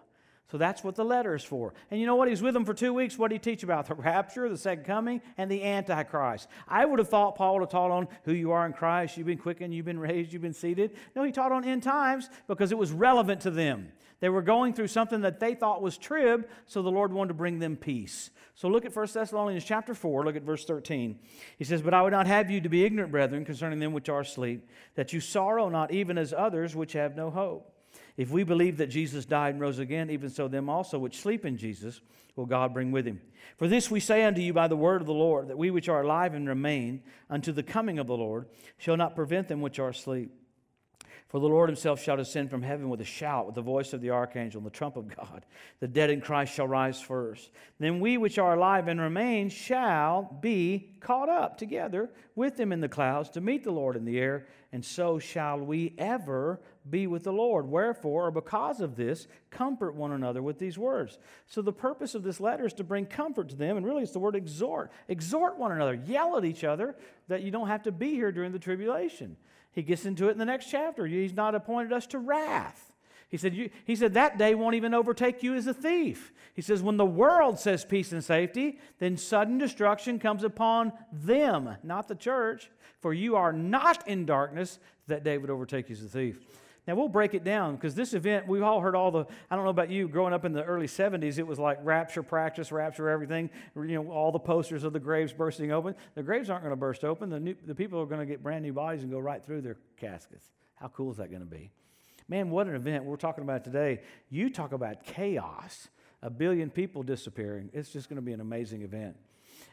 So 0.50 0.58
that's 0.58 0.84
what 0.84 0.94
the 0.94 1.04
letter 1.04 1.34
is 1.34 1.42
for. 1.42 1.72
And 1.90 1.98
you 1.98 2.06
know 2.06 2.16
what? 2.16 2.28
He's 2.28 2.42
with 2.42 2.54
them 2.54 2.64
for 2.64 2.74
two 2.74 2.92
weeks. 2.92 3.18
What 3.18 3.28
did 3.28 3.44
he 3.44 3.50
teach 3.50 3.62
about? 3.62 3.88
The 3.94 3.94
rapture, 3.94 4.48
the 4.48 4.56
second 4.56 4.84
coming, 4.84 5.22
and 5.38 5.50
the 5.50 5.62
Antichrist. 5.62 6.48
I 6.68 6.84
would 6.84 6.98
have 6.98 7.08
thought 7.08 7.36
Paul 7.36 7.54
would 7.54 7.62
have 7.62 7.70
taught 7.70 7.90
on 7.90 8.08
who 8.24 8.32
you 8.32 8.52
are 8.52 8.66
in 8.66 8.72
Christ. 8.72 9.16
You've 9.16 9.26
been 9.26 9.38
quickened, 9.38 9.74
you've 9.74 9.84
been 9.84 9.98
raised, 9.98 10.32
you've 10.32 10.42
been 10.42 10.52
seated. 10.52 10.96
No, 11.14 11.22
he 11.22 11.32
taught 11.32 11.52
on 11.52 11.64
end 11.64 11.82
times 11.82 12.28
because 12.46 12.72
it 12.72 12.78
was 12.78 12.92
relevant 12.92 13.40
to 13.42 13.50
them. 13.50 13.92
They 14.20 14.28
were 14.28 14.42
going 14.42 14.72
through 14.72 14.88
something 14.88 15.20
that 15.22 15.40
they 15.40 15.54
thought 15.54 15.82
was 15.82 15.98
trib, 15.98 16.48
so 16.66 16.82
the 16.82 16.90
Lord 16.90 17.12
wanted 17.12 17.28
to 17.28 17.34
bring 17.34 17.58
them 17.58 17.76
peace. 17.76 18.30
So 18.54 18.68
look 18.68 18.84
at 18.84 18.94
1 18.94 19.08
Thessalonians 19.12 19.64
chapter 19.64 19.94
4, 19.94 20.24
look 20.24 20.36
at 20.36 20.42
verse 20.42 20.64
13. 20.64 21.18
He 21.58 21.64
says, 21.64 21.82
But 21.82 21.94
I 21.94 22.02
would 22.02 22.12
not 22.12 22.26
have 22.26 22.50
you 22.50 22.60
to 22.60 22.68
be 22.68 22.84
ignorant, 22.84 23.12
brethren, 23.12 23.44
concerning 23.44 23.80
them 23.80 23.92
which 23.92 24.08
are 24.08 24.20
asleep, 24.20 24.68
that 24.94 25.12
you 25.12 25.20
sorrow 25.20 25.68
not 25.68 25.92
even 25.92 26.16
as 26.16 26.32
others 26.32 26.74
which 26.74 26.92
have 26.92 27.16
no 27.16 27.30
hope. 27.30 27.73
If 28.16 28.30
we 28.30 28.44
believe 28.44 28.76
that 28.76 28.86
Jesus 28.86 29.24
died 29.24 29.54
and 29.54 29.60
rose 29.60 29.78
again, 29.78 30.10
even 30.10 30.30
so 30.30 30.46
them 30.46 30.68
also 30.68 30.98
which 30.98 31.20
sleep 31.20 31.44
in 31.44 31.56
Jesus 31.56 32.00
will 32.36 32.46
God 32.46 32.72
bring 32.72 32.92
with 32.92 33.06
him. 33.06 33.20
For 33.56 33.68
this 33.68 33.90
we 33.90 34.00
say 34.00 34.24
unto 34.24 34.40
you 34.40 34.52
by 34.52 34.68
the 34.68 34.76
word 34.76 35.00
of 35.00 35.06
the 35.06 35.14
Lord, 35.14 35.48
that 35.48 35.58
we 35.58 35.70
which 35.70 35.88
are 35.88 36.02
alive 36.02 36.34
and 36.34 36.48
remain 36.48 37.02
unto 37.28 37.52
the 37.52 37.62
coming 37.62 37.98
of 37.98 38.06
the 38.06 38.16
Lord 38.16 38.46
shall 38.78 38.96
not 38.96 39.16
prevent 39.16 39.48
them 39.48 39.60
which 39.60 39.78
are 39.78 39.88
asleep. 39.88 40.32
For 41.34 41.40
the 41.40 41.48
Lord 41.48 41.68
himself 41.68 42.00
shall 42.00 42.16
descend 42.16 42.48
from 42.48 42.62
heaven 42.62 42.88
with 42.88 43.00
a 43.00 43.04
shout, 43.04 43.46
with 43.46 43.56
the 43.56 43.60
voice 43.60 43.92
of 43.92 44.00
the 44.00 44.10
archangel, 44.10 44.60
and 44.60 44.66
the 44.66 44.70
trump 44.70 44.96
of 44.96 45.08
God. 45.08 45.44
The 45.80 45.88
dead 45.88 46.08
in 46.08 46.20
Christ 46.20 46.54
shall 46.54 46.68
rise 46.68 47.00
first. 47.00 47.50
Then 47.80 47.98
we 47.98 48.18
which 48.18 48.38
are 48.38 48.54
alive 48.54 48.86
and 48.86 49.00
remain 49.00 49.48
shall 49.48 50.38
be 50.40 50.94
caught 51.00 51.28
up 51.28 51.58
together 51.58 52.08
with 52.36 52.56
them 52.56 52.70
in 52.70 52.80
the 52.80 52.88
clouds 52.88 53.30
to 53.30 53.40
meet 53.40 53.64
the 53.64 53.72
Lord 53.72 53.96
in 53.96 54.04
the 54.04 54.20
air, 54.20 54.46
and 54.70 54.84
so 54.84 55.18
shall 55.18 55.58
we 55.58 55.96
ever 55.98 56.60
be 56.88 57.08
with 57.08 57.24
the 57.24 57.32
Lord. 57.32 57.66
Wherefore, 57.66 58.28
or 58.28 58.30
because 58.30 58.80
of 58.80 58.94
this, 58.94 59.26
comfort 59.50 59.96
one 59.96 60.12
another 60.12 60.40
with 60.40 60.60
these 60.60 60.78
words. 60.78 61.18
So, 61.48 61.62
the 61.62 61.72
purpose 61.72 62.14
of 62.14 62.22
this 62.22 62.38
letter 62.38 62.64
is 62.64 62.74
to 62.74 62.84
bring 62.84 63.06
comfort 63.06 63.48
to 63.48 63.56
them, 63.56 63.76
and 63.76 63.84
really 63.84 64.04
it's 64.04 64.12
the 64.12 64.20
word 64.20 64.36
exhort. 64.36 64.92
Exhort 65.08 65.58
one 65.58 65.72
another, 65.72 65.94
yell 65.94 66.36
at 66.36 66.44
each 66.44 66.62
other 66.62 66.94
that 67.26 67.42
you 67.42 67.50
don't 67.50 67.66
have 67.66 67.82
to 67.82 67.90
be 67.90 68.10
here 68.10 68.30
during 68.30 68.52
the 68.52 68.58
tribulation. 68.60 69.36
He 69.74 69.82
gets 69.82 70.06
into 70.06 70.28
it 70.28 70.32
in 70.32 70.38
the 70.38 70.44
next 70.44 70.70
chapter. 70.70 71.06
He's 71.06 71.34
not 71.34 71.54
appointed 71.54 71.92
us 71.92 72.06
to 72.08 72.18
wrath. 72.18 72.92
He 73.28 73.36
said, 73.36 73.54
you, 73.54 73.70
he 73.84 73.96
said, 73.96 74.14
that 74.14 74.38
day 74.38 74.54
won't 74.54 74.76
even 74.76 74.94
overtake 74.94 75.42
you 75.42 75.54
as 75.54 75.66
a 75.66 75.74
thief. 75.74 76.32
He 76.54 76.62
says, 76.62 76.82
when 76.82 76.96
the 76.96 77.04
world 77.04 77.58
says 77.58 77.84
peace 77.84 78.12
and 78.12 78.22
safety, 78.22 78.78
then 79.00 79.16
sudden 79.16 79.58
destruction 79.58 80.20
comes 80.20 80.44
upon 80.44 80.92
them, 81.12 81.76
not 81.82 82.06
the 82.06 82.14
church. 82.14 82.70
For 83.00 83.12
you 83.12 83.34
are 83.34 83.52
not 83.52 84.06
in 84.06 84.24
darkness, 84.24 84.78
that 85.08 85.24
day 85.24 85.36
would 85.36 85.50
overtake 85.50 85.88
you 85.90 85.96
as 85.96 86.04
a 86.04 86.08
thief. 86.08 86.40
Now, 86.86 86.96
we'll 86.96 87.08
break 87.08 87.32
it 87.32 87.44
down 87.44 87.76
because 87.76 87.94
this 87.94 88.12
event, 88.12 88.46
we've 88.46 88.62
all 88.62 88.80
heard 88.80 88.94
all 88.94 89.10
the, 89.10 89.24
I 89.50 89.56
don't 89.56 89.64
know 89.64 89.70
about 89.70 89.90
you, 89.90 90.06
growing 90.06 90.34
up 90.34 90.44
in 90.44 90.52
the 90.52 90.62
early 90.62 90.86
70s, 90.86 91.38
it 91.38 91.46
was 91.46 91.58
like 91.58 91.78
rapture 91.82 92.22
practice, 92.22 92.70
rapture 92.70 93.08
everything, 93.08 93.48
you 93.74 93.84
know, 93.84 94.10
all 94.10 94.30
the 94.30 94.38
posters 94.38 94.84
of 94.84 94.92
the 94.92 95.00
graves 95.00 95.32
bursting 95.32 95.72
open. 95.72 95.94
The 96.14 96.22
graves 96.22 96.50
aren't 96.50 96.62
going 96.62 96.72
to 96.72 96.76
burst 96.76 97.02
open. 97.02 97.30
The, 97.30 97.40
new, 97.40 97.56
the 97.66 97.74
people 97.74 98.00
are 98.00 98.06
going 98.06 98.20
to 98.20 98.26
get 98.26 98.42
brand 98.42 98.64
new 98.64 98.74
bodies 98.74 99.02
and 99.02 99.10
go 99.10 99.18
right 99.18 99.42
through 99.42 99.62
their 99.62 99.78
caskets. 99.96 100.50
How 100.74 100.88
cool 100.88 101.10
is 101.10 101.16
that 101.16 101.30
going 101.30 101.40
to 101.40 101.46
be? 101.46 101.70
Man, 102.28 102.50
what 102.50 102.66
an 102.66 102.74
event. 102.74 103.04
We're 103.04 103.16
talking 103.16 103.44
about 103.44 103.64
today. 103.64 104.02
You 104.28 104.50
talk 104.50 104.72
about 104.72 105.04
chaos, 105.04 105.88
a 106.22 106.28
billion 106.28 106.68
people 106.68 107.02
disappearing. 107.02 107.70
It's 107.72 107.90
just 107.90 108.10
going 108.10 108.16
to 108.16 108.22
be 108.22 108.32
an 108.32 108.40
amazing 108.40 108.82
event. 108.82 109.16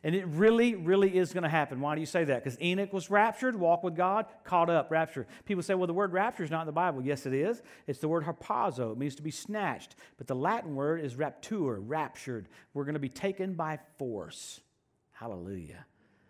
And 0.04 0.16
it 0.16 0.26
really, 0.28 0.76
really 0.76 1.18
is 1.18 1.34
going 1.34 1.44
to 1.44 1.50
happen. 1.50 1.80
Why 1.80 1.96
do 1.96 2.02
you 2.02 2.08
say 2.08 2.24
that? 2.24 2.44
Because 2.44 2.60
Enoch 2.62 2.92
was 2.92 3.10
raptured, 3.10 3.56
walked 3.56 3.84
with 3.84 3.96
God, 3.96 4.26
caught 4.44 4.70
up, 4.70 4.90
raptured. 4.90 5.28
People 5.46 5.64
say, 5.64 5.76
well, 5.76 5.88
the 5.88 5.94
word 5.94 6.12
rapture 6.12 6.44
is 6.44 6.52
not 6.52 6.62
in 6.62 6.66
the 6.66 6.72
Bible. 6.72 7.02
Yes, 7.02 7.26
it 7.26 7.34
is. 7.34 7.62
It's 7.88 8.00
the 8.00 8.08
word 8.08 8.24
harpazo. 8.24 8.92
It 8.92 8.98
means 8.98 9.16
to 9.16 9.22
be 9.22 9.32
snatched. 9.32 9.96
But 10.18 10.28
the 10.28 10.36
Latin 10.36 10.76
word 10.76 11.02
is 11.02 11.16
raptur, 11.16 11.78
raptured. 11.80 12.48
We're 12.74 12.86
going 12.86 12.94
to 12.94 13.00
be 13.00 13.10
taken 13.10 13.54
by 13.54 13.80
force. 13.98 14.62
Hallelujah. 15.12 15.86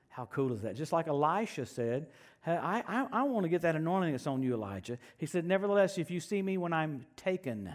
How 0.10 0.26
cool 0.26 0.52
is 0.54 0.62
that? 0.64 0.76
Just 0.76 0.92
like 0.92 1.08
Elisha 1.08 1.66
said, 1.66 2.08
hey, 2.44 2.58
I, 2.58 2.84
I, 2.86 3.08
I 3.12 3.24
want 3.24 3.44
to 3.44 3.50
get 3.50 3.62
that 3.62 3.78
anointing 3.78 4.12
that's 4.12 4.28
on 4.28 4.44
you, 4.44 4.54
Elijah. 4.54 4.98
He 5.18 5.26
said, 5.26 5.46
Nevertheless, 5.46 5.98
if 5.98 6.12
you 6.12 6.20
see 6.20 6.42
me 6.42 6.58
when 6.58 6.74
I'm 6.74 7.06
taken, 7.16 7.72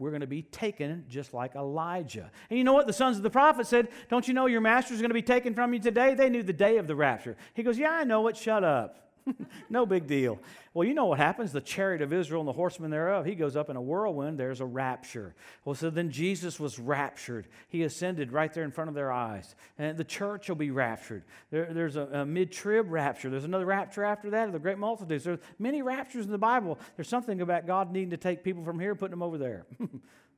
we're 0.00 0.10
going 0.10 0.22
to 0.22 0.26
be 0.26 0.42
taken 0.42 1.04
just 1.08 1.34
like 1.34 1.54
Elijah. 1.54 2.30
And 2.48 2.58
you 2.58 2.64
know 2.64 2.72
what? 2.72 2.86
The 2.86 2.92
sons 2.92 3.18
of 3.18 3.22
the 3.22 3.30
prophet 3.30 3.66
said, 3.66 3.88
Don't 4.08 4.26
you 4.26 4.32
know 4.32 4.46
your 4.46 4.62
master 4.62 4.94
is 4.94 5.00
going 5.00 5.10
to 5.10 5.14
be 5.14 5.22
taken 5.22 5.54
from 5.54 5.74
you 5.74 5.80
today? 5.80 6.14
They 6.14 6.30
knew 6.30 6.42
the 6.42 6.52
day 6.54 6.78
of 6.78 6.86
the 6.86 6.96
rapture. 6.96 7.36
He 7.54 7.62
goes, 7.62 7.78
Yeah, 7.78 7.90
I 7.90 8.04
know 8.04 8.26
it. 8.28 8.36
Shut 8.36 8.64
up. 8.64 9.09
no 9.70 9.86
big 9.86 10.06
deal. 10.06 10.38
Well, 10.72 10.86
you 10.86 10.94
know 10.94 11.06
what 11.06 11.18
happens? 11.18 11.52
The 11.52 11.60
chariot 11.60 12.02
of 12.02 12.12
Israel 12.12 12.40
and 12.40 12.48
the 12.48 12.52
horsemen 12.52 12.90
thereof, 12.90 13.26
he 13.26 13.34
goes 13.34 13.56
up 13.56 13.70
in 13.70 13.76
a 13.76 13.82
whirlwind, 13.82 14.38
there's 14.38 14.60
a 14.60 14.66
rapture. 14.66 15.34
Well, 15.64 15.74
so 15.74 15.90
then 15.90 16.10
Jesus 16.10 16.60
was 16.60 16.78
raptured. 16.78 17.48
He 17.68 17.82
ascended 17.82 18.32
right 18.32 18.52
there 18.52 18.64
in 18.64 18.70
front 18.70 18.88
of 18.88 18.94
their 18.94 19.10
eyes. 19.10 19.54
And 19.78 19.96
the 19.96 20.04
church 20.04 20.48
will 20.48 20.56
be 20.56 20.70
raptured. 20.70 21.24
There, 21.50 21.72
there's 21.72 21.96
a, 21.96 22.02
a 22.02 22.24
mid 22.24 22.52
trib 22.52 22.90
rapture. 22.90 23.30
There's 23.30 23.44
another 23.44 23.66
rapture 23.66 24.04
after 24.04 24.30
that 24.30 24.46
of 24.46 24.52
the 24.52 24.58
great 24.58 24.78
multitudes. 24.78 25.24
There's 25.24 25.40
many 25.58 25.82
raptures 25.82 26.24
in 26.24 26.30
the 26.30 26.38
Bible. 26.38 26.78
There's 26.96 27.08
something 27.08 27.40
about 27.40 27.66
God 27.66 27.92
needing 27.92 28.10
to 28.10 28.16
take 28.16 28.44
people 28.44 28.64
from 28.64 28.78
here 28.78 28.90
and 28.90 28.98
putting 28.98 29.12
them 29.12 29.22
over 29.22 29.38
there. 29.38 29.66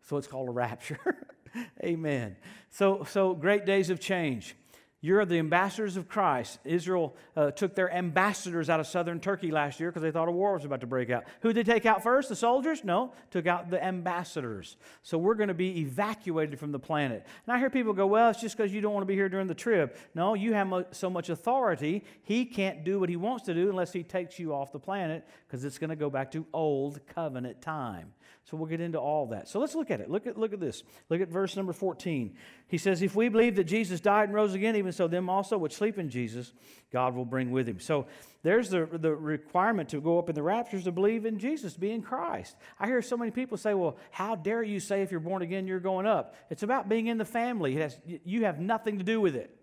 so 0.02 0.16
it's 0.16 0.26
called 0.26 0.48
a 0.48 0.52
rapture. 0.52 1.26
Amen. 1.84 2.36
So, 2.70 3.04
so 3.04 3.34
great 3.34 3.66
days 3.66 3.90
of 3.90 4.00
change. 4.00 4.56
You're 5.04 5.24
the 5.24 5.40
ambassadors 5.40 5.96
of 5.96 6.08
Christ. 6.08 6.60
Israel 6.64 7.16
uh, 7.34 7.50
took 7.50 7.74
their 7.74 7.92
ambassadors 7.92 8.70
out 8.70 8.78
of 8.78 8.86
southern 8.86 9.18
Turkey 9.18 9.50
last 9.50 9.80
year 9.80 9.90
because 9.90 10.02
they 10.02 10.12
thought 10.12 10.28
a 10.28 10.32
war 10.32 10.54
was 10.54 10.64
about 10.64 10.80
to 10.82 10.86
break 10.86 11.10
out. 11.10 11.24
Who 11.40 11.52
did 11.52 11.66
they 11.66 11.72
take 11.72 11.86
out 11.86 12.04
first? 12.04 12.28
The 12.28 12.36
soldiers? 12.36 12.84
No, 12.84 13.12
took 13.32 13.48
out 13.48 13.68
the 13.68 13.82
ambassadors. 13.84 14.76
So 15.02 15.18
we're 15.18 15.34
going 15.34 15.48
to 15.48 15.54
be 15.54 15.80
evacuated 15.80 16.60
from 16.60 16.70
the 16.70 16.78
planet. 16.78 17.26
And 17.44 17.52
I 17.52 17.58
hear 17.58 17.68
people 17.68 17.94
go, 17.94 18.06
well, 18.06 18.30
it's 18.30 18.40
just 18.40 18.56
because 18.56 18.72
you 18.72 18.80
don't 18.80 18.94
want 18.94 19.02
to 19.02 19.08
be 19.08 19.16
here 19.16 19.28
during 19.28 19.48
the 19.48 19.56
trip. 19.56 19.98
No, 20.14 20.34
you 20.34 20.52
have 20.54 20.68
mo- 20.68 20.86
so 20.92 21.10
much 21.10 21.30
authority, 21.30 22.04
he 22.22 22.44
can't 22.44 22.84
do 22.84 23.00
what 23.00 23.08
he 23.08 23.16
wants 23.16 23.46
to 23.46 23.54
do 23.54 23.70
unless 23.70 23.92
he 23.92 24.04
takes 24.04 24.38
you 24.38 24.54
off 24.54 24.70
the 24.70 24.78
planet 24.78 25.26
because 25.48 25.64
it's 25.64 25.78
going 25.78 25.90
to 25.90 25.96
go 25.96 26.10
back 26.10 26.30
to 26.30 26.46
old 26.52 27.04
covenant 27.08 27.60
time. 27.60 28.12
So 28.44 28.56
we'll 28.56 28.66
get 28.66 28.80
into 28.80 28.98
all 28.98 29.26
that. 29.28 29.48
So 29.48 29.60
let's 29.60 29.74
look 29.76 29.90
at 29.90 30.00
it. 30.00 30.10
Look 30.10 30.26
at, 30.26 30.36
look 30.36 30.52
at 30.52 30.58
this. 30.58 30.82
Look 31.08 31.20
at 31.20 31.28
verse 31.28 31.56
number 31.56 31.72
14. 31.72 32.34
He 32.66 32.76
says, 32.76 33.00
If 33.00 33.14
we 33.14 33.28
believe 33.28 33.54
that 33.56 33.64
Jesus 33.64 34.00
died 34.00 34.24
and 34.24 34.34
rose 34.34 34.54
again, 34.54 34.74
even 34.74 34.90
so 34.90 35.06
them 35.06 35.30
also 35.30 35.56
which 35.56 35.74
sleep 35.74 35.96
in 35.96 36.10
Jesus, 36.10 36.52
God 36.92 37.14
will 37.14 37.24
bring 37.24 37.52
with 37.52 37.68
him. 37.68 37.78
So 37.78 38.06
there's 38.42 38.68
the, 38.68 38.88
the 38.90 39.14
requirement 39.14 39.90
to 39.90 40.00
go 40.00 40.18
up 40.18 40.28
in 40.28 40.34
the 40.34 40.42
raptures 40.42 40.84
to 40.84 40.92
believe 40.92 41.24
in 41.24 41.38
Jesus, 41.38 41.74
be 41.76 41.92
in 41.92 42.02
Christ. 42.02 42.56
I 42.80 42.86
hear 42.86 43.00
so 43.00 43.16
many 43.16 43.30
people 43.30 43.56
say, 43.56 43.74
Well, 43.74 43.96
how 44.10 44.34
dare 44.34 44.64
you 44.64 44.80
say 44.80 45.02
if 45.02 45.12
you're 45.12 45.20
born 45.20 45.42
again, 45.42 45.68
you're 45.68 45.78
going 45.78 46.06
up? 46.06 46.34
It's 46.50 46.64
about 46.64 46.88
being 46.88 47.06
in 47.06 47.18
the 47.18 47.24
family. 47.24 47.76
Has, 47.76 47.96
you 48.24 48.44
have 48.44 48.58
nothing 48.58 48.98
to 48.98 49.04
do 49.04 49.20
with 49.20 49.36
it. 49.36 49.56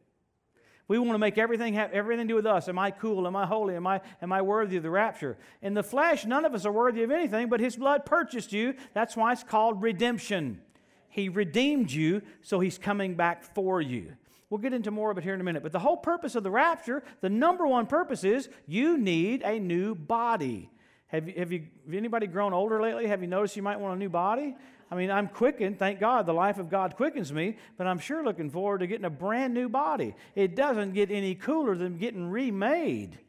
We 0.90 0.98
want 0.98 1.12
to 1.12 1.20
make 1.20 1.38
everything 1.38 1.76
have 1.76 1.94
everything 1.94 2.28
to 2.28 2.32
do 2.32 2.36
with 2.36 2.48
us. 2.48 2.68
Am 2.68 2.80
I 2.80 2.90
cool? 2.90 3.28
Am 3.28 3.36
I 3.36 3.46
holy? 3.46 3.76
Am 3.76 3.86
I, 3.86 4.02
am 4.24 4.34
I 4.34 4.42
worthy 4.42 4.76
of 4.76 4.84
the 4.84 4.90
rapture? 4.90 5.38
In 5.62 5.76
the 5.76 5.84
flesh, 5.84 6.26
none 6.26 6.46
of 6.46 6.56
us 6.56 6.66
are 6.66 6.72
worthy 6.72 7.04
of 7.04 7.12
anything, 7.12 7.48
but 7.48 7.60
His 7.60 7.76
blood 7.76 8.08
purchased 8.08 8.52
you. 8.52 8.74
That's 8.96 9.16
why 9.16 9.32
it's 9.32 9.44
called 9.44 9.84
redemption. 9.84 10.62
He 11.08 11.30
redeemed 11.30 11.92
you, 11.92 12.24
so 12.42 12.60
He's 12.60 12.80
coming 12.80 13.14
back 13.14 13.44
for 13.44 13.80
you. 13.80 14.14
We'll 14.50 14.58
get 14.58 14.74
into 14.74 14.90
more 14.90 15.12
of 15.12 15.20
it 15.20 15.24
here 15.24 15.36
in 15.36 15.42
a 15.42 15.44
minute. 15.44 15.62
But 15.62 15.74
the 15.74 15.80
whole 15.80 15.98
purpose 15.98 16.34
of 16.34 16.42
the 16.42 16.50
rapture, 16.50 17.04
the 17.22 17.30
number 17.30 17.68
one 17.68 17.86
purpose 17.86 18.24
is 18.24 18.50
you 18.66 18.98
need 18.98 19.44
a 19.44 19.60
new 19.60 19.94
body. 19.94 20.72
Have, 21.10 21.28
you, 21.28 21.36
have, 21.38 21.52
you, 21.52 21.68
have 21.86 21.94
anybody 21.94 22.26
grown 22.26 22.52
older 22.52 22.82
lately? 22.82 23.06
Have 23.06 23.22
you 23.22 23.28
noticed 23.28 23.56
you 23.56 23.62
might 23.62 23.80
want 23.80 23.96
a 23.96 24.00
new 24.00 24.10
body? 24.10 24.56
I 24.92 24.96
mean, 24.96 25.12
I'm 25.12 25.28
quickened, 25.28 25.78
thank 25.78 26.00
God, 26.00 26.26
the 26.26 26.34
life 26.34 26.58
of 26.58 26.70
God 26.70 26.96
quickens 26.96 27.32
me, 27.32 27.58
but 27.78 27.86
I'm 27.86 28.00
sure 28.00 28.24
looking 28.24 28.50
forward 28.50 28.80
to 28.80 28.88
getting 28.88 29.06
a 29.06 29.10
brand 29.10 29.54
new 29.54 29.70
body. 29.70 30.16
It 30.36 30.56
doesn't 30.56 30.94
get 30.94 31.12
any 31.12 31.36
cooler 31.36 31.76
than 31.76 31.98
getting 31.98 32.30
remade. 32.30 33.20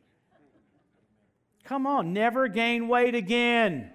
Come 1.65 1.87
on, 1.87 2.13
never 2.13 2.49
gain 2.49 2.89
weight 2.89 3.15
again. 3.15 3.91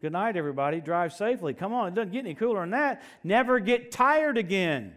Good 0.00 0.12
night, 0.12 0.36
everybody. 0.36 0.80
Drive 0.80 1.12
safely. 1.12 1.54
Come 1.54 1.72
on, 1.72 1.88
it 1.88 1.94
doesn't 1.94 2.12
get 2.12 2.20
any 2.20 2.34
cooler 2.34 2.60
than 2.60 2.70
that. 2.70 3.02
Never 3.24 3.60
get 3.60 3.90
tired 3.90 4.38
again. 4.38 4.94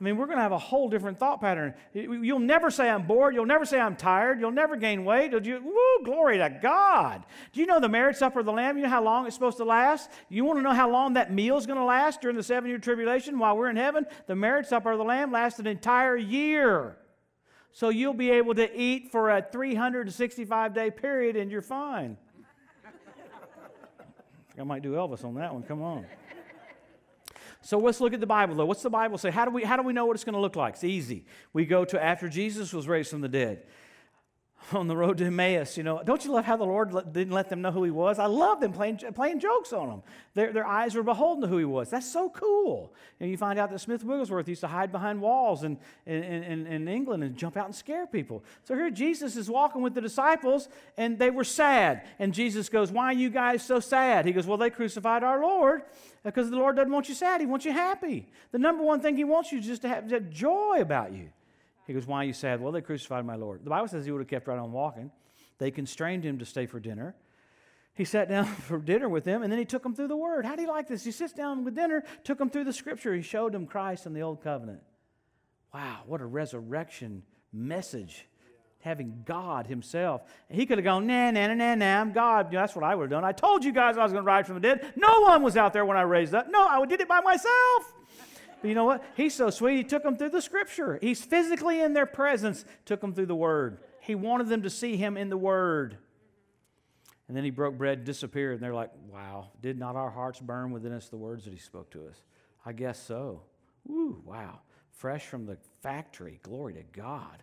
I 0.00 0.02
mean, 0.02 0.16
we're 0.16 0.24
going 0.24 0.38
to 0.38 0.42
have 0.42 0.52
a 0.52 0.58
whole 0.58 0.88
different 0.88 1.18
thought 1.18 1.42
pattern. 1.42 1.74
You'll 1.92 2.38
never 2.38 2.70
say 2.70 2.88
I'm 2.88 3.06
bored. 3.06 3.34
You'll 3.34 3.44
never 3.44 3.66
say 3.66 3.78
I'm 3.78 3.96
tired. 3.96 4.40
You'll 4.40 4.50
never 4.50 4.74
gain 4.76 5.04
weight. 5.04 5.32
You, 5.44 5.60
woo, 5.62 6.04
glory 6.04 6.38
to 6.38 6.58
God. 6.62 7.22
Do 7.52 7.60
you 7.60 7.66
know 7.66 7.80
the 7.80 7.88
marriage 7.88 8.16
supper 8.16 8.40
of 8.40 8.46
the 8.46 8.52
Lamb? 8.52 8.78
You 8.78 8.84
know 8.84 8.88
how 8.88 9.04
long 9.04 9.26
it's 9.26 9.34
supposed 9.34 9.58
to 9.58 9.64
last? 9.64 10.10
You 10.30 10.46
want 10.46 10.58
to 10.58 10.62
know 10.62 10.72
how 10.72 10.90
long 10.90 11.14
that 11.14 11.30
meal 11.30 11.58
is 11.58 11.66
going 11.66 11.78
to 11.78 11.84
last 11.84 12.22
during 12.22 12.34
the 12.34 12.42
seven 12.42 12.70
year 12.70 12.78
tribulation 12.78 13.38
while 13.38 13.58
we're 13.58 13.68
in 13.68 13.76
heaven? 13.76 14.06
The 14.26 14.34
marriage 14.34 14.66
supper 14.66 14.92
of 14.92 14.98
the 14.98 15.04
Lamb 15.04 15.32
lasts 15.32 15.58
an 15.58 15.66
entire 15.66 16.16
year. 16.16 16.96
So 17.72 17.90
you'll 17.90 18.14
be 18.14 18.30
able 18.30 18.54
to 18.54 18.74
eat 18.74 19.12
for 19.12 19.28
a 19.30 19.42
365 19.52 20.72
day 20.72 20.90
period 20.90 21.36
and 21.36 21.50
you're 21.50 21.60
fine. 21.60 22.16
I 24.58 24.62
might 24.62 24.82
do 24.82 24.92
Elvis 24.92 25.26
on 25.26 25.34
that 25.34 25.52
one. 25.52 25.62
Come 25.62 25.82
on. 25.82 26.06
So 27.62 27.78
let's 27.78 28.00
look 28.00 28.14
at 28.14 28.20
the 28.20 28.26
Bible, 28.26 28.54
though. 28.54 28.64
What's 28.64 28.82
the 28.82 28.90
Bible 28.90 29.18
say? 29.18 29.30
How 29.30 29.44
do 29.44 29.50
we, 29.50 29.64
how 29.64 29.76
do 29.76 29.82
we 29.82 29.92
know 29.92 30.06
what 30.06 30.16
it's 30.16 30.24
going 30.24 30.34
to 30.34 30.40
look 30.40 30.56
like? 30.56 30.74
It's 30.74 30.84
easy. 30.84 31.26
We 31.52 31.66
go 31.66 31.84
to 31.84 32.02
after 32.02 32.28
Jesus 32.28 32.72
was 32.72 32.88
raised 32.88 33.10
from 33.10 33.20
the 33.20 33.28
dead 33.28 33.64
on 34.72 34.86
the 34.86 34.96
road 34.96 35.18
to 35.18 35.26
Emmaus. 35.26 35.76
You 35.76 35.82
know, 35.82 36.02
don't 36.02 36.24
you 36.24 36.32
love 36.32 36.44
how 36.44 36.56
the 36.56 36.64
Lord 36.64 36.90
didn't 37.12 37.32
let 37.32 37.48
them 37.48 37.60
know 37.60 37.70
who 37.70 37.84
He 37.84 37.90
was? 37.90 38.18
I 38.18 38.26
love 38.26 38.60
them 38.60 38.72
playing, 38.72 38.98
playing 39.14 39.40
jokes 39.40 39.72
on 39.72 39.88
them. 39.88 40.02
Their, 40.34 40.52
their 40.52 40.66
eyes 40.66 40.94
were 40.94 41.02
beholden 41.02 41.42
to 41.42 41.48
who 41.48 41.58
He 41.58 41.64
was. 41.64 41.90
That's 41.90 42.10
so 42.10 42.30
cool. 42.30 42.94
And 43.18 43.30
you 43.30 43.36
find 43.36 43.58
out 43.58 43.70
that 43.70 43.80
Smith 43.80 44.04
Wigglesworth 44.04 44.48
used 44.48 44.60
to 44.62 44.68
hide 44.68 44.92
behind 44.92 45.20
walls 45.20 45.64
in, 45.64 45.78
in, 46.06 46.22
in, 46.22 46.66
in 46.66 46.88
England 46.88 47.24
and 47.24 47.36
jump 47.36 47.56
out 47.56 47.66
and 47.66 47.74
scare 47.74 48.06
people. 48.06 48.44
So 48.64 48.74
here 48.74 48.90
Jesus 48.90 49.36
is 49.36 49.50
walking 49.50 49.82
with 49.82 49.94
the 49.94 50.00
disciples, 50.00 50.68
and 50.96 51.18
they 51.18 51.30
were 51.30 51.44
sad. 51.44 52.06
And 52.18 52.32
Jesus 52.32 52.68
goes, 52.68 52.90
Why 52.90 53.06
are 53.06 53.12
you 53.12 53.30
guys 53.30 53.62
so 53.62 53.80
sad? 53.80 54.26
He 54.26 54.32
goes, 54.32 54.46
Well, 54.46 54.58
they 54.58 54.70
crucified 54.70 55.22
our 55.22 55.40
Lord 55.40 55.82
because 56.22 56.50
the 56.50 56.56
Lord 56.56 56.76
doesn't 56.76 56.92
want 56.92 57.08
you 57.08 57.14
sad. 57.14 57.40
He 57.40 57.46
wants 57.46 57.64
you 57.64 57.72
happy. 57.72 58.28
The 58.52 58.58
number 58.58 58.82
one 58.82 59.00
thing 59.00 59.16
He 59.16 59.24
wants 59.24 59.52
you 59.52 59.58
is 59.58 59.66
just 59.66 59.82
to 59.82 59.88
have, 59.88 60.08
to 60.08 60.14
have 60.14 60.30
joy 60.30 60.78
about 60.80 61.12
you. 61.12 61.30
He 61.86 61.92
goes, 61.92 62.06
Why 62.06 62.18
are 62.18 62.24
you 62.24 62.32
sad? 62.32 62.60
Well, 62.60 62.72
they 62.72 62.82
crucified 62.82 63.24
my 63.24 63.36
Lord. 63.36 63.64
The 63.64 63.70
Bible 63.70 63.88
says 63.88 64.04
he 64.04 64.12
would 64.12 64.20
have 64.20 64.28
kept 64.28 64.46
right 64.46 64.58
on 64.58 64.72
walking. 64.72 65.10
They 65.58 65.70
constrained 65.70 66.24
him 66.24 66.38
to 66.38 66.44
stay 66.44 66.66
for 66.66 66.80
dinner. 66.80 67.14
He 67.94 68.04
sat 68.04 68.28
down 68.28 68.44
for 68.68 68.78
dinner 68.78 69.08
with 69.08 69.24
them, 69.24 69.42
and 69.42 69.50
then 69.50 69.58
he 69.58 69.64
took 69.64 69.82
them 69.82 69.94
through 69.94 70.08
the 70.08 70.16
Word. 70.16 70.44
How 70.44 70.56
do 70.56 70.62
you 70.62 70.68
like 70.68 70.88
this? 70.88 71.04
He 71.04 71.10
sits 71.10 71.32
down 71.32 71.64
with 71.64 71.74
dinner, 71.74 72.04
took 72.24 72.38
them 72.38 72.48
through 72.48 72.64
the 72.64 72.72
Scripture. 72.72 73.14
He 73.14 73.22
showed 73.22 73.52
them 73.52 73.66
Christ 73.66 74.06
in 74.06 74.12
the 74.12 74.22
Old 74.22 74.42
Covenant. 74.42 74.80
Wow, 75.74 76.02
what 76.06 76.20
a 76.20 76.26
resurrection 76.26 77.22
message. 77.52 78.26
Having 78.80 79.22
God 79.26 79.66
Himself. 79.66 80.22
He 80.48 80.66
could 80.66 80.78
have 80.78 80.84
gone, 80.84 81.06
nah, 81.06 81.30
nah, 81.30 81.48
nah, 81.48 81.54
nah, 81.54 81.74
nah, 81.74 82.00
I'm 82.00 82.12
God. 82.12 82.50
that's 82.50 82.74
what 82.74 82.84
I 82.84 82.94
would 82.94 83.04
have 83.04 83.10
done. 83.10 83.24
I 83.24 83.32
told 83.32 83.64
you 83.64 83.72
guys 83.72 83.98
I 83.98 84.02
was 84.02 84.12
going 84.12 84.24
to 84.24 84.26
rise 84.26 84.46
from 84.46 84.54
the 84.54 84.60
dead. 84.60 84.94
No 84.96 85.20
one 85.20 85.42
was 85.42 85.56
out 85.56 85.72
there 85.72 85.84
when 85.84 85.96
I 85.96 86.02
raised 86.02 86.34
up. 86.34 86.50
No, 86.50 86.66
I 86.66 86.84
did 86.86 87.00
it 87.00 87.08
by 87.08 87.20
myself. 87.20 87.94
But 88.60 88.68
you 88.68 88.74
know 88.74 88.84
what? 88.84 89.04
He's 89.16 89.34
so 89.34 89.50
sweet. 89.50 89.76
He 89.76 89.84
took 89.84 90.02
them 90.02 90.16
through 90.16 90.30
the 90.30 90.42
scripture. 90.42 90.98
He's 91.00 91.22
physically 91.22 91.80
in 91.80 91.94
their 91.94 92.06
presence, 92.06 92.64
took 92.84 93.00
them 93.00 93.14
through 93.14 93.26
the 93.26 93.34
word. 93.34 93.78
He 94.00 94.14
wanted 94.14 94.48
them 94.48 94.62
to 94.62 94.70
see 94.70 94.96
him 94.96 95.16
in 95.16 95.28
the 95.30 95.36
word. 95.36 95.98
And 97.28 97.36
then 97.36 97.44
he 97.44 97.50
broke 97.50 97.78
bread, 97.78 98.04
disappeared, 98.04 98.54
and 98.54 98.62
they're 98.62 98.74
like, 98.74 98.90
wow, 99.08 99.50
did 99.62 99.78
not 99.78 99.94
our 99.94 100.10
hearts 100.10 100.40
burn 100.40 100.72
within 100.72 100.92
us 100.92 101.08
the 101.08 101.16
words 101.16 101.44
that 101.44 101.52
he 101.52 101.60
spoke 101.60 101.90
to 101.92 102.08
us? 102.08 102.22
I 102.66 102.72
guess 102.72 103.00
so. 103.00 103.42
Woo, 103.86 104.20
wow. 104.24 104.60
Fresh 104.90 105.26
from 105.26 105.46
the 105.46 105.56
factory. 105.80 106.40
Glory 106.42 106.74
to 106.74 106.82
God. 106.82 107.42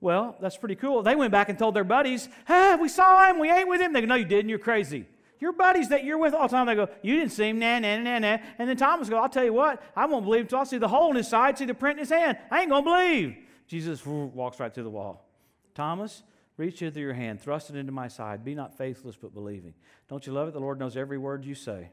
Well, 0.00 0.36
that's 0.40 0.56
pretty 0.56 0.74
cool. 0.76 1.02
They 1.02 1.16
went 1.16 1.32
back 1.32 1.48
and 1.48 1.58
told 1.58 1.74
their 1.74 1.84
buddies, 1.84 2.28
ah, 2.48 2.78
we 2.80 2.88
saw 2.88 3.28
him, 3.28 3.38
we 3.38 3.50
ate 3.50 3.66
with 3.66 3.80
him. 3.80 3.92
They 3.92 4.00
go, 4.00 4.06
no, 4.06 4.14
you 4.14 4.24
didn't, 4.24 4.48
you're 4.48 4.58
crazy. 4.58 5.06
Your 5.40 5.52
buddies 5.52 5.90
that 5.90 6.04
you're 6.04 6.18
with 6.18 6.34
all 6.34 6.48
the 6.48 6.56
time, 6.56 6.66
they 6.66 6.74
go, 6.74 6.88
You 7.02 7.16
didn't 7.16 7.32
see 7.32 7.50
him, 7.50 7.58
nah, 7.58 7.78
nah, 7.78 7.98
nah, 7.98 8.18
nah. 8.18 8.38
And 8.58 8.68
then 8.68 8.76
Thomas 8.76 9.08
goes, 9.08 9.18
I'll 9.18 9.28
tell 9.28 9.44
you 9.44 9.52
what, 9.52 9.82
I 9.94 10.06
won't 10.06 10.24
believe 10.24 10.42
until 10.42 10.60
I 10.60 10.64
see 10.64 10.78
the 10.78 10.88
hole 10.88 11.10
in 11.10 11.16
his 11.16 11.28
side, 11.28 11.58
see 11.58 11.66
the 11.66 11.74
print 11.74 11.98
in 11.98 12.00
his 12.00 12.10
hand. 12.10 12.38
I 12.50 12.62
ain't 12.62 12.70
going 12.70 12.84
to 12.84 12.90
believe. 12.90 13.36
Jesus 13.66 14.04
walks 14.06 14.60
right 14.60 14.72
through 14.72 14.84
the 14.84 14.90
wall. 14.90 15.28
Thomas, 15.74 16.22
reach 16.56 16.80
hither 16.80 17.00
your 17.00 17.12
hand, 17.12 17.40
thrust 17.40 17.68
it 17.68 17.76
into 17.76 17.92
my 17.92 18.08
side. 18.08 18.44
Be 18.44 18.54
not 18.54 18.78
faithless, 18.78 19.16
but 19.16 19.34
believing. 19.34 19.74
Don't 20.08 20.26
you 20.26 20.32
love 20.32 20.48
it? 20.48 20.54
The 20.54 20.60
Lord 20.60 20.78
knows 20.78 20.96
every 20.96 21.18
word 21.18 21.44
you 21.44 21.54
say. 21.54 21.90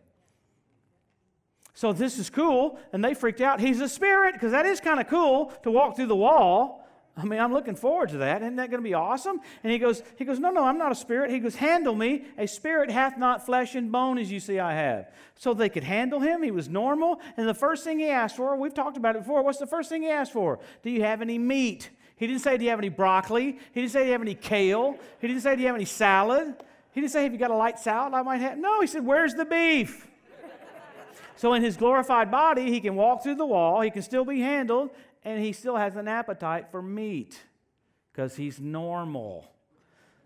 So 1.74 1.92
this 1.92 2.20
is 2.20 2.30
cool, 2.30 2.80
and 2.94 3.04
they 3.04 3.14
freaked 3.14 3.42
out. 3.42 3.60
He's 3.60 3.82
a 3.82 3.90
spirit, 3.90 4.34
because 4.34 4.52
that 4.52 4.66
is 4.66 4.80
kind 4.80 5.00
of 5.00 5.08
cool 5.08 5.52
to 5.64 5.72
walk 5.72 5.96
through 5.96 6.06
the 6.06 6.16
wall. 6.16 6.83
I 7.16 7.26
mean, 7.26 7.40
I'm 7.40 7.54
looking 7.54 7.76
forward 7.76 8.10
to 8.10 8.18
that. 8.18 8.42
Isn't 8.42 8.56
that 8.56 8.72
going 8.72 8.82
to 8.82 8.88
be 8.88 8.96
awesome? 8.96 9.40
And 9.64 9.72
he 9.72 9.78
goes, 9.78 10.02
he 10.18 10.26
goes, 10.26 10.40
no, 10.40 10.50
no, 10.50 10.64
I'm 10.64 10.80
not 10.80 10.92
a 10.92 10.96
spirit. 10.96 11.30
He 11.30 11.40
goes, 11.40 11.54
handle 11.54 11.94
me. 11.94 12.26
A 12.40 12.48
spirit 12.48 12.90
hath 12.90 13.20
not 13.20 13.46
flesh 13.46 13.76
and 13.76 13.92
bone 13.92 14.18
as 14.18 14.32
you 14.32 14.40
see 14.40 14.58
I 14.58 14.74
have. 14.74 15.12
So 15.36 15.54
they 15.54 15.70
could 15.70 15.84
handle 15.84 16.20
him. 16.20 16.42
He 16.42 16.50
was 16.50 16.70
normal. 16.70 17.22
And 17.38 17.48
the 17.48 17.54
first 17.54 17.84
thing 17.84 18.00
he 18.00 18.10
asked 18.10 18.36
for, 18.36 18.56
we've 18.56 18.74
talked 18.74 18.98
about 18.98 19.16
it 19.16 19.20
before. 19.20 19.44
What's 19.44 19.60
the 19.60 19.68
first 19.68 19.90
thing 19.90 20.02
he 20.02 20.10
asked 20.10 20.34
for? 20.34 20.60
Do 20.82 20.90
you 20.90 21.04
have 21.04 21.22
any 21.22 21.38
meat? 21.38 21.92
He 22.16 22.26
didn't 22.26 22.42
say, 22.42 22.58
do 22.58 22.64
you 22.64 22.72
have 22.72 22.80
any 22.80 22.90
broccoli? 22.90 23.60
He 23.74 23.82
didn't 23.82 23.92
say, 23.92 24.00
do 24.02 24.06
you 24.08 24.12
have 24.14 24.22
any 24.22 24.36
kale? 24.36 24.98
He 25.20 25.28
didn't 25.28 25.44
say, 25.44 25.56
do 25.56 25.62
you 25.62 25.68
have 25.68 25.76
any 25.76 25.86
salad? 25.86 26.56
He 26.94 27.02
didn't 27.02 27.12
say, 27.12 27.24
have 27.24 27.34
you 27.34 27.40
got 27.40 27.52
a 27.52 27.56
light 27.56 27.78
salad 27.78 28.16
I 28.16 28.24
might 28.24 28.42
have? 28.42 28.58
No, 28.58 28.82
he 28.82 28.88
said, 28.88 29.06
where's 29.06 29.36
the 29.36 29.46
beef? 29.46 30.08
so 31.36 31.54
in 31.54 31.62
his 31.62 31.78
glorified 31.78 32.32
body, 32.32 32.72
he 32.72 32.80
can 32.80 32.96
walk 32.96 33.22
through 33.22 33.36
the 33.36 33.46
wall. 33.46 33.82
He 33.82 33.92
can 33.92 34.02
still 34.02 34.26
be 34.26 34.40
handled 34.40 34.90
and 35.24 35.44
he 35.44 35.54
still 35.54 35.76
has 35.76 35.96
an 35.96 36.08
appetite 36.08 36.72
for 36.72 36.82
meat 36.82 37.40
because 38.12 38.36
he's 38.36 38.60
normal. 38.60 39.52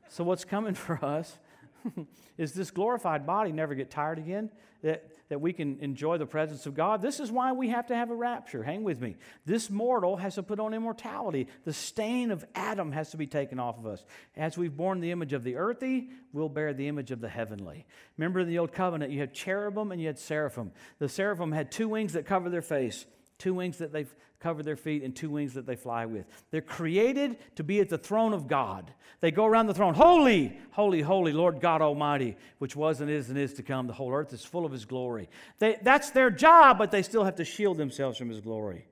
So, 0.10 0.24
what's 0.24 0.46
coming 0.46 0.74
for 0.74 1.04
us 1.04 1.38
is 2.38 2.54
this 2.54 2.72
glorified 2.72 3.26
body 3.26 3.52
never 3.52 3.76
get 3.76 3.90
tired 3.90 4.18
again, 4.18 4.50
that, 4.84 5.10
that 5.30 5.42
we 5.42 5.54
can 5.54 5.80
enjoy 5.80 6.18
the 6.18 6.26
presence 6.26 6.66
of 6.66 6.76
God. 6.76 7.02
This 7.02 7.20
is 7.20 7.32
why 7.32 7.52
we 7.52 7.70
have 7.70 7.88
to 7.88 7.96
have 7.96 8.10
a 8.10 8.16
rapture. 8.16 8.64
Hang 8.64 8.84
with 8.84 9.02
me. 9.02 9.16
This 9.46 9.70
mortal 9.70 10.18
has 10.18 10.36
to 10.36 10.44
put 10.44 10.60
on 10.60 10.74
immortality. 10.74 11.48
The 11.66 11.74
stain 11.74 12.32
of 12.32 12.46
Adam 12.56 12.92
has 12.92 13.12
to 13.12 13.18
be 13.18 13.28
taken 13.28 13.60
off 13.60 13.78
of 13.78 13.86
us. 13.86 14.06
As 14.36 14.58
we've 14.58 14.76
borne 14.76 15.00
the 15.00 15.12
image 15.12 15.34
of 15.34 15.44
the 15.44 15.56
earthy, 15.56 16.10
we'll 16.32 16.50
bear 16.50 16.74
the 16.74 16.88
image 16.88 17.12
of 17.12 17.22
the 17.22 17.30
heavenly. 17.30 17.86
Remember 18.18 18.42
in 18.42 18.48
the 18.48 18.60
old 18.60 18.72
covenant, 18.72 19.12
you 19.12 19.20
had 19.20 19.34
cherubim 19.34 19.92
and 19.92 20.00
you 20.00 20.08
had 20.08 20.20
seraphim. 20.20 20.72
The 21.00 21.10
seraphim 21.10 21.52
had 21.52 21.72
two 21.72 21.90
wings 21.90 22.14
that 22.14 22.26
cover 22.26 22.50
their 22.50 22.62
face 22.62 23.06
two 23.38 23.54
wings 23.54 23.78
that 23.78 23.92
they 23.92 24.06
cover 24.40 24.62
their 24.62 24.76
feet 24.76 25.04
and 25.04 25.16
two 25.16 25.30
wings 25.30 25.54
that 25.56 25.66
they 25.66 25.76
fly 25.76 26.06
with. 26.06 26.26
They're 26.52 26.62
created 26.62 27.38
to 27.56 27.64
be 27.64 27.80
at 27.80 27.90
the 27.90 27.98
throne 27.98 28.34
of 28.34 28.48
God. 28.48 28.92
They 29.20 29.32
go 29.32 29.46
around 29.46 29.68
the 29.68 29.74
throne, 29.74 29.96
holy, 29.96 30.58
holy, 30.72 31.02
holy, 31.02 31.34
Lord 31.34 31.60
God 31.60 31.82
Almighty, 31.82 32.38
which 32.60 32.76
was 32.76 33.02
and 33.02 33.10
is 33.10 33.30
and 33.30 33.38
is 33.38 33.54
to 33.56 33.64
come. 33.64 33.88
The 33.88 33.94
whole 33.94 34.14
earth 34.14 34.32
is 34.34 34.46
full 34.46 34.66
of 34.66 34.72
His 34.72 34.86
glory. 34.86 35.30
They, 35.60 35.78
that's 35.82 36.12
their 36.12 36.30
job, 36.30 36.78
but 36.78 36.92
they 36.92 37.02
still 37.02 37.24
have 37.24 37.36
to 37.36 37.46
shield 37.46 37.78
themselves 37.78 38.18
from 38.18 38.30
His 38.30 38.40
glory. 38.40 38.86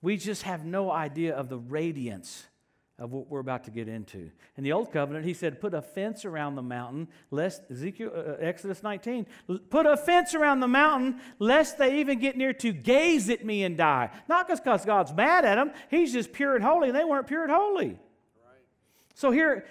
We 0.00 0.16
just 0.16 0.42
have 0.42 0.64
no 0.64 0.92
idea 0.92 1.34
of 1.34 1.48
the 1.48 1.58
radiance 1.58 2.46
of 2.98 3.12
what 3.12 3.28
we're 3.28 3.40
about 3.40 3.64
to 3.64 3.70
get 3.70 3.88
into. 3.88 4.30
In 4.56 4.64
the 4.64 4.72
old 4.72 4.90
covenant, 4.90 5.26
he 5.26 5.34
said, 5.34 5.60
"Put 5.60 5.74
a 5.74 5.82
fence 5.82 6.24
around 6.24 6.54
the 6.54 6.62
mountain, 6.62 7.08
lest 7.30 7.62
Ezekiel, 7.70 8.10
uh, 8.14 8.18
uh 8.18 8.36
Exodus 8.40 8.82
19, 8.82 9.26
put 9.68 9.86
a 9.86 9.96
fence 9.96 10.34
around 10.34 10.60
the 10.60 10.68
mountain, 10.68 11.20
lest 11.38 11.76
they 11.76 12.00
even 12.00 12.18
get 12.18 12.36
near 12.36 12.54
to 12.54 12.72
gaze 12.72 13.28
at 13.28 13.44
me 13.44 13.64
and 13.64 13.76
die." 13.76 14.10
Not 14.28 14.48
because 14.48 14.84
God's 14.84 15.12
mad 15.12 15.44
at 15.44 15.56
them; 15.56 15.72
He's 15.90 16.12
just 16.12 16.32
pure 16.32 16.54
and 16.54 16.64
holy, 16.64 16.88
and 16.88 16.96
they 16.96 17.04
weren't 17.04 17.26
pure 17.26 17.42
and 17.42 17.52
holy. 17.52 17.88
Right. 17.88 17.98
So 19.14 19.30
here, 19.30 19.66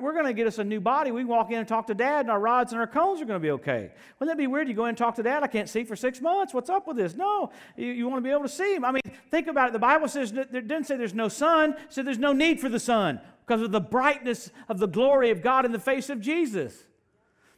we're 0.00 0.12
going 0.12 0.26
to 0.26 0.32
get 0.32 0.46
us 0.46 0.58
a 0.58 0.64
new 0.64 0.80
body. 0.80 1.10
We 1.10 1.22
can 1.22 1.28
walk 1.28 1.50
in 1.50 1.58
and 1.58 1.68
talk 1.68 1.86
to 1.88 1.94
dad, 1.94 2.20
and 2.20 2.30
our 2.30 2.40
rods 2.40 2.72
and 2.72 2.80
our 2.80 2.86
cones 2.86 3.20
are 3.20 3.24
going 3.24 3.40
to 3.40 3.42
be 3.42 3.50
okay. 3.52 3.90
Wouldn't 4.18 4.36
that 4.36 4.40
be 4.40 4.46
weird? 4.46 4.68
You 4.68 4.74
go 4.74 4.84
in 4.84 4.90
and 4.90 4.98
talk 4.98 5.14
to 5.16 5.22
dad, 5.22 5.42
I 5.42 5.46
can't 5.46 5.68
see 5.68 5.84
for 5.84 5.96
six 5.96 6.20
months. 6.20 6.54
What's 6.54 6.70
up 6.70 6.86
with 6.86 6.96
this? 6.96 7.14
No, 7.14 7.50
you, 7.76 7.86
you 7.86 8.08
want 8.08 8.18
to 8.18 8.26
be 8.26 8.30
able 8.30 8.42
to 8.42 8.48
see 8.48 8.74
him. 8.74 8.84
I 8.84 8.92
mean, 8.92 9.02
think 9.30 9.46
about 9.46 9.68
it. 9.68 9.72
The 9.72 9.78
Bible 9.78 10.08
says, 10.08 10.32
it 10.32 10.52
didn't 10.52 10.84
say 10.84 10.96
there's 10.96 11.14
no 11.14 11.28
sun, 11.28 11.72
it 11.72 11.78
said 11.88 12.06
there's 12.06 12.18
no 12.18 12.32
need 12.32 12.60
for 12.60 12.68
the 12.68 12.80
sun 12.80 13.20
because 13.46 13.62
of 13.62 13.72
the 13.72 13.80
brightness 13.80 14.50
of 14.68 14.78
the 14.78 14.88
glory 14.88 15.30
of 15.30 15.42
God 15.42 15.64
in 15.64 15.72
the 15.72 15.78
face 15.78 16.10
of 16.10 16.20
Jesus. 16.20 16.84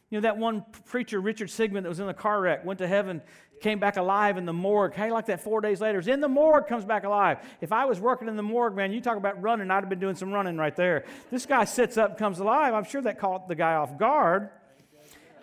You 0.09 0.17
know, 0.17 0.21
that 0.21 0.37
one 0.37 0.63
preacher, 0.85 1.19
Richard 1.19 1.49
Sigmund, 1.49 1.85
that 1.85 1.89
was 1.89 1.99
in 1.99 2.05
the 2.05 2.13
car 2.13 2.39
wreck, 2.39 2.63
went 2.63 2.77
to 2.79 2.87
heaven 2.87 3.21
came 3.63 3.79
back 3.79 3.97
alive 3.97 4.37
in 4.37 4.45
the 4.45 4.53
morgue. 4.53 4.93
Hey, 4.93 5.09
like 5.09 5.25
that 5.27 5.41
four 5.41 5.61
days 5.61 5.81
later, 5.81 5.97
is 5.97 6.07
in 6.07 6.19
the 6.19 6.27
morgue, 6.27 6.67
comes 6.67 6.85
back 6.85 7.05
alive. 7.05 7.39
If 7.61 7.71
I 7.71 7.85
was 7.85 7.99
working 7.99 8.27
in 8.27 8.35
the 8.35 8.43
morgue, 8.43 8.75
man, 8.75 8.91
you 8.91 9.01
talk 9.01 9.17
about 9.17 9.41
running, 9.41 9.71
I'd 9.71 9.79
have 9.79 9.89
been 9.89 9.99
doing 9.99 10.15
some 10.15 10.31
running 10.31 10.57
right 10.57 10.75
there. 10.75 11.05
This 11.31 11.45
guy 11.45 11.63
sits 11.63 11.97
up, 11.97 12.17
comes 12.17 12.39
alive. 12.39 12.73
I'm 12.73 12.83
sure 12.83 13.01
that 13.01 13.17
caught 13.17 13.47
the 13.47 13.55
guy 13.55 13.75
off 13.75 13.97
guard. 13.97 14.49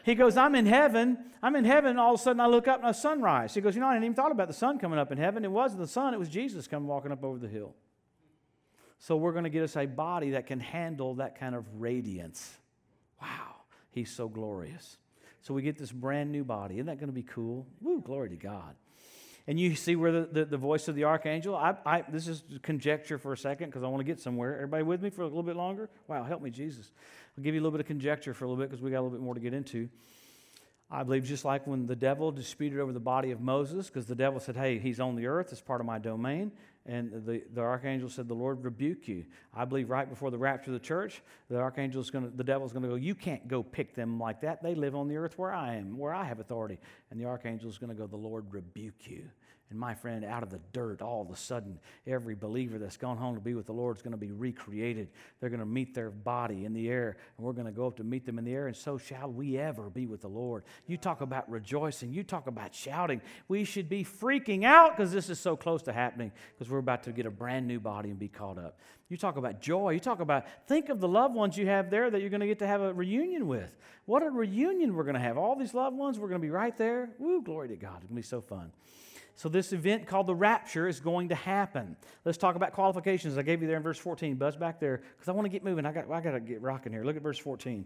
He 0.04 0.14
goes, 0.14 0.36
I'm 0.36 0.54
in 0.54 0.66
heaven. 0.66 1.18
I'm 1.42 1.56
in 1.56 1.64
heaven. 1.64 1.98
All 1.98 2.14
of 2.14 2.20
a 2.20 2.22
sudden, 2.22 2.40
I 2.40 2.46
look 2.46 2.68
up 2.68 2.80
and 2.80 2.90
a 2.90 2.94
sunrise. 2.94 3.54
He 3.54 3.60
goes, 3.60 3.74
You 3.74 3.80
know, 3.80 3.88
I 3.88 3.94
didn't 3.94 4.04
even 4.04 4.14
thought 4.14 4.32
about 4.32 4.48
the 4.48 4.54
sun 4.54 4.78
coming 4.78 4.98
up 4.98 5.10
in 5.10 5.18
heaven. 5.18 5.44
It 5.44 5.50
wasn't 5.50 5.80
the 5.80 5.88
sun, 5.88 6.14
it 6.14 6.18
was 6.18 6.28
Jesus 6.28 6.68
coming 6.68 6.86
walking 6.88 7.12
up 7.12 7.24
over 7.24 7.38
the 7.38 7.48
hill. 7.48 7.74
So, 8.98 9.16
we're 9.16 9.32
going 9.32 9.44
to 9.44 9.50
get 9.50 9.62
us 9.62 9.76
a 9.76 9.86
body 9.86 10.30
that 10.30 10.46
can 10.46 10.60
handle 10.60 11.14
that 11.16 11.38
kind 11.38 11.54
of 11.54 11.64
radiance. 11.78 12.58
Wow, 13.20 13.56
he's 13.92 14.10
so 14.10 14.28
glorious. 14.28 14.98
So 15.42 15.54
we 15.54 15.62
get 15.62 15.78
this 15.78 15.92
brand 15.92 16.32
new 16.32 16.44
body. 16.44 16.74
Isn't 16.74 16.86
that 16.86 16.98
going 16.98 17.08
to 17.08 17.14
be 17.14 17.22
cool? 17.22 17.66
Woo, 17.80 18.00
glory 18.00 18.30
to 18.30 18.36
God. 18.36 18.74
And 19.46 19.58
you 19.58 19.74
see 19.74 19.96
where 19.96 20.12
the, 20.12 20.28
the, 20.30 20.44
the 20.44 20.56
voice 20.56 20.86
of 20.86 20.94
the 20.94 21.04
archangel, 21.04 21.56
I, 21.56 21.74
I, 21.84 22.02
this 22.02 22.28
is 22.28 22.42
conjecture 22.62 23.18
for 23.18 23.32
a 23.32 23.36
second 23.36 23.68
because 23.70 23.82
I 23.82 23.88
want 23.88 24.00
to 24.00 24.04
get 24.04 24.20
somewhere. 24.20 24.54
Everybody 24.54 24.82
with 24.82 25.02
me 25.02 25.10
for 25.10 25.22
a 25.22 25.26
little 25.26 25.42
bit 25.42 25.56
longer? 25.56 25.88
Wow, 26.08 26.24
help 26.24 26.42
me, 26.42 26.50
Jesus. 26.50 26.90
I'll 27.36 27.42
give 27.42 27.54
you 27.54 27.60
a 27.60 27.62
little 27.62 27.76
bit 27.76 27.80
of 27.80 27.86
conjecture 27.86 28.34
for 28.34 28.44
a 28.44 28.48
little 28.48 28.62
bit 28.62 28.70
because 28.70 28.82
we 28.82 28.90
got 28.90 29.00
a 29.00 29.02
little 29.02 29.16
bit 29.16 29.24
more 29.24 29.34
to 29.34 29.40
get 29.40 29.54
into. 29.54 29.88
I 30.90 31.04
believe 31.04 31.24
just 31.24 31.44
like 31.44 31.66
when 31.66 31.86
the 31.86 31.96
devil 31.96 32.32
disputed 32.32 32.80
over 32.80 32.92
the 32.92 33.00
body 33.00 33.30
of 33.30 33.40
Moses, 33.40 33.86
because 33.86 34.06
the 34.06 34.16
devil 34.16 34.40
said, 34.40 34.56
Hey, 34.56 34.78
he's 34.78 35.00
on 35.00 35.14
the 35.14 35.26
earth, 35.26 35.52
it's 35.52 35.60
part 35.60 35.80
of 35.80 35.86
my 35.86 35.98
domain. 35.98 36.52
And 36.90 37.24
the, 37.24 37.44
the 37.54 37.60
archangel 37.60 38.08
said, 38.08 38.26
The 38.26 38.34
Lord 38.34 38.64
rebuke 38.64 39.06
you. 39.06 39.24
I 39.54 39.64
believe 39.64 39.90
right 39.90 40.10
before 40.10 40.32
the 40.32 40.38
rapture 40.38 40.70
of 40.70 40.72
the 40.72 40.84
church, 40.84 41.22
the 41.48 41.56
archangel 41.56 42.00
is 42.00 42.10
going 42.10 42.28
to, 42.28 42.36
the 42.36 42.42
devil's 42.42 42.72
going 42.72 42.82
to 42.82 42.88
go, 42.88 42.96
You 42.96 43.14
can't 43.14 43.46
go 43.46 43.62
pick 43.62 43.94
them 43.94 44.18
like 44.18 44.40
that. 44.40 44.60
They 44.60 44.74
live 44.74 44.96
on 44.96 45.06
the 45.06 45.16
earth 45.16 45.38
where 45.38 45.52
I 45.52 45.76
am, 45.76 45.96
where 45.96 46.12
I 46.12 46.24
have 46.24 46.40
authority. 46.40 46.80
And 47.12 47.20
the 47.20 47.26
archangel 47.26 47.70
is 47.70 47.78
going 47.78 47.90
to 47.90 47.96
go, 47.96 48.08
The 48.08 48.16
Lord 48.16 48.52
rebuke 48.52 49.06
you. 49.08 49.22
And 49.70 49.78
my 49.78 49.94
friend, 49.94 50.24
out 50.24 50.42
of 50.42 50.50
the 50.50 50.58
dirt, 50.72 51.00
all 51.00 51.22
of 51.22 51.30
a 51.30 51.36
sudden, 51.36 51.78
every 52.04 52.34
believer 52.34 52.76
that's 52.76 52.96
gone 52.96 53.16
home 53.16 53.36
to 53.36 53.40
be 53.40 53.54
with 53.54 53.66
the 53.66 53.72
Lord 53.72 53.96
is 53.96 54.02
going 54.02 54.10
to 54.12 54.18
be 54.18 54.32
recreated. 54.32 55.08
They're 55.38 55.48
going 55.48 55.60
to 55.60 55.66
meet 55.66 55.94
their 55.94 56.10
body 56.10 56.64
in 56.64 56.72
the 56.72 56.88
air, 56.88 57.16
and 57.36 57.46
we're 57.46 57.52
going 57.52 57.66
to 57.66 57.72
go 57.72 57.86
up 57.86 57.96
to 57.98 58.04
meet 58.04 58.26
them 58.26 58.36
in 58.38 58.44
the 58.44 58.52
air, 58.52 58.66
and 58.66 58.76
so 58.76 58.98
shall 58.98 59.30
we 59.30 59.58
ever 59.58 59.88
be 59.88 60.06
with 60.06 60.22
the 60.22 60.28
Lord. 60.28 60.64
You 60.88 60.96
talk 60.96 61.20
about 61.20 61.48
rejoicing, 61.48 62.12
you 62.12 62.24
talk 62.24 62.48
about 62.48 62.74
shouting. 62.74 63.20
We 63.46 63.62
should 63.62 63.88
be 63.88 64.02
freaking 64.02 64.64
out 64.64 64.96
because 64.96 65.12
this 65.12 65.30
is 65.30 65.38
so 65.38 65.56
close 65.56 65.82
to 65.82 65.92
happening 65.92 66.32
because 66.58 66.68
we're 66.68 66.78
about 66.78 67.04
to 67.04 67.12
get 67.12 67.26
a 67.26 67.30
brand 67.30 67.68
new 67.68 67.78
body 67.78 68.10
and 68.10 68.18
be 68.18 68.28
caught 68.28 68.58
up. 68.58 68.76
You 69.08 69.16
talk 69.16 69.36
about 69.36 69.60
joy. 69.60 69.90
You 69.90 70.00
talk 70.00 70.20
about, 70.20 70.46
think 70.66 70.88
of 70.88 71.00
the 71.00 71.08
loved 71.08 71.34
ones 71.34 71.56
you 71.56 71.66
have 71.66 71.90
there 71.90 72.10
that 72.10 72.20
you're 72.20 72.30
going 72.30 72.40
to 72.40 72.46
get 72.46 72.60
to 72.60 72.66
have 72.66 72.80
a 72.80 72.92
reunion 72.92 73.46
with. 73.46 73.76
What 74.06 74.22
a 74.22 74.30
reunion 74.30 74.94
we're 74.94 75.04
going 75.04 75.14
to 75.14 75.20
have. 75.20 75.36
All 75.36 75.56
these 75.56 75.74
loved 75.74 75.96
ones, 75.96 76.18
we're 76.18 76.28
going 76.28 76.40
to 76.40 76.46
be 76.46 76.50
right 76.50 76.76
there. 76.76 77.10
Woo, 77.18 77.42
glory 77.42 77.68
to 77.68 77.76
God. 77.76 77.98
It's 77.98 78.06
going 78.06 78.08
to 78.08 78.14
be 78.14 78.22
so 78.22 78.40
fun. 78.40 78.72
So, 79.34 79.48
this 79.48 79.72
event 79.72 80.06
called 80.06 80.26
the 80.26 80.34
rapture 80.34 80.86
is 80.88 81.00
going 81.00 81.30
to 81.30 81.34
happen. 81.34 81.96
Let's 82.24 82.38
talk 82.38 82.56
about 82.56 82.72
qualifications. 82.72 83.38
I 83.38 83.42
gave 83.42 83.62
you 83.62 83.68
there 83.68 83.76
in 83.76 83.82
verse 83.82 83.98
14. 83.98 84.36
Buzz 84.36 84.56
back 84.56 84.80
there 84.80 85.02
because 85.16 85.28
I 85.28 85.32
want 85.32 85.46
to 85.46 85.50
get 85.50 85.64
moving. 85.64 85.86
I 85.86 85.92
got, 85.92 86.10
I 86.10 86.20
got 86.20 86.32
to 86.32 86.40
get 86.40 86.62
rocking 86.62 86.92
here. 86.92 87.04
Look 87.04 87.16
at 87.16 87.22
verse 87.22 87.38
14. 87.38 87.84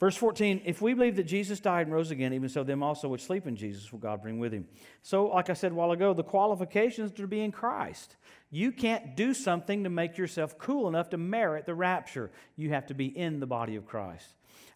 Verse 0.00 0.16
14, 0.16 0.62
if 0.64 0.80
we 0.80 0.94
believe 0.94 1.16
that 1.16 1.24
Jesus 1.24 1.60
died 1.60 1.86
and 1.86 1.92
rose 1.92 2.10
again, 2.10 2.32
even 2.32 2.48
so, 2.48 2.64
them 2.64 2.82
also 2.82 3.06
which 3.06 3.22
sleep 3.22 3.46
in 3.46 3.54
Jesus 3.54 3.92
will 3.92 3.98
God 3.98 4.22
bring 4.22 4.38
with 4.38 4.50
him. 4.50 4.66
So, 5.02 5.26
like 5.26 5.50
I 5.50 5.52
said 5.52 5.72
a 5.72 5.74
while 5.74 5.92
ago, 5.92 6.14
the 6.14 6.24
qualifications 6.24 7.12
to 7.12 7.26
be 7.26 7.42
in 7.42 7.52
Christ. 7.52 8.16
You 8.50 8.72
can't 8.72 9.14
do 9.14 9.34
something 9.34 9.84
to 9.84 9.90
make 9.90 10.16
yourself 10.16 10.56
cool 10.56 10.88
enough 10.88 11.10
to 11.10 11.18
merit 11.18 11.66
the 11.66 11.74
rapture. 11.74 12.30
You 12.56 12.70
have 12.70 12.86
to 12.86 12.94
be 12.94 13.06
in 13.06 13.40
the 13.40 13.46
body 13.46 13.76
of 13.76 13.84
Christ. 13.84 14.26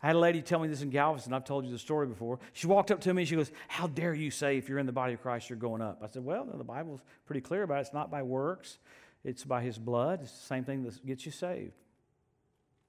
I 0.04 0.08
had 0.08 0.16
a 0.16 0.18
lady 0.18 0.42
tell 0.42 0.58
me 0.58 0.68
this 0.68 0.82
in 0.82 0.90
Galveston. 0.90 1.32
I've 1.32 1.46
told 1.46 1.64
you 1.64 1.72
the 1.72 1.78
story 1.78 2.06
before. 2.06 2.38
She 2.52 2.66
walked 2.66 2.90
up 2.90 3.00
to 3.00 3.14
me 3.14 3.22
and 3.22 3.28
she 3.28 3.36
goes, 3.36 3.50
How 3.68 3.86
dare 3.86 4.12
you 4.12 4.30
say 4.30 4.58
if 4.58 4.68
you're 4.68 4.78
in 4.78 4.84
the 4.84 4.92
body 4.92 5.14
of 5.14 5.22
Christ, 5.22 5.48
you're 5.48 5.58
going 5.58 5.80
up? 5.80 6.00
I 6.02 6.08
said, 6.08 6.22
Well, 6.22 6.44
the 6.44 6.62
Bible's 6.62 7.00
pretty 7.24 7.40
clear 7.40 7.62
about 7.62 7.78
it. 7.78 7.80
It's 7.86 7.94
not 7.94 8.10
by 8.10 8.22
works, 8.22 8.76
it's 9.24 9.44
by 9.44 9.62
His 9.62 9.78
blood. 9.78 10.20
It's 10.20 10.38
the 10.38 10.46
same 10.46 10.62
thing 10.62 10.82
that 10.82 11.06
gets 11.06 11.24
you 11.24 11.32
saved. 11.32 11.72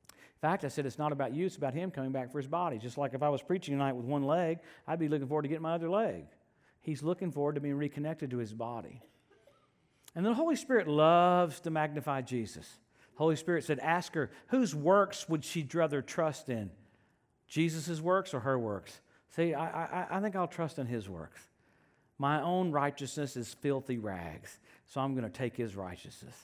In 0.10 0.42
fact, 0.42 0.66
I 0.66 0.68
said, 0.68 0.86
It's 0.86 0.98
not 0.98 1.14
about 1.14 1.34
you, 1.34 1.46
it's 1.46 1.56
about 1.56 1.74
Him 1.74 1.90
coming 1.90 2.12
back 2.12 2.34
for 2.34 2.38
His 2.38 2.48
body. 2.48 2.80
Just 2.80 2.98
like 2.98 3.14
if 3.14 3.24
I 3.24 3.30
was 3.30 3.42
preaching 3.42 3.74
tonight 3.76 3.94
with 3.94 4.06
one 4.06 4.24
leg, 4.24 4.60
I'd 4.86 5.00
be 5.00 5.08
looking 5.08 5.30
forward 5.30 5.44
to 5.44 5.48
getting 5.48 5.64
my 5.64 5.76
other 5.76 5.90
leg. 5.90 6.26
He's 6.82 7.02
looking 7.02 7.32
forward 7.32 7.56
to 7.56 7.62
being 7.62 7.78
reconnected 7.78 8.30
to 8.32 8.40
His 8.40 8.52
body. 8.52 9.02
And 10.16 10.26
the 10.26 10.34
Holy 10.34 10.58
Spirit 10.58 10.90
loves 10.90 11.62
to 11.62 11.70
magnify 11.70 12.24
Jesus. 12.24 12.68
Holy 13.16 13.38
Spirit 13.38 13.64
said, 13.64 13.80
Ask 13.80 14.16
her, 14.16 14.32
whose 14.48 14.76
works 14.76 15.30
would 15.30 15.46
she 15.46 15.66
rather 15.74 16.02
trust 16.02 16.50
in? 16.50 16.72
Jesus' 17.48 18.02
works 18.02 18.34
or 18.34 18.42
her 18.42 18.58
works? 18.58 19.02
See, 19.36 19.54
I, 19.54 19.66
I, 19.66 20.08
I 20.12 20.22
think 20.22 20.36
I'll 20.36 20.48
trust 20.48 20.80
in 20.80 20.88
his 20.88 21.10
works. 21.10 21.42
My 22.18 22.42
own 22.42 22.72
righteousness 22.72 23.36
is 23.36 23.54
filthy 23.54 23.98
rags, 23.98 24.60
so 24.86 25.02
I'm 25.02 25.14
going 25.14 25.30
to 25.30 25.38
take 25.38 25.58
his 25.58 25.76
righteousness. 25.76 26.36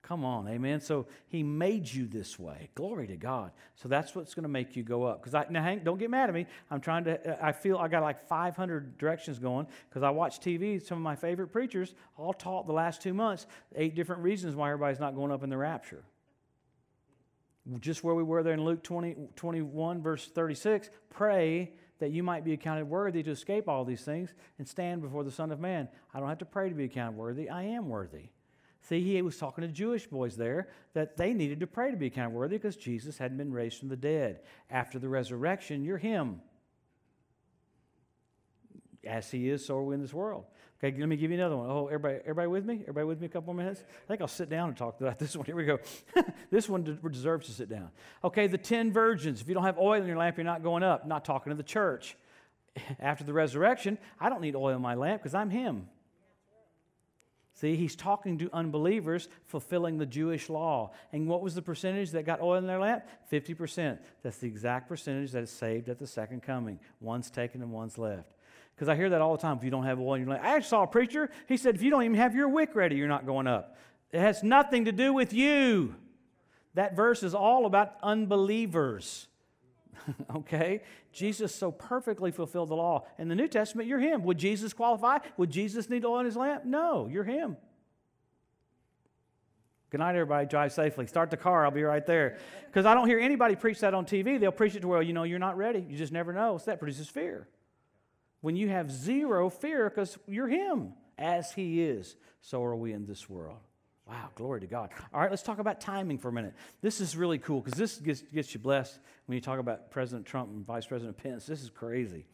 Come 0.00 0.24
on, 0.24 0.48
amen. 0.48 0.80
So 0.80 1.06
he 1.26 1.42
made 1.42 1.92
you 1.92 2.06
this 2.06 2.38
way. 2.38 2.70
Glory 2.74 3.06
to 3.08 3.16
God. 3.16 3.50
So 3.74 3.90
that's 3.90 4.14
what's 4.14 4.32
going 4.32 4.44
to 4.44 4.48
make 4.48 4.74
you 4.74 4.82
go 4.82 5.04
up. 5.04 5.20
Because 5.20 5.34
I 5.34 5.44
now, 5.50 5.62
Hank, 5.62 5.84
don't 5.84 5.98
get 5.98 6.08
mad 6.08 6.30
at 6.30 6.34
me. 6.34 6.46
I'm 6.70 6.80
trying 6.80 7.04
to. 7.04 7.32
Uh, 7.32 7.46
I 7.46 7.52
feel 7.52 7.76
I 7.76 7.88
got 7.88 8.02
like 8.02 8.26
500 8.26 8.96
directions 8.96 9.38
going 9.38 9.66
because 9.90 10.02
I 10.02 10.08
watch 10.08 10.40
TV. 10.40 10.82
Some 10.82 10.96
of 10.96 11.02
my 11.02 11.14
favorite 11.14 11.48
preachers 11.48 11.94
all 12.16 12.32
taught 12.32 12.66
the 12.66 12.72
last 12.72 13.02
two 13.02 13.12
months 13.12 13.46
eight 13.76 13.94
different 13.94 14.22
reasons 14.22 14.56
why 14.56 14.70
everybody's 14.70 15.00
not 15.00 15.14
going 15.14 15.30
up 15.30 15.42
in 15.42 15.50
the 15.50 15.58
rapture 15.58 16.02
just 17.80 18.02
where 18.02 18.14
we 18.14 18.22
were 18.22 18.42
there 18.42 18.54
in 18.54 18.64
Luke 18.64 18.82
20, 18.82 19.16
21, 19.36 20.02
verse 20.02 20.26
36, 20.28 20.90
pray 21.10 21.72
that 21.98 22.10
you 22.10 22.22
might 22.22 22.44
be 22.44 22.52
accounted 22.52 22.88
worthy 22.88 23.22
to 23.22 23.30
escape 23.30 23.68
all 23.68 23.84
these 23.84 24.02
things 24.02 24.32
and 24.58 24.66
stand 24.66 25.02
before 25.02 25.24
the 25.24 25.30
Son 25.30 25.50
of 25.50 25.60
Man. 25.60 25.88
I 26.14 26.20
don't 26.20 26.28
have 26.28 26.38
to 26.38 26.44
pray 26.44 26.68
to 26.68 26.74
be 26.74 26.84
accounted 26.84 27.18
worthy. 27.18 27.50
I 27.50 27.64
am 27.64 27.88
worthy. 27.88 28.30
See, 28.82 29.02
he 29.02 29.20
was 29.20 29.36
talking 29.36 29.62
to 29.62 29.68
Jewish 29.68 30.06
boys 30.06 30.36
there 30.36 30.68
that 30.94 31.16
they 31.16 31.34
needed 31.34 31.60
to 31.60 31.66
pray 31.66 31.90
to 31.90 31.96
be 31.96 32.06
accounted 32.06 32.34
worthy 32.34 32.56
because 32.56 32.76
Jesus 32.76 33.18
hadn't 33.18 33.36
been 33.36 33.52
raised 33.52 33.78
from 33.78 33.88
the 33.88 33.96
dead. 33.96 34.40
After 34.70 34.98
the 34.98 35.08
resurrection, 35.08 35.84
you're 35.84 35.98
him. 35.98 36.40
As 39.04 39.30
he 39.30 39.50
is, 39.50 39.66
so 39.66 39.76
are 39.76 39.84
we 39.84 39.94
in 39.94 40.00
this 40.00 40.14
world. 40.14 40.44
Okay, 40.82 40.96
let 40.96 41.08
me 41.08 41.16
give 41.16 41.32
you 41.32 41.38
another 41.38 41.56
one. 41.56 41.68
Oh, 41.68 41.86
everybody, 41.86 42.20
everybody 42.20 42.46
with 42.46 42.64
me? 42.64 42.80
Everybody 42.82 43.06
with 43.06 43.20
me 43.20 43.26
a 43.26 43.28
couple 43.28 43.52
more 43.52 43.64
minutes? 43.64 43.82
I 44.04 44.06
think 44.06 44.20
I'll 44.20 44.28
sit 44.28 44.48
down 44.48 44.68
and 44.68 44.76
talk 44.76 45.00
about 45.00 45.18
this 45.18 45.34
one. 45.34 45.44
Here 45.44 45.56
we 45.56 45.64
go. 45.64 45.78
this 46.50 46.68
one 46.68 46.98
deserves 47.10 47.46
to 47.46 47.52
sit 47.52 47.68
down. 47.68 47.90
Okay, 48.22 48.46
the 48.46 48.58
ten 48.58 48.92
virgins. 48.92 49.40
If 49.40 49.48
you 49.48 49.54
don't 49.54 49.64
have 49.64 49.78
oil 49.78 50.00
in 50.00 50.06
your 50.06 50.16
lamp, 50.16 50.36
you're 50.36 50.44
not 50.44 50.62
going 50.62 50.84
up. 50.84 51.06
Not 51.06 51.24
talking 51.24 51.50
to 51.50 51.56
the 51.56 51.64
church. 51.64 52.16
After 53.00 53.24
the 53.24 53.32
resurrection, 53.32 53.98
I 54.20 54.28
don't 54.28 54.40
need 54.40 54.54
oil 54.54 54.76
in 54.76 54.82
my 54.82 54.94
lamp 54.94 55.20
because 55.22 55.34
I'm 55.34 55.50
him. 55.50 55.88
See, 57.54 57.74
he's 57.74 57.96
talking 57.96 58.38
to 58.38 58.50
unbelievers 58.52 59.28
fulfilling 59.46 59.98
the 59.98 60.06
Jewish 60.06 60.48
law. 60.48 60.92
And 61.12 61.26
what 61.26 61.42
was 61.42 61.56
the 61.56 61.62
percentage 61.62 62.12
that 62.12 62.24
got 62.24 62.40
oil 62.40 62.54
in 62.54 62.68
their 62.68 62.78
lamp? 62.78 63.02
50%. 63.32 63.98
That's 64.22 64.38
the 64.38 64.46
exact 64.46 64.88
percentage 64.88 65.32
that 65.32 65.42
is 65.42 65.50
saved 65.50 65.88
at 65.88 65.98
the 65.98 66.06
second 66.06 66.44
coming. 66.44 66.78
One's 67.00 67.30
taken 67.32 67.60
and 67.60 67.72
one's 67.72 67.98
left. 67.98 68.36
Because 68.78 68.88
I 68.88 68.94
hear 68.94 69.10
that 69.10 69.20
all 69.20 69.34
the 69.34 69.42
time. 69.42 69.56
If 69.56 69.64
you 69.64 69.70
don't 69.70 69.86
have 69.86 69.98
oil 69.98 70.14
in 70.14 70.20
your 70.20 70.30
lamp, 70.30 70.44
I 70.44 70.54
actually 70.54 70.68
saw 70.68 70.84
a 70.84 70.86
preacher. 70.86 71.28
He 71.48 71.56
said, 71.56 71.74
if 71.74 71.82
you 71.82 71.90
don't 71.90 72.04
even 72.04 72.16
have 72.16 72.36
your 72.36 72.48
wick 72.48 72.76
ready, 72.76 72.94
you're 72.94 73.08
not 73.08 73.26
going 73.26 73.48
up. 73.48 73.76
It 74.12 74.20
has 74.20 74.44
nothing 74.44 74.84
to 74.84 74.92
do 74.92 75.12
with 75.12 75.32
you. 75.32 75.96
That 76.74 76.94
verse 76.94 77.24
is 77.24 77.34
all 77.34 77.66
about 77.66 77.96
unbelievers. 78.04 79.26
okay? 80.36 80.82
Jesus 81.12 81.52
so 81.52 81.72
perfectly 81.72 82.30
fulfilled 82.30 82.68
the 82.68 82.76
law. 82.76 83.04
In 83.18 83.26
the 83.26 83.34
New 83.34 83.48
Testament, 83.48 83.88
you're 83.88 83.98
him. 83.98 84.22
Would 84.22 84.38
Jesus 84.38 84.72
qualify? 84.72 85.18
Would 85.38 85.50
Jesus 85.50 85.90
need 85.90 86.04
oil 86.04 86.20
in 86.20 86.26
his 86.26 86.36
lamp? 86.36 86.64
No, 86.64 87.08
you're 87.08 87.24
him. 87.24 87.56
Good 89.90 89.98
night, 89.98 90.14
everybody. 90.14 90.46
Drive 90.46 90.72
safely. 90.72 91.08
Start 91.08 91.30
the 91.30 91.36
car. 91.36 91.64
I'll 91.64 91.72
be 91.72 91.82
right 91.82 92.06
there. 92.06 92.38
Because 92.66 92.86
I 92.86 92.94
don't 92.94 93.08
hear 93.08 93.18
anybody 93.18 93.56
preach 93.56 93.80
that 93.80 93.92
on 93.92 94.06
TV. 94.06 94.38
They'll 94.38 94.52
preach 94.52 94.76
it 94.76 94.82
to 94.82 94.88
where, 94.88 95.02
you 95.02 95.14
know, 95.14 95.24
you're 95.24 95.40
not 95.40 95.56
ready. 95.56 95.84
You 95.88 95.96
just 95.96 96.12
never 96.12 96.32
know. 96.32 96.58
So 96.58 96.66
that 96.66 96.78
produces 96.78 97.08
fear. 97.08 97.48
When 98.40 98.56
you 98.56 98.68
have 98.68 98.90
zero 98.90 99.50
fear 99.50 99.90
because 99.90 100.18
you're 100.26 100.48
Him, 100.48 100.92
as 101.16 101.52
He 101.52 101.82
is, 101.82 102.16
so 102.40 102.62
are 102.64 102.76
we 102.76 102.92
in 102.92 103.06
this 103.06 103.28
world. 103.28 103.58
Wow, 104.08 104.30
glory 104.34 104.60
to 104.60 104.66
God. 104.66 104.90
All 105.12 105.20
right, 105.20 105.30
let's 105.30 105.42
talk 105.42 105.58
about 105.58 105.82
timing 105.82 106.16
for 106.16 106.28
a 106.28 106.32
minute. 106.32 106.54
This 106.80 107.00
is 107.00 107.14
really 107.14 107.38
cool 107.38 107.60
because 107.60 107.78
this 107.78 107.96
gets, 107.96 108.22
gets 108.22 108.54
you 108.54 108.60
blessed 108.60 108.98
when 109.26 109.34
you 109.34 109.42
talk 109.42 109.58
about 109.58 109.90
President 109.90 110.24
Trump 110.24 110.48
and 110.50 110.64
Vice 110.64 110.86
President 110.86 111.16
Pence. 111.18 111.44
This 111.44 111.62
is 111.62 111.68
crazy. 111.68 112.24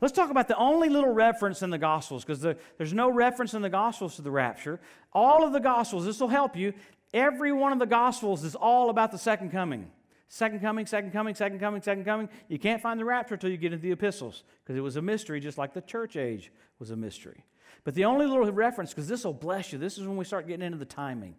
Let's 0.00 0.14
talk 0.14 0.30
about 0.30 0.48
the 0.48 0.56
only 0.56 0.88
little 0.88 1.12
reference 1.12 1.60
in 1.60 1.68
the 1.68 1.76
Gospels 1.76 2.24
because 2.24 2.40
the, 2.40 2.56
there's 2.78 2.94
no 2.94 3.10
reference 3.10 3.52
in 3.52 3.60
the 3.60 3.68
Gospels 3.68 4.16
to 4.16 4.22
the 4.22 4.30
rapture. 4.30 4.80
All 5.12 5.44
of 5.44 5.52
the 5.52 5.60
Gospels, 5.60 6.06
this 6.06 6.18
will 6.20 6.28
help 6.28 6.56
you. 6.56 6.72
Every 7.12 7.52
one 7.52 7.72
of 7.72 7.78
the 7.78 7.86
Gospels 7.86 8.42
is 8.42 8.54
all 8.54 8.88
about 8.88 9.12
the 9.12 9.18
second 9.18 9.50
coming. 9.50 9.90
Second 10.32 10.60
coming, 10.60 10.86
second 10.86 11.10
coming, 11.10 11.34
second 11.34 11.58
coming, 11.58 11.82
second 11.82 12.04
coming. 12.04 12.28
You 12.46 12.60
can't 12.60 12.80
find 12.80 13.00
the 13.00 13.04
rapture 13.04 13.34
until 13.34 13.50
you 13.50 13.56
get 13.56 13.72
into 13.72 13.82
the 13.82 13.90
epistles 13.90 14.44
because 14.62 14.76
it 14.76 14.80
was 14.80 14.94
a 14.94 15.02
mystery, 15.02 15.40
just 15.40 15.58
like 15.58 15.74
the 15.74 15.80
church 15.80 16.14
age 16.16 16.52
was 16.78 16.92
a 16.92 16.96
mystery. 16.96 17.44
But 17.82 17.96
the 17.96 18.04
only 18.04 18.26
little 18.26 18.48
reference, 18.52 18.90
because 18.90 19.08
this 19.08 19.24
will 19.24 19.32
bless 19.32 19.72
you, 19.72 19.78
this 19.78 19.98
is 19.98 20.06
when 20.06 20.16
we 20.16 20.24
start 20.24 20.46
getting 20.46 20.64
into 20.64 20.78
the 20.78 20.84
timing. 20.84 21.34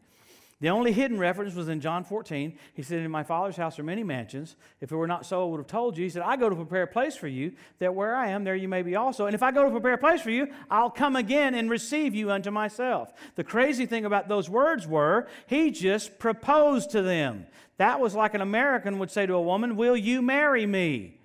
The 0.62 0.70
only 0.70 0.91
hidden 0.91 1.18
reference 1.18 1.55
was 1.55 1.70
in 1.70 1.82
John 1.82 2.03
14. 2.03 2.55
He 2.76 2.84
said, 2.84 2.99
In 2.99 3.09
my 3.09 3.24
Father's 3.24 3.57
house 3.57 3.80
are 3.80 3.84
many 3.84 4.03
mansions. 4.03 4.55
If 4.80 4.91
it 4.91 4.95
were 4.95 5.07
not 5.07 5.26
so, 5.26 5.41
I 5.41 5.45
would 5.49 5.57
have 5.57 5.66
told 5.66 5.97
you. 5.97 6.03
He 6.03 6.09
said, 6.09 6.22
I 6.22 6.36
go 6.36 6.49
to 6.49 6.55
prepare 6.55 6.84
a 6.84 6.88
place 6.88 7.16
for 7.16 7.28
you, 7.28 7.53
that 7.80 7.95
where 7.95 8.16
I 8.16 8.28
am, 8.28 8.43
there 8.43 8.55
you 8.55 8.68
may 8.68 8.84
be 8.84 8.95
also. 8.95 9.26
And 9.26 9.34
if 9.34 9.41
I 9.41 9.51
go 9.51 9.66
to 9.66 9.72
prepare 9.72 9.93
a 9.93 9.97
place 9.97 10.22
for 10.22 10.30
you, 10.30 10.49
I'll 10.70 10.91
come 10.91 11.16
again 11.16 11.55
and 11.55 11.68
receive 11.68 12.14
you 12.14 12.30
unto 12.30 12.51
myself. 12.51 13.12
The 13.36 13.43
crazy 13.43 13.88
thing 13.88 14.05
about 14.05 14.28
those 14.28 14.51
words 14.51 14.88
were, 14.88 15.28
he 15.47 15.72
just 15.72 16.20
proposed 16.20 16.91
to 16.91 17.01
them. 17.01 17.47
That 17.78 17.99
was 17.99 18.14
like 18.14 18.36
an 18.36 18.41
American 18.41 18.99
would 18.99 19.09
say 19.09 19.26
to 19.26 19.34
a 19.34 19.41
woman, 19.41 19.76
Will 19.76 19.97
you 19.97 20.22
marry 20.22 20.68
me? 20.68 21.18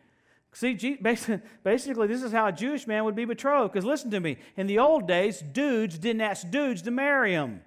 See, 0.55 0.73
basically, 1.03 2.07
this 2.07 2.23
is 2.23 2.33
how 2.33 2.47
a 2.47 2.53
Jewish 2.53 2.87
man 2.87 3.05
would 3.05 3.15
be 3.15 3.27
betrothed. 3.27 3.75
Because 3.75 3.85
listen 3.85 4.11
to 4.13 4.21
me, 4.21 4.39
in 4.57 4.67
the 4.67 4.79
old 4.79 5.07
days, 5.07 5.43
dudes 5.43 5.99
didn't 5.99 6.23
ask 6.23 6.51
dudes 6.51 6.81
to 6.83 6.91
marry 6.91 7.33
them. 7.33 7.61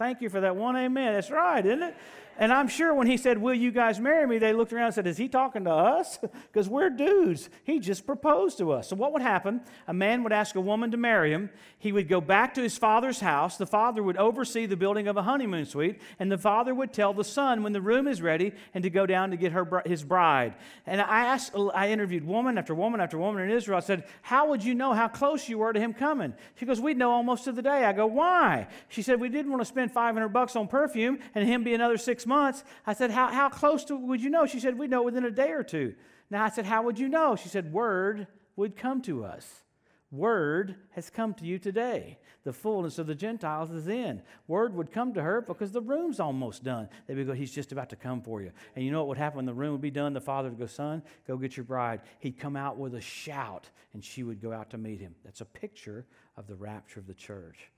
Thank 0.00 0.22
you 0.22 0.30
for 0.30 0.40
that 0.40 0.56
one 0.56 0.78
amen. 0.78 1.12
That's 1.12 1.30
right, 1.30 1.64
isn't 1.64 1.82
it? 1.82 1.94
And 2.40 2.54
I'm 2.54 2.68
sure 2.68 2.94
when 2.94 3.06
he 3.06 3.18
said, 3.18 3.36
Will 3.36 3.54
you 3.54 3.70
guys 3.70 4.00
marry 4.00 4.26
me? 4.26 4.38
they 4.38 4.54
looked 4.54 4.72
around 4.72 4.86
and 4.86 4.94
said, 4.94 5.06
Is 5.06 5.18
he 5.18 5.28
talking 5.28 5.64
to 5.64 5.70
us? 5.70 6.18
Because 6.50 6.68
we're 6.68 6.90
dudes. 6.90 7.48
He 7.64 7.78
just 7.78 8.06
proposed 8.06 8.58
to 8.58 8.72
us. 8.72 8.88
So, 8.88 8.96
what 8.96 9.12
would 9.12 9.22
happen? 9.22 9.60
A 9.86 9.92
man 9.92 10.24
would 10.24 10.32
ask 10.32 10.56
a 10.56 10.60
woman 10.60 10.90
to 10.90 10.96
marry 10.96 11.32
him. 11.32 11.50
He 11.78 11.92
would 11.92 12.08
go 12.08 12.20
back 12.20 12.54
to 12.54 12.62
his 12.62 12.76
father's 12.76 13.20
house. 13.20 13.56
The 13.56 13.66
father 13.66 14.02
would 14.02 14.16
oversee 14.16 14.66
the 14.66 14.76
building 14.76 15.06
of 15.06 15.16
a 15.16 15.22
honeymoon 15.22 15.66
suite. 15.66 16.00
And 16.18 16.32
the 16.32 16.38
father 16.38 16.74
would 16.74 16.92
tell 16.92 17.12
the 17.12 17.24
son 17.24 17.62
when 17.62 17.72
the 17.72 17.80
room 17.80 18.08
is 18.08 18.20
ready 18.20 18.52
and 18.74 18.82
to 18.82 18.90
go 18.90 19.06
down 19.06 19.30
to 19.30 19.36
get 19.36 19.52
her, 19.52 19.82
his 19.84 20.02
bride. 20.02 20.54
And 20.86 21.00
I 21.00 21.26
asked, 21.26 21.54
I 21.74 21.90
interviewed 21.90 22.24
woman 22.24 22.58
after 22.58 22.74
woman 22.74 23.00
after 23.00 23.18
woman 23.18 23.42
in 23.42 23.50
Israel. 23.50 23.76
I 23.76 23.80
said, 23.80 24.04
How 24.22 24.48
would 24.48 24.64
you 24.64 24.74
know 24.74 24.92
how 24.92 25.08
close 25.08 25.48
you 25.48 25.58
were 25.58 25.72
to 25.72 25.80
him 25.80 25.92
coming? 25.92 26.34
She 26.56 26.66
goes, 26.66 26.80
We'd 26.80 26.96
know 26.96 27.12
almost 27.12 27.44
to 27.44 27.52
the 27.52 27.62
day. 27.62 27.84
I 27.84 27.92
go, 27.92 28.06
Why? 28.06 28.66
She 28.88 29.02
said, 29.02 29.20
We 29.20 29.28
didn't 29.28 29.50
want 29.52 29.60
to 29.60 29.66
spend 29.66 29.92
500 29.92 30.28
bucks 30.30 30.56
on 30.56 30.68
perfume 30.68 31.18
and 31.34 31.46
him 31.46 31.64
be 31.64 31.74
another 31.74 31.98
six 31.98 32.26
months. 32.30 32.64
I 32.86 32.94
said, 32.94 33.10
How, 33.10 33.28
how 33.28 33.50
close 33.50 33.84
to, 33.84 33.96
would 33.96 34.22
you 34.22 34.30
know? 34.30 34.46
She 34.46 34.60
said, 34.60 34.78
We'd 34.78 34.90
know 34.90 35.02
within 35.02 35.26
a 35.26 35.30
day 35.30 35.50
or 35.50 35.62
two. 35.62 35.94
Now 36.30 36.44
I 36.44 36.48
said, 36.48 36.64
How 36.64 36.82
would 36.84 36.98
you 36.98 37.08
know? 37.08 37.36
She 37.36 37.50
said, 37.50 37.72
Word 37.72 38.26
would 38.56 38.76
come 38.76 39.02
to 39.02 39.24
us. 39.24 39.64
Word 40.10 40.76
has 40.92 41.10
come 41.10 41.34
to 41.34 41.44
you 41.44 41.58
today. 41.58 42.18
The 42.42 42.52
fullness 42.52 42.98
of 42.98 43.06
the 43.06 43.14
Gentiles 43.14 43.70
is 43.70 43.86
in. 43.86 44.22
Word 44.48 44.74
would 44.74 44.90
come 44.90 45.12
to 45.14 45.22
her 45.22 45.40
because 45.40 45.72
the 45.72 45.82
room's 45.82 46.18
almost 46.18 46.64
done. 46.64 46.88
They 47.06 47.14
would 47.14 47.26
go, 47.26 47.34
He's 47.34 47.52
just 47.52 47.72
about 47.72 47.90
to 47.90 47.96
come 47.96 48.22
for 48.22 48.40
you. 48.40 48.52
And 48.74 48.84
you 48.84 48.90
know 48.90 49.00
what 49.00 49.08
would 49.08 49.18
happen 49.18 49.36
when 49.36 49.46
the 49.46 49.52
room 49.52 49.72
would 49.72 49.82
be 49.82 49.90
done? 49.90 50.14
The 50.14 50.20
father 50.20 50.48
would 50.48 50.58
go, 50.58 50.66
Son, 50.66 51.02
go 51.26 51.36
get 51.36 51.56
your 51.56 51.64
bride. 51.64 52.00
He'd 52.20 52.38
come 52.38 52.56
out 52.56 52.78
with 52.78 52.94
a 52.94 53.00
shout, 53.00 53.68
and 53.92 54.02
she 54.02 54.22
would 54.22 54.40
go 54.40 54.52
out 54.52 54.70
to 54.70 54.78
meet 54.78 55.00
him. 55.00 55.14
That's 55.24 55.42
a 55.42 55.44
picture 55.44 56.06
of 56.36 56.46
the 56.46 56.54
rapture 56.56 57.00
of 57.00 57.06
the 57.06 57.14
church. 57.14 57.70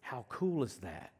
How 0.00 0.26
cool 0.28 0.62
is 0.62 0.76
that? 0.78 1.12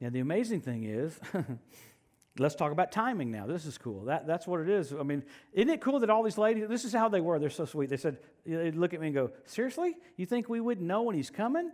Now, 0.00 0.10
the 0.10 0.20
amazing 0.20 0.60
thing 0.60 0.84
is, 0.84 1.18
let's 2.38 2.54
talk 2.54 2.72
about 2.72 2.92
timing 2.92 3.30
now. 3.30 3.46
This 3.46 3.66
is 3.66 3.78
cool. 3.78 4.04
That, 4.04 4.26
that's 4.26 4.46
what 4.46 4.60
it 4.60 4.68
is. 4.68 4.92
I 4.92 5.02
mean, 5.02 5.22
isn't 5.52 5.70
it 5.70 5.80
cool 5.80 6.00
that 6.00 6.10
all 6.10 6.22
these 6.22 6.38
ladies, 6.38 6.68
this 6.68 6.84
is 6.84 6.92
how 6.92 7.08
they 7.08 7.20
were. 7.20 7.38
They're 7.38 7.50
so 7.50 7.64
sweet. 7.64 7.90
They 7.90 7.96
said, 7.96 8.18
they'd 8.46 8.76
look 8.76 8.94
at 8.94 9.00
me 9.00 9.08
and 9.08 9.14
go, 9.14 9.30
Seriously? 9.44 9.96
You 10.16 10.26
think 10.26 10.48
we 10.48 10.60
wouldn't 10.60 10.86
know 10.86 11.02
when 11.02 11.16
he's 11.16 11.30
coming? 11.30 11.70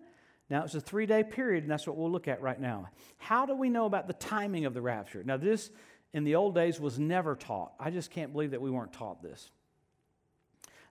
Now, 0.51 0.65
it's 0.65 0.75
a 0.75 0.81
three 0.81 1.07
day 1.07 1.23
period, 1.23 1.65
and 1.65 1.71
that's 1.71 1.87
what 1.87 1.97
we'll 1.97 2.11
look 2.11 2.29
at 2.29 2.43
right 2.43 2.61
now. 2.61 2.89
How 3.19 3.47
do 3.47 3.55
we 3.55 3.71
know 3.71 3.87
about 3.87 4.07
the 4.07 4.12
timing 4.15 4.67
of 4.67 4.75
the 4.75 4.83
rapture? 4.83 5.23
Now, 5.25 5.37
this 5.37 5.71
in 6.12 6.25
the 6.25 6.35
old 6.35 6.55
days 6.55 6.79
was 6.79 6.99
never 6.99 7.35
taught. 7.35 7.73
I 7.81 7.91
just 7.91 8.11
can't 8.11 8.33
believe 8.33 8.51
that 8.53 8.61
we 8.61 8.71
weren't 8.71 8.93
taught 8.93 9.23
this. 9.23 9.51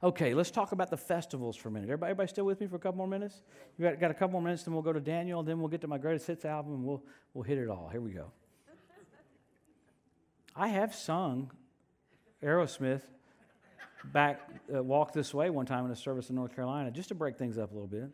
Okay, 0.01 0.33
let's 0.33 0.51
talk 0.51 0.73
about 0.73 0.89
the 0.89 0.97
festivals 0.97 1.55
for 1.55 1.69
a 1.69 1.71
minute. 1.71 1.85
Everybody, 1.85 2.09
everybody 2.09 2.29
still 2.29 2.43
with 2.43 2.59
me 2.59 2.67
for 2.67 2.75
a 2.75 2.79
couple 2.79 2.97
more 2.97 3.07
minutes? 3.07 3.41
We 3.77 3.83
got, 3.83 3.99
got 4.01 4.11
a 4.11 4.13
couple 4.13 4.33
more 4.33 4.41
minutes, 4.41 4.63
then 4.63 4.73
we'll 4.73 4.83
go 4.83 4.91
to 4.91 4.99
Daniel, 4.99 5.43
then 5.43 5.59
we'll 5.59 5.69
get 5.69 5.79
to 5.81 5.87
my 5.87 5.97
greatest 5.97 6.27
hits 6.27 6.43
album, 6.43 6.73
and 6.73 6.83
we'll, 6.83 7.01
we'll 7.33 7.45
hit 7.45 7.57
it 7.57 7.69
all. 7.69 7.87
Here 7.89 8.01
we 8.01 8.11
go. 8.11 8.29
I 10.55 10.67
have 10.67 10.93
sung 10.93 11.51
Aerosmith 12.43 13.01
back, 14.05 14.49
uh, 14.73 14.83
Walk 14.83 15.13
This 15.13 15.33
Way 15.33 15.49
one 15.49 15.65
time 15.65 15.85
in 15.85 15.91
a 15.91 15.95
service 15.95 16.29
in 16.29 16.35
North 16.35 16.55
Carolina, 16.55 16.91
just 16.91 17.09
to 17.09 17.15
break 17.15 17.37
things 17.37 17.57
up 17.57 17.71
a 17.71 17.73
little 17.73 17.87
bit. 17.87 18.09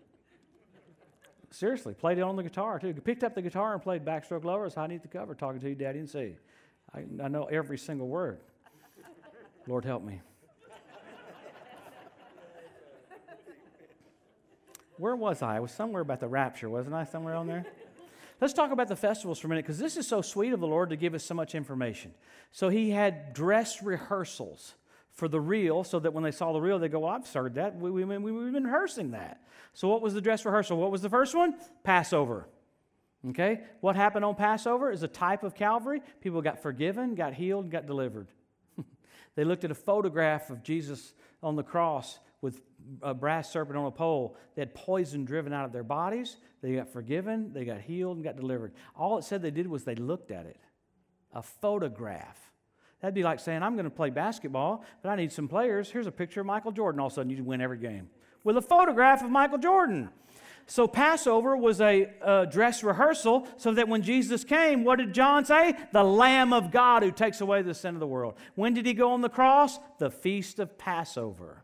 Seriously, 1.51 1.93
played 1.93 2.17
it 2.17 2.21
on 2.21 2.35
the 2.35 2.43
guitar 2.43 2.79
too. 2.79 2.93
Picked 2.93 3.23
up 3.23 3.33
the 3.33 3.41
guitar 3.41 3.73
and 3.73 3.81
played 3.81 4.05
Backstroke 4.05 4.43
Lovers, 4.43 4.75
High 4.75 4.87
Neath 4.87 5.01
the 5.01 5.07
Cover, 5.07 5.33
Talking 5.33 5.59
to 5.61 5.69
You, 5.69 5.75
Daddy 5.75 5.99
and 5.99 6.09
See. 6.09 6.35
I, 6.93 7.03
I 7.23 7.27
know 7.27 7.45
every 7.45 7.77
single 7.77 8.07
word. 8.07 8.39
Lord 9.67 9.83
help 9.83 10.03
me. 10.03 10.21
where 14.97 15.15
was 15.15 15.41
I? 15.41 15.57
I 15.57 15.59
was 15.59 15.71
somewhere 15.71 16.01
about 16.01 16.19
the 16.19 16.27
rapture, 16.27 16.69
wasn't 16.69 16.95
I? 16.95 17.03
Somewhere 17.03 17.35
on 17.35 17.47
there? 17.47 17.65
Let's 18.41 18.53
talk 18.53 18.71
about 18.71 18.87
the 18.87 18.95
festivals 18.95 19.39
for 19.39 19.47
a 19.47 19.49
minute 19.49 19.65
because 19.65 19.79
this 19.79 19.97
is 19.97 20.07
so 20.07 20.21
sweet 20.21 20.53
of 20.53 20.59
the 20.59 20.67
Lord 20.67 20.91
to 20.91 20.95
give 20.95 21.13
us 21.13 21.23
so 21.23 21.33
much 21.33 21.55
information. 21.55 22.13
So 22.51 22.69
he 22.69 22.89
had 22.91 23.33
dress 23.33 23.83
rehearsals 23.83 24.75
for 25.11 25.27
the 25.27 25.41
real 25.41 25.83
so 25.83 25.99
that 25.99 26.13
when 26.13 26.23
they 26.23 26.31
saw 26.31 26.53
the 26.53 26.61
real, 26.61 26.79
they 26.79 26.87
go, 26.87 26.99
well, 26.99 27.11
I've 27.11 27.27
heard 27.31 27.55
that. 27.55 27.75
We, 27.75 27.91
we, 27.91 28.05
we, 28.05 28.17
we've 28.17 28.53
been 28.53 28.63
rehearsing 28.63 29.11
that. 29.11 29.41
So 29.73 29.89
what 29.89 30.01
was 30.01 30.13
the 30.13 30.21
dress 30.21 30.45
rehearsal? 30.45 30.77
What 30.77 30.91
was 30.91 31.01
the 31.01 31.09
first 31.09 31.35
one? 31.35 31.55
Passover. 31.83 32.47
Okay? 33.29 33.61
What 33.81 33.97
happened 33.97 34.23
on 34.23 34.35
Passover 34.35 34.89
is 34.91 35.03
a 35.03 35.07
type 35.07 35.43
of 35.43 35.53
Calvary. 35.53 36.01
People 36.21 36.41
got 36.41 36.61
forgiven, 36.61 37.15
got 37.15 37.33
healed, 37.33 37.69
got 37.69 37.85
delivered. 37.85 38.27
they 39.35 39.43
looked 39.43 39.65
at 39.65 39.71
a 39.71 39.75
photograph 39.75 40.49
of 40.49 40.63
Jesus 40.63 41.13
on 41.43 41.57
the 41.57 41.63
cross 41.63 42.19
with 42.41 42.61
a 43.01 43.13
brass 43.13 43.51
serpent 43.51 43.77
on 43.77 43.85
a 43.85 43.91
pole. 43.91 44.35
They 44.55 44.61
had 44.61 44.73
poison 44.73 45.25
driven 45.25 45.53
out 45.53 45.65
of 45.65 45.71
their 45.71 45.83
bodies. 45.83 46.37
They 46.61 46.75
got 46.75 46.89
forgiven, 46.89 47.53
they 47.53 47.65
got 47.65 47.81
healed, 47.81 48.17
and 48.17 48.23
got 48.23 48.35
delivered. 48.35 48.73
All 48.95 49.17
it 49.17 49.23
said 49.23 49.41
they 49.41 49.51
did 49.51 49.67
was 49.67 49.83
they 49.83 49.95
looked 49.95 50.31
at 50.31 50.45
it. 50.45 50.59
A 51.33 51.41
photograph. 51.41 52.37
That'd 53.01 53.15
be 53.15 53.23
like 53.23 53.39
saying, 53.39 53.63
I'm 53.63 53.75
going 53.75 53.85
to 53.85 53.89
play 53.89 54.09
basketball, 54.09 54.83
but 55.01 55.09
I 55.09 55.15
need 55.15 55.31
some 55.31 55.47
players. 55.47 55.89
Here's 55.89 56.07
a 56.07 56.11
picture 56.11 56.41
of 56.41 56.47
Michael 56.47 56.71
Jordan. 56.71 56.99
All 56.99 57.07
of 57.07 57.13
a 57.13 57.15
sudden, 57.15 57.29
you 57.29 57.43
win 57.43 57.61
every 57.61 57.77
game 57.77 58.09
with 58.43 58.57
a 58.57 58.61
photograph 58.61 59.23
of 59.23 59.29
Michael 59.29 59.57
Jordan. 59.57 60.09
So 60.65 60.87
Passover 60.87 61.57
was 61.57 61.81
a, 61.81 62.11
a 62.21 62.45
dress 62.45 62.83
rehearsal 62.83 63.47
so 63.57 63.73
that 63.73 63.87
when 63.87 64.03
Jesus 64.03 64.43
came, 64.43 64.83
what 64.83 64.99
did 64.99 65.13
John 65.13 65.43
say? 65.43 65.75
The 65.93 66.03
Lamb 66.03 66.53
of 66.53 66.71
God 66.71 67.01
who 67.01 67.11
takes 67.11 67.41
away 67.41 67.63
the 67.63 67.73
sin 67.73 67.95
of 67.95 67.99
the 67.99 68.07
world. 68.07 68.35
When 68.55 68.75
did 68.75 68.85
he 68.85 68.93
go 68.93 69.13
on 69.13 69.21
the 69.21 69.29
cross? 69.29 69.79
The 69.97 70.11
feast 70.11 70.59
of 70.59 70.77
Passover. 70.77 71.63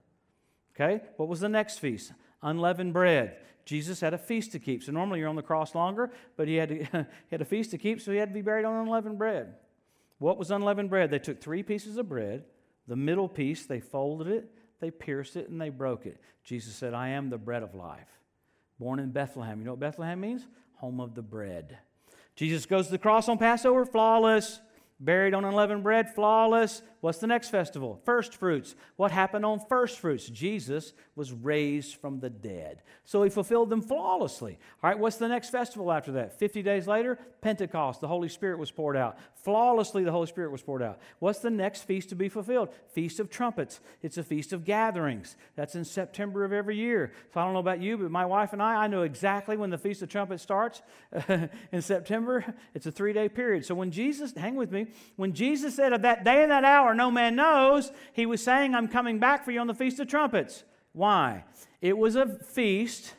Okay, 0.76 1.04
what 1.18 1.30
was 1.30 1.40
the 1.40 1.50
next 1.50 1.80
feast? 1.80 2.12
Unleavened 2.42 2.94
bread. 2.94 3.38
Jesus 3.64 4.02
had 4.02 4.14
a 4.14 4.18
feast 4.18 4.52
to 4.52 4.60
keep. 4.60 4.84
So 4.84 4.92
normally 4.92 5.20
you're 5.20 5.30
on 5.30 5.36
the 5.36 5.42
cross 5.42 5.74
longer, 5.74 6.12
but 6.38 6.48
he 6.48 6.56
had, 6.56 6.70
to, 6.70 6.76
he 6.84 7.32
had 7.32 7.42
a 7.42 7.46
feast 7.46 7.72
to 7.72 7.78
keep, 7.78 8.02
so 8.02 8.12
he 8.12 8.18
had 8.18 8.30
to 8.30 8.34
be 8.34 8.42
buried 8.42 8.66
on 8.66 8.86
unleavened 8.86 9.18
bread. 9.18 9.56
What 10.20 10.38
was 10.38 10.52
unleavened 10.52 10.90
bread? 10.90 11.10
They 11.10 11.20
took 11.20 11.42
three 11.42 11.64
pieces 11.64 11.98
of 11.98 12.08
bread, 12.08 12.46
the 12.88 12.96
middle 12.96 13.28
piece, 13.28 13.66
they 13.66 13.80
folded 13.80 14.28
it, 14.28 14.52
they 14.80 14.92
pierced 14.92 15.36
it, 15.36 15.50
and 15.50 15.60
they 15.60 15.70
broke 15.70 16.06
it. 16.06 16.22
Jesus 16.44 16.76
said, 16.76 16.94
I 16.94 17.10
am 17.10 17.30
the 17.30 17.38
bread 17.38 17.64
of 17.64 17.74
life 17.74 18.16
born 18.80 19.00
in 19.00 19.12
Bethlehem. 19.12 19.60
You 19.60 19.66
know 19.66 19.72
what 19.72 19.80
Bethlehem 19.80 20.20
means? 20.20 20.48
Home 20.76 21.00
of 21.00 21.16
the 21.16 21.22
bread. 21.22 21.78
Jesus 22.36 22.66
goes 22.66 22.88
to 22.88 22.92
the 22.92 22.98
cross 22.98 23.30
on 23.30 23.38
Passover, 23.38 23.86
flawless. 23.86 24.60
Buried 25.00 25.34
on 25.34 25.44
unleavened 25.44 25.84
bread, 25.84 26.14
flawless. 26.14 26.82
What's 27.06 27.20
the 27.20 27.28
next 27.28 27.50
festival? 27.50 28.02
First 28.04 28.34
fruits. 28.34 28.74
What 28.96 29.12
happened 29.12 29.46
on 29.46 29.60
first 29.70 30.00
fruits? 30.00 30.26
Jesus 30.28 30.92
was 31.16 31.32
raised 31.32 31.98
from 31.98 32.20
the 32.20 32.32
dead. 32.32 32.82
So 33.04 33.22
he 33.22 33.30
fulfilled 33.30 33.70
them 33.70 33.84
flawlessly. 33.84 34.58
All 34.82 34.90
right, 34.90 34.98
what's 34.98 35.18
the 35.18 35.28
next 35.28 35.52
festival 35.52 35.92
after 35.92 36.14
that? 36.14 36.40
50 36.40 36.64
days 36.64 36.88
later, 36.88 37.20
Pentecost. 37.42 38.02
The 38.02 38.08
Holy 38.08 38.28
Spirit 38.28 38.58
was 38.58 38.72
poured 38.72 38.98
out. 38.98 39.20
Flawlessly, 39.36 40.04
the 40.04 40.12
Holy 40.12 40.26
Spirit 40.26 40.52
was 40.52 40.64
poured 40.64 40.82
out. 40.82 40.98
What's 41.20 41.38
the 41.38 41.52
next 41.52 41.84
feast 41.84 42.10
to 42.10 42.16
be 42.16 42.28
fulfilled? 42.28 42.70
Feast 42.94 43.20
of 43.20 43.30
Trumpets. 43.30 43.82
It's 44.02 44.18
a 44.18 44.24
feast 44.24 44.52
of 44.52 44.66
gatherings. 44.66 45.36
That's 45.56 45.76
in 45.76 45.86
September 45.86 46.44
of 46.44 46.54
every 46.54 46.76
year. 46.76 47.12
So 47.36 47.40
I 47.40 47.44
don't 47.44 47.54
know 47.54 47.60
about 47.60 47.82
you, 47.82 48.00
but 48.00 48.10
my 48.10 48.26
wife 48.26 48.52
and 48.52 48.64
I, 48.64 48.86
I 48.86 48.88
know 48.88 49.04
exactly 49.04 49.58
when 49.58 49.70
the 49.70 49.78
Feast 49.78 50.02
of 50.02 50.10
Trumpets 50.10 50.42
starts 50.42 50.82
in 51.72 51.84
September. 51.84 52.56
It's 52.74 52.88
a 52.88 52.92
three 52.92 53.14
day 53.14 53.30
period. 53.30 53.64
So 53.64 53.76
when 53.76 53.92
Jesus, 53.92 54.34
hang 54.36 54.56
with 54.56 54.72
me, 54.72 54.88
when 55.18 55.34
Jesus 55.34 55.76
said 55.76 55.94
of 55.94 56.02
that 56.02 56.24
day 56.24 56.42
and 56.42 56.52
that 56.52 56.64
hour, 56.64 56.95
no 56.96 57.12
man 57.12 57.36
knows, 57.36 57.92
he 58.14 58.26
was 58.26 58.44
saying, 58.44 58.74
I'm 58.74 58.88
coming 58.88 59.20
back 59.20 59.46
for 59.46 59.52
you 59.52 59.60
on 59.60 59.68
the 59.68 59.74
Feast 59.74 60.00
of 60.00 60.08
Trumpets. 60.08 60.64
Why? 60.94 61.44
It 61.82 61.98
was 61.98 62.16
a 62.16 62.28
feast 62.28 63.14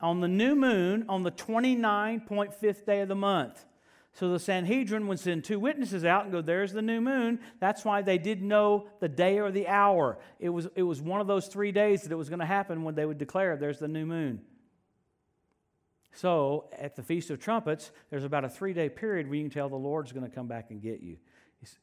on 0.00 0.20
the 0.20 0.28
new 0.28 0.54
moon 0.54 1.04
on 1.08 1.22
the 1.22 1.32
29.5th 1.32 2.86
day 2.86 3.00
of 3.00 3.08
the 3.08 3.14
month. 3.14 3.64
So 4.12 4.30
the 4.30 4.38
Sanhedrin 4.38 5.08
would 5.08 5.20
send 5.20 5.44
two 5.44 5.60
witnesses 5.60 6.04
out 6.04 6.24
and 6.24 6.32
go, 6.32 6.40
There's 6.40 6.72
the 6.72 6.80
new 6.80 7.02
moon. 7.02 7.38
That's 7.60 7.84
why 7.84 8.00
they 8.00 8.16
didn't 8.16 8.48
know 8.48 8.88
the 8.98 9.08
day 9.08 9.38
or 9.38 9.50
the 9.50 9.68
hour. 9.68 10.18
It 10.38 10.48
was, 10.48 10.68
it 10.74 10.84
was 10.84 11.02
one 11.02 11.20
of 11.20 11.26
those 11.26 11.48
three 11.48 11.70
days 11.70 12.02
that 12.02 12.12
it 12.12 12.16
was 12.16 12.30
going 12.30 12.38
to 12.38 12.46
happen 12.46 12.82
when 12.82 12.94
they 12.94 13.04
would 13.04 13.18
declare, 13.18 13.56
There's 13.56 13.78
the 13.78 13.88
new 13.88 14.06
moon. 14.06 14.40
So 16.12 16.70
at 16.78 16.96
the 16.96 17.02
Feast 17.02 17.28
of 17.28 17.38
Trumpets, 17.38 17.90
there's 18.08 18.24
about 18.24 18.46
a 18.46 18.48
three 18.48 18.72
day 18.72 18.88
period 18.88 19.26
where 19.26 19.36
you 19.36 19.42
can 19.42 19.50
tell 19.50 19.68
the 19.68 19.76
Lord's 19.76 20.12
going 20.12 20.24
to 20.24 20.34
come 20.34 20.48
back 20.48 20.70
and 20.70 20.80
get 20.80 21.00
you. 21.00 21.18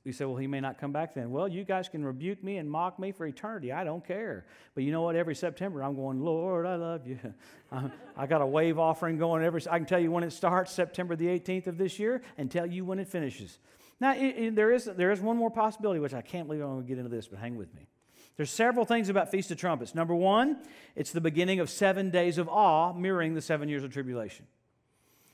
You 0.03 0.11
say, 0.11 0.25
well, 0.25 0.36
he 0.36 0.47
may 0.47 0.59
not 0.59 0.79
come 0.79 0.91
back 0.91 1.13
then. 1.13 1.31
Well, 1.31 1.47
you 1.47 1.63
guys 1.63 1.89
can 1.89 2.05
rebuke 2.05 2.43
me 2.43 2.57
and 2.57 2.69
mock 2.69 2.99
me 2.99 3.11
for 3.11 3.25
eternity. 3.25 3.71
I 3.71 3.84
don't 3.84 4.05
care. 4.05 4.45
But 4.75 4.84
you 4.84 4.91
know 4.91 5.01
what? 5.01 5.15
Every 5.15 5.36
September, 5.36 5.84
I'm 5.84 5.95
going, 5.95 6.21
Lord, 6.21 6.65
I 6.65 6.75
love 6.75 7.07
you. 7.07 7.19
I 8.17 8.27
got 8.27 8.41
a 8.41 8.45
wave 8.45 8.79
offering 8.79 9.17
going 9.17 9.43
every. 9.43 9.61
I 9.69 9.77
can 9.77 9.86
tell 9.86 9.99
you 9.99 10.11
when 10.11 10.23
it 10.23 10.31
starts, 10.31 10.71
September 10.71 11.15
the 11.15 11.27
18th 11.27 11.67
of 11.67 11.77
this 11.77 11.99
year, 11.99 12.21
and 12.38 12.49
tell 12.49 12.65
you 12.65 12.86
when 12.86 12.99
it 12.99 13.07
finishes. 13.07 13.57
Now, 13.99 14.13
it, 14.15 14.36
it, 14.38 14.55
there, 14.55 14.71
is, 14.71 14.86
there 14.86 15.11
is 15.11 15.21
one 15.21 15.38
more 15.38 15.51
possibility, 15.51 15.99
which 15.99 16.13
I 16.13 16.21
can't 16.21 16.47
believe 16.47 16.61
I'm 16.61 16.69
going 16.69 16.84
to 16.84 16.88
get 16.88 16.97
into 16.97 17.09
this, 17.09 17.27
but 17.27 17.39
hang 17.39 17.55
with 17.55 17.73
me. 17.73 17.88
There's 18.36 18.49
several 18.49 18.86
things 18.86 19.09
about 19.09 19.29
Feast 19.29 19.51
of 19.51 19.57
Trumpets. 19.57 19.93
Number 19.93 20.15
one, 20.15 20.57
it's 20.95 21.11
the 21.11 21.21
beginning 21.21 21.59
of 21.59 21.69
seven 21.69 22.09
days 22.09 22.38
of 22.38 22.49
awe, 22.49 22.93
mirroring 22.93 23.36
the 23.36 23.41
seven 23.41 23.69
years 23.69 23.84
of 23.84 23.93
tribulation. 23.93 24.47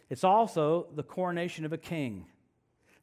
It's 0.10 0.24
also 0.24 0.88
the 0.95 1.04
coronation 1.04 1.66
of 1.66 1.72
a 1.72 1.78
king. 1.78 2.26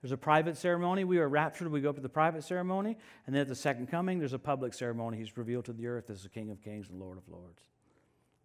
There's 0.06 0.12
a 0.12 0.16
private 0.16 0.56
ceremony. 0.56 1.02
We 1.02 1.18
are 1.18 1.28
raptured. 1.28 1.66
We 1.66 1.80
go 1.80 1.90
to 1.90 2.00
the 2.00 2.08
private 2.08 2.44
ceremony. 2.44 2.96
And 3.26 3.34
then 3.34 3.42
at 3.42 3.48
the 3.48 3.56
second 3.56 3.88
coming, 3.88 4.20
there's 4.20 4.34
a 4.34 4.38
public 4.38 4.72
ceremony. 4.72 5.18
He's 5.18 5.36
revealed 5.36 5.64
to 5.64 5.72
the 5.72 5.88
earth 5.88 6.10
as 6.10 6.22
the 6.22 6.28
King 6.28 6.52
of 6.52 6.62
Kings 6.62 6.90
and 6.90 7.00
Lord 7.00 7.18
of 7.18 7.28
Lords. 7.28 7.60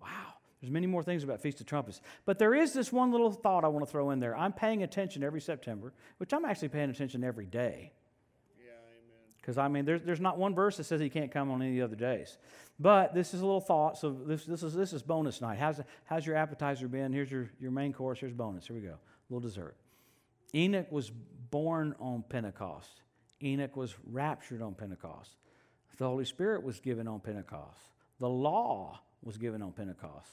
Wow. 0.01 0.34
There's 0.59 0.72
many 0.72 0.88
more 0.88 1.03
things 1.03 1.24
about 1.24 1.39
Feast 1.39 1.62
of 1.62 1.68
Trumpets. 1.68 2.01
But 2.26 2.39
there 2.39 2.55
is 2.55 2.74
this 2.74 2.91
one 2.91 3.12
little 3.12 3.32
thought 3.32 3.64
I 3.64 3.68
want 3.68 3.86
to 3.86 3.91
throw 3.91 4.09
in 4.09 4.20
there. 4.20 4.36
I'm 4.36 4.53
paying 4.53 4.82
attention 4.82 5.24
every 5.24 5.39
September, 5.39 5.93
which 6.18 6.34
I'm 6.34 6.45
actually 6.45 6.70
paying 6.70 6.89
attention 6.89 7.24
every 7.24 7.45
day. 7.45 7.91
Yeah, 8.57 8.72
amen. 8.72 9.36
Because, 9.39 9.59
I 9.59 9.68
mean, 9.68 9.86
there's, 9.86 10.01
there's 10.01 10.20
not 10.20 10.39
one 10.39 10.55
verse 10.55 10.78
that 10.78 10.86
says 10.86 10.99
he 10.99 11.12
can't 11.12 11.32
come 11.32 11.51
on 11.51 11.62
any 11.62 11.80
other 11.80 11.95
days. 11.95 12.39
But 12.80 13.14
this 13.14 13.36
is 13.36 13.41
a 13.41 13.45
little 13.45 13.62
thought. 13.62 13.99
So 13.99 14.09
this, 14.09 14.45
this, 14.45 14.64
is, 14.64 14.74
this 14.74 14.93
is 14.93 15.03
bonus 15.03 15.41
night. 15.41 15.59
How's, 15.59 15.80
how's 16.05 16.26
your 16.26 16.38
appetizer 16.38 16.88
been? 16.88 17.14
Here's 17.14 17.30
your, 17.30 17.51
your 17.59 17.70
main 17.70 17.93
course. 17.93 18.20
Here's 18.20 18.34
bonus. 18.34 18.66
Here 18.66 18.76
we 18.76 18.82
go. 18.82 18.93
A 18.93 18.97
little 19.30 19.47
dessert. 19.47 19.76
Enoch 20.54 20.91
was 20.91 21.12
born 21.49 21.95
on 21.99 22.24
Pentecost. 22.28 23.02
Enoch 23.43 23.76
was 23.76 23.95
raptured 24.06 24.62
on 24.62 24.76
Pentecost. 24.76 25.32
The 25.97 26.08
Holy 26.08 26.26
Spirit 26.26 26.64
was 26.64 26.80
given 26.80 27.08
on 27.08 27.20
Pentecost. 27.20 27.80
The 28.20 28.30
law 28.30 29.02
was 29.24 29.38
given 29.38 29.62
on 29.62 29.72
Pentecost. 29.72 30.32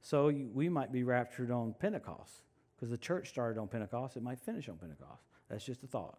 So 0.00 0.32
we 0.52 0.68
might 0.68 0.92
be 0.92 1.02
raptured 1.02 1.50
on 1.50 1.74
Pentecost 1.78 2.42
because 2.76 2.90
the 2.90 2.98
church 2.98 3.28
started 3.28 3.60
on 3.60 3.68
Pentecost. 3.68 4.16
It 4.16 4.22
might 4.22 4.40
finish 4.40 4.68
on 4.68 4.76
Pentecost. 4.76 5.24
That's 5.48 5.64
just 5.64 5.82
a 5.82 5.86
thought. 5.86 6.18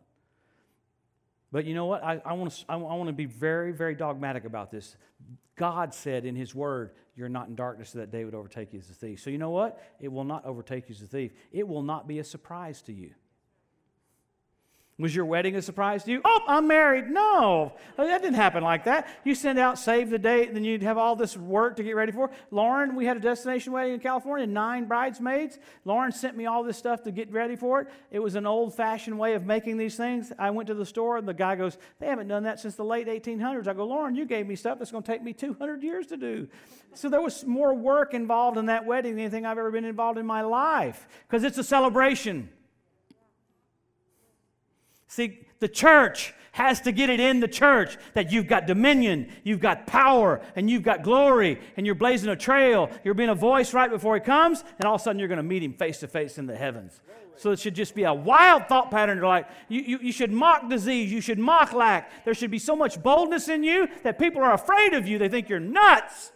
But 1.51 1.65
you 1.65 1.73
know 1.73 1.85
what? 1.85 2.03
I, 2.03 2.21
I 2.25 2.33
want 2.33 2.51
to 2.51 2.65
I 2.69 2.75
want 2.75 3.07
to 3.07 3.13
be 3.13 3.25
very, 3.25 3.71
very 3.71 3.95
dogmatic 3.95 4.45
about 4.45 4.71
this. 4.71 4.95
God 5.55 5.93
said 5.93 6.25
in 6.25 6.35
His 6.35 6.53
Word, 6.53 6.91
You're 7.15 7.29
not 7.29 7.47
in 7.47 7.55
darkness, 7.55 7.89
so 7.89 7.99
that 7.99 8.11
day 8.11 8.23
would 8.23 8.35
overtake 8.35 8.73
you 8.73 8.79
as 8.79 8.89
a 8.89 8.93
thief. 8.93 9.19
So 9.19 9.29
you 9.29 9.37
know 9.37 9.49
what? 9.49 9.81
It 9.99 10.09
will 10.09 10.23
not 10.23 10.45
overtake 10.45 10.89
you 10.89 10.95
as 10.95 11.01
a 11.01 11.07
thief. 11.07 11.31
It 11.51 11.67
will 11.67 11.83
not 11.83 12.07
be 12.07 12.19
a 12.19 12.23
surprise 12.23 12.81
to 12.83 12.93
you. 12.93 13.11
Was 14.99 15.15
your 15.15 15.25
wedding 15.25 15.55
a 15.55 15.61
surprise 15.61 16.03
to 16.03 16.11
you? 16.11 16.21
Oh, 16.25 16.41
I'm 16.45 16.67
married. 16.67 17.09
No, 17.09 17.71
oh, 17.97 18.05
that 18.05 18.21
didn't 18.21 18.35
happen 18.35 18.61
like 18.61 18.83
that. 18.83 19.07
You 19.23 19.33
send 19.33 19.57
out, 19.57 19.79
save 19.79 20.09
the 20.09 20.19
date, 20.19 20.49
and 20.49 20.57
then 20.57 20.65
you'd 20.65 20.83
have 20.83 20.97
all 20.97 21.15
this 21.15 21.37
work 21.37 21.77
to 21.77 21.83
get 21.83 21.95
ready 21.95 22.11
for. 22.11 22.29
Lauren, 22.51 22.95
we 22.95 23.05
had 23.05 23.15
a 23.15 23.21
destination 23.21 23.71
wedding 23.71 23.93
in 23.93 24.01
California, 24.01 24.45
nine 24.45 24.85
bridesmaids. 24.85 25.57
Lauren 25.85 26.11
sent 26.11 26.35
me 26.35 26.47
all 26.47 26.63
this 26.63 26.77
stuff 26.77 27.01
to 27.03 27.11
get 27.11 27.31
ready 27.31 27.55
for 27.55 27.79
it. 27.79 27.87
It 28.11 28.19
was 28.19 28.35
an 28.35 28.45
old 28.45 28.75
fashioned 28.75 29.17
way 29.17 29.35
of 29.35 29.45
making 29.45 29.77
these 29.77 29.95
things. 29.95 30.33
I 30.37 30.49
went 30.49 30.67
to 30.67 30.73
the 30.73 30.85
store, 30.85 31.15
and 31.15 31.25
the 31.25 31.33
guy 31.33 31.55
goes, 31.55 31.77
They 31.99 32.07
haven't 32.07 32.27
done 32.27 32.43
that 32.43 32.59
since 32.59 32.75
the 32.75 32.83
late 32.83 33.07
1800s. 33.07 33.69
I 33.69 33.73
go, 33.73 33.85
Lauren, 33.85 34.15
you 34.15 34.25
gave 34.25 34.47
me 34.47 34.57
stuff 34.57 34.79
that's 34.79 34.91
going 34.91 35.03
to 35.03 35.09
take 35.09 35.23
me 35.23 35.31
200 35.31 35.81
years 35.81 36.07
to 36.07 36.17
do. 36.17 36.49
So 36.93 37.07
there 37.07 37.21
was 37.21 37.45
more 37.45 37.73
work 37.73 38.13
involved 38.13 38.57
in 38.57 38.65
that 38.65 38.85
wedding 38.85 39.13
than 39.13 39.21
anything 39.21 39.45
I've 39.45 39.57
ever 39.57 39.71
been 39.71 39.85
involved 39.85 40.19
in 40.19 40.25
my 40.25 40.41
life 40.41 41.07
because 41.25 41.45
it's 41.45 41.57
a 41.57 41.63
celebration. 41.63 42.49
See, 45.09 45.39
the 45.59 45.67
church 45.67 46.33
has 46.51 46.81
to 46.81 46.91
get 46.91 47.09
it 47.09 47.19
in 47.19 47.39
the 47.39 47.47
church 47.47 47.97
that 48.13 48.31
you've 48.31 48.47
got 48.47 48.67
dominion, 48.67 49.31
you've 49.43 49.59
got 49.59 49.87
power, 49.87 50.39
and 50.55 50.69
you've 50.69 50.83
got 50.83 51.03
glory, 51.03 51.59
and 51.77 51.85
you're 51.85 51.95
blazing 51.95 52.29
a 52.29 52.35
trail. 52.35 52.89
You're 53.03 53.15
being 53.15 53.29
a 53.29 53.35
voice 53.35 53.73
right 53.73 53.89
before 53.89 54.15
he 54.15 54.21
comes, 54.21 54.63
and 54.77 54.85
all 54.85 54.95
of 54.95 55.01
a 55.01 55.03
sudden 55.03 55.19
you're 55.19 55.27
going 55.27 55.37
to 55.37 55.43
meet 55.43 55.63
him 55.63 55.73
face 55.73 55.97
to 55.99 56.07
face 56.07 56.37
in 56.37 56.45
the 56.45 56.55
heavens. 56.55 57.01
So 57.37 57.51
it 57.51 57.59
should 57.59 57.73
just 57.73 57.95
be 57.95 58.03
a 58.03 58.13
wild 58.13 58.67
thought 58.67 58.91
pattern. 58.91 59.19
Like 59.21 59.47
you, 59.67 59.81
you, 59.81 59.99
you 60.03 60.11
should 60.11 60.31
mock 60.31 60.69
disease, 60.69 61.11
you 61.11 61.21
should 61.21 61.39
mock 61.39 61.73
lack. 61.73 62.23
There 62.23 62.33
should 62.35 62.51
be 62.51 62.59
so 62.59 62.75
much 62.75 63.01
boldness 63.01 63.47
in 63.47 63.63
you 63.63 63.87
that 64.03 64.19
people 64.19 64.43
are 64.43 64.53
afraid 64.53 64.93
of 64.93 65.07
you. 65.07 65.17
They 65.17 65.29
think 65.29 65.49
you're 65.49 65.59
nuts. 65.59 66.33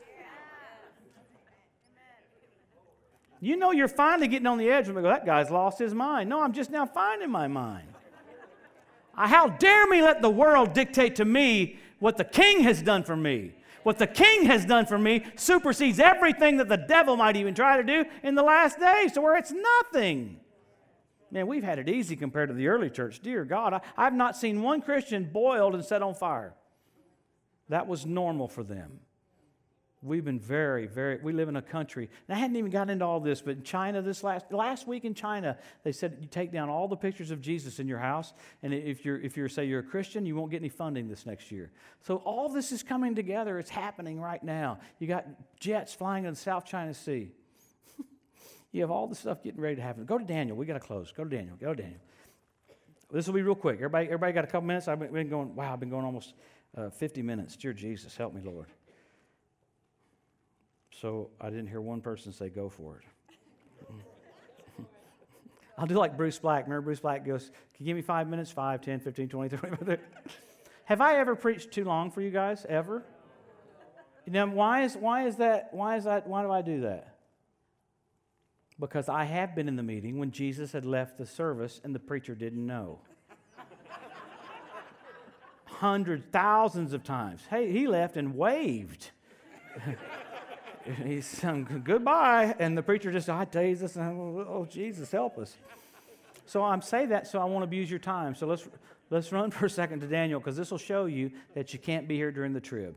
You 3.40 3.58
know 3.58 3.72
you're 3.72 3.90
finally 3.90 4.30
getting 4.30 4.48
on 4.48 4.58
the 4.58 4.70
edge 4.72 4.88
when 4.88 4.96
they 4.96 5.02
go, 5.02 5.10
that 5.10 5.26
guy's 5.26 5.52
lost 5.52 5.78
his 5.78 5.94
mind. 5.94 6.30
No, 6.30 6.42
I'm 6.42 6.54
just 6.54 6.72
now 6.72 6.86
finding 6.86 7.30
my 7.30 7.48
mind. 7.50 7.93
How 9.16 9.48
dare 9.48 9.88
me 9.88 10.02
let 10.02 10.22
the 10.22 10.30
world 10.30 10.74
dictate 10.74 11.16
to 11.18 11.26
me 11.26 11.78
what 12.00 12.18
the 12.18 12.24
king 12.24 12.62
has 12.62 12.82
done 12.82 13.04
for 13.04 13.16
me? 13.16 13.54
What 13.84 13.98
the 13.98 14.08
king 14.08 14.46
has 14.46 14.66
done 14.66 14.86
for 14.86 14.98
me 14.98 15.26
supersedes 15.36 16.00
everything 16.00 16.58
that 16.58 16.70
the 16.70 16.78
devil 16.78 17.18
might 17.18 17.36
even 17.36 17.54
try 17.54 17.78
to 17.78 17.84
do 17.84 18.06
in 18.24 18.36
the 18.36 18.44
last 18.44 18.80
days, 18.80 19.12
to 19.14 19.22
where 19.22 19.38
it's 19.38 19.52
nothing. 19.52 20.40
Man, 21.32 21.48
we've 21.48 21.64
had 21.64 21.80
it 21.80 21.90
easy 21.90 22.16
compared 22.16 22.50
to 22.50 22.56
the 22.56 22.68
early 22.68 22.90
church. 22.90 23.20
Dear 23.20 23.44
God, 23.44 23.74
I, 23.74 24.04
have 24.04 24.14
not 24.14 24.38
seen 24.38 24.62
one 24.62 24.82
Christian 24.82 25.26
boiled 25.26 25.74
and 25.74 25.84
set 25.84 26.02
on 26.02 26.14
fire. 26.14 26.54
That 27.70 27.88
was 27.88 28.06
normal 28.06 28.48
for 28.48 28.64
them. 28.64 29.00
We've 30.04 30.26
been 30.26 30.40
very, 30.40 30.86
very, 30.86 31.18
we 31.24 31.32
live 31.32 31.48
in 31.48 31.56
a 31.56 31.62
country, 31.62 32.10
and 32.28 32.36
I 32.36 32.40
hadn't 32.40 32.58
even 32.58 32.70
gotten 32.70 32.90
into 32.90 33.06
all 33.06 33.22
this, 33.22 33.42
but 33.42 33.58
in 33.58 33.64
China, 33.64 34.02
this 34.02 34.22
last, 34.22 34.52
last 34.52 34.86
week 34.86 35.06
in 35.06 35.14
China, 35.14 35.58
they 35.84 35.94
said 35.94 36.18
you 36.20 36.28
take 36.28 36.52
down 36.52 36.70
all 36.70 36.90
the 36.90 36.98
pictures 36.98 37.32
of 37.32 37.40
Jesus 37.40 37.80
in 37.80 37.88
your 37.88 38.00
house, 38.00 38.34
and 38.64 38.74
if 38.74 39.06
you're, 39.06 39.20
if 39.22 39.38
you're, 39.38 39.48
say, 39.48 39.64
you're 39.64 39.80
a 39.80 39.84
Christian, 39.84 40.26
you 40.26 40.36
won't 40.36 40.52
get 40.52 40.58
any 40.58 40.68
funding 40.68 41.08
this 41.08 41.26
next 41.26 41.52
year. 41.52 41.72
So 42.02 42.18
all 42.18 42.50
this 42.50 42.74
is 42.74 42.84
coming 42.84 43.16
together. 43.16 43.60
It's 43.60 43.70
happening 43.70 44.20
right 44.20 44.44
now. 44.44 44.80
You 45.00 45.08
got 45.08 45.26
jets 45.60 45.94
flying 45.94 46.26
in 46.26 46.34
the 46.34 46.40
South 46.40 46.66
China 46.66 46.94
Sea. 46.94 47.32
you 48.74 48.82
have 48.82 48.92
all 48.92 49.08
this 49.08 49.20
stuff 49.20 49.42
getting 49.42 49.62
ready 49.62 49.78
to 49.78 49.82
happen. 49.82 50.04
Go 50.04 50.18
to 50.18 50.26
Daniel. 50.26 50.58
We 50.58 50.66
got 50.66 50.74
to 50.74 50.80
close. 50.82 51.14
Go 51.16 51.24
to 51.24 51.30
Daniel. 51.30 51.56
Go 51.56 51.74
to 51.74 51.82
Daniel. 51.82 52.02
This 53.10 53.28
will 53.28 53.36
be 53.36 53.42
real 53.42 53.56
quick. 53.56 53.78
Everybody, 53.78 54.08
everybody 54.08 54.34
got 54.34 54.44
a 54.44 54.48
couple 54.48 54.68
minutes? 54.68 54.90
I've 54.90 55.00
been 55.00 55.30
going, 55.30 55.56
wow, 55.56 55.72
I've 55.72 55.80
been 55.80 55.90
going 55.90 56.04
almost 56.04 56.34
uh, 56.76 56.90
50 56.90 57.22
minutes. 57.22 57.56
Dear 57.56 57.72
Jesus, 57.72 58.18
help 58.18 58.34
me, 58.34 58.42
Lord. 58.44 58.68
So 61.02 61.30
I 61.42 61.50
didn't 61.50 61.68
hear 61.68 61.82
one 61.82 62.02
person 62.02 62.32
say, 62.32 62.50
go 62.50 62.70
for 62.70 63.00
it. 63.00 63.96
I'll 65.78 65.88
do 65.88 65.96
like 65.96 66.16
Bruce 66.18 66.40
Black. 66.40 66.66
Remember, 66.66 66.82
Bruce 66.82 67.00
Black 67.00 67.26
goes, 67.26 67.52
Can 67.76 67.86
you 67.86 67.88
give 67.88 67.96
me 67.96 68.02
five 68.02 68.28
minutes? 68.28 68.52
Five, 68.52 68.82
10, 68.82 69.00
15, 69.00 69.30
20, 69.30 69.58
30. 69.58 70.02
Have 70.86 71.02
I 71.02 71.18
ever 71.18 71.36
preached 71.36 71.72
too 71.72 71.86
long 71.86 72.12
for 72.12 72.22
you 72.22 72.30
guys? 72.30 72.66
Ever? 72.68 73.04
Now, 74.28 74.46
why 74.48 74.84
is, 74.84 74.96
why 74.96 75.28
is 75.28 75.38
that? 75.38 75.70
Why 75.72 75.98
is 75.98 76.06
that? 76.06 76.28
Why 76.28 76.44
do 76.44 76.52
I 76.52 76.62
do 76.62 76.82
that? 76.82 77.16
Because 78.80 79.10
I 79.10 79.24
have 79.26 79.56
been 79.56 79.68
in 79.68 79.76
the 79.76 79.84
meeting 79.84 80.18
when 80.18 80.32
Jesus 80.32 80.72
had 80.72 80.86
left 80.86 81.18
the 81.18 81.26
service 81.26 81.80
and 81.84 81.94
the 81.94 82.00
preacher 82.00 82.36
didn't 82.36 82.66
know. 82.66 83.00
Hundreds, 85.66 86.24
thousands 86.32 86.94
of 86.94 87.04
times. 87.04 87.42
Hey, 87.50 87.72
he 87.72 87.88
left 87.88 88.16
and 88.16 88.36
waved. 88.36 89.12
he 91.06 91.22
sung 91.22 91.82
goodbye, 91.84 92.56
and 92.60 92.78
the 92.78 92.84
preacher 92.84 93.12
just, 93.12 93.30
I 93.30 93.46
tell 93.46 93.64
you 93.64 93.76
this, 93.76 93.96
oh, 93.98 94.68
Jesus, 94.70 95.12
help 95.12 95.38
us. 95.38 95.56
So 96.46 96.64
I'm 96.64 96.82
saying 96.82 97.10
that 97.10 97.28
so 97.28 97.40
I 97.40 97.46
won't 97.46 97.64
abuse 97.64 97.90
your 97.90 98.00
time. 98.00 98.36
So 98.36 98.48
let's, 98.48 98.68
let's 99.10 99.32
run 99.32 99.52
for 99.52 99.68
a 99.68 99.70
second 99.70 100.02
to 100.02 100.08
Daniel 100.08 100.40
because 100.40 100.58
this 100.58 100.72
will 100.72 100.78
show 100.78 101.06
you 101.06 101.32
that 101.54 101.74
you 101.74 101.80
can't 101.80 102.08
be 102.08 102.16
here 102.16 102.32
during 102.32 102.54
the 102.54 102.62
trib. 102.62 102.96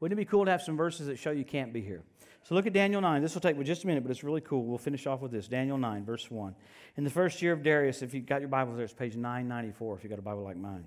Wouldn't 0.00 0.18
it 0.18 0.24
be 0.24 0.28
cool 0.28 0.44
to 0.44 0.50
have 0.50 0.62
some 0.62 0.76
verses 0.76 1.06
that 1.06 1.18
show 1.18 1.30
you 1.30 1.44
can't 1.44 1.72
be 1.72 1.80
here? 1.80 2.02
So 2.42 2.56
look 2.56 2.66
at 2.66 2.72
Daniel 2.72 3.00
9. 3.00 3.22
This 3.22 3.34
will 3.34 3.40
take 3.40 3.62
just 3.62 3.84
a 3.84 3.86
minute, 3.86 4.02
but 4.02 4.10
it's 4.10 4.24
really 4.24 4.40
cool. 4.40 4.64
We'll 4.64 4.78
finish 4.78 5.06
off 5.06 5.20
with 5.20 5.30
this. 5.30 5.46
Daniel 5.46 5.78
9, 5.78 6.04
verse 6.04 6.28
1. 6.28 6.54
In 6.96 7.04
the 7.04 7.10
first 7.10 7.40
year 7.40 7.52
of 7.52 7.62
Darius, 7.62 8.02
if 8.02 8.12
you've 8.12 8.26
got 8.26 8.40
your 8.40 8.48
Bible 8.48 8.74
there, 8.74 8.84
it's 8.84 8.92
page 8.92 9.14
994 9.14 9.96
if 9.96 10.02
you've 10.02 10.10
got 10.10 10.18
a 10.18 10.22
Bible 10.22 10.42
like 10.42 10.56
mine. 10.56 10.84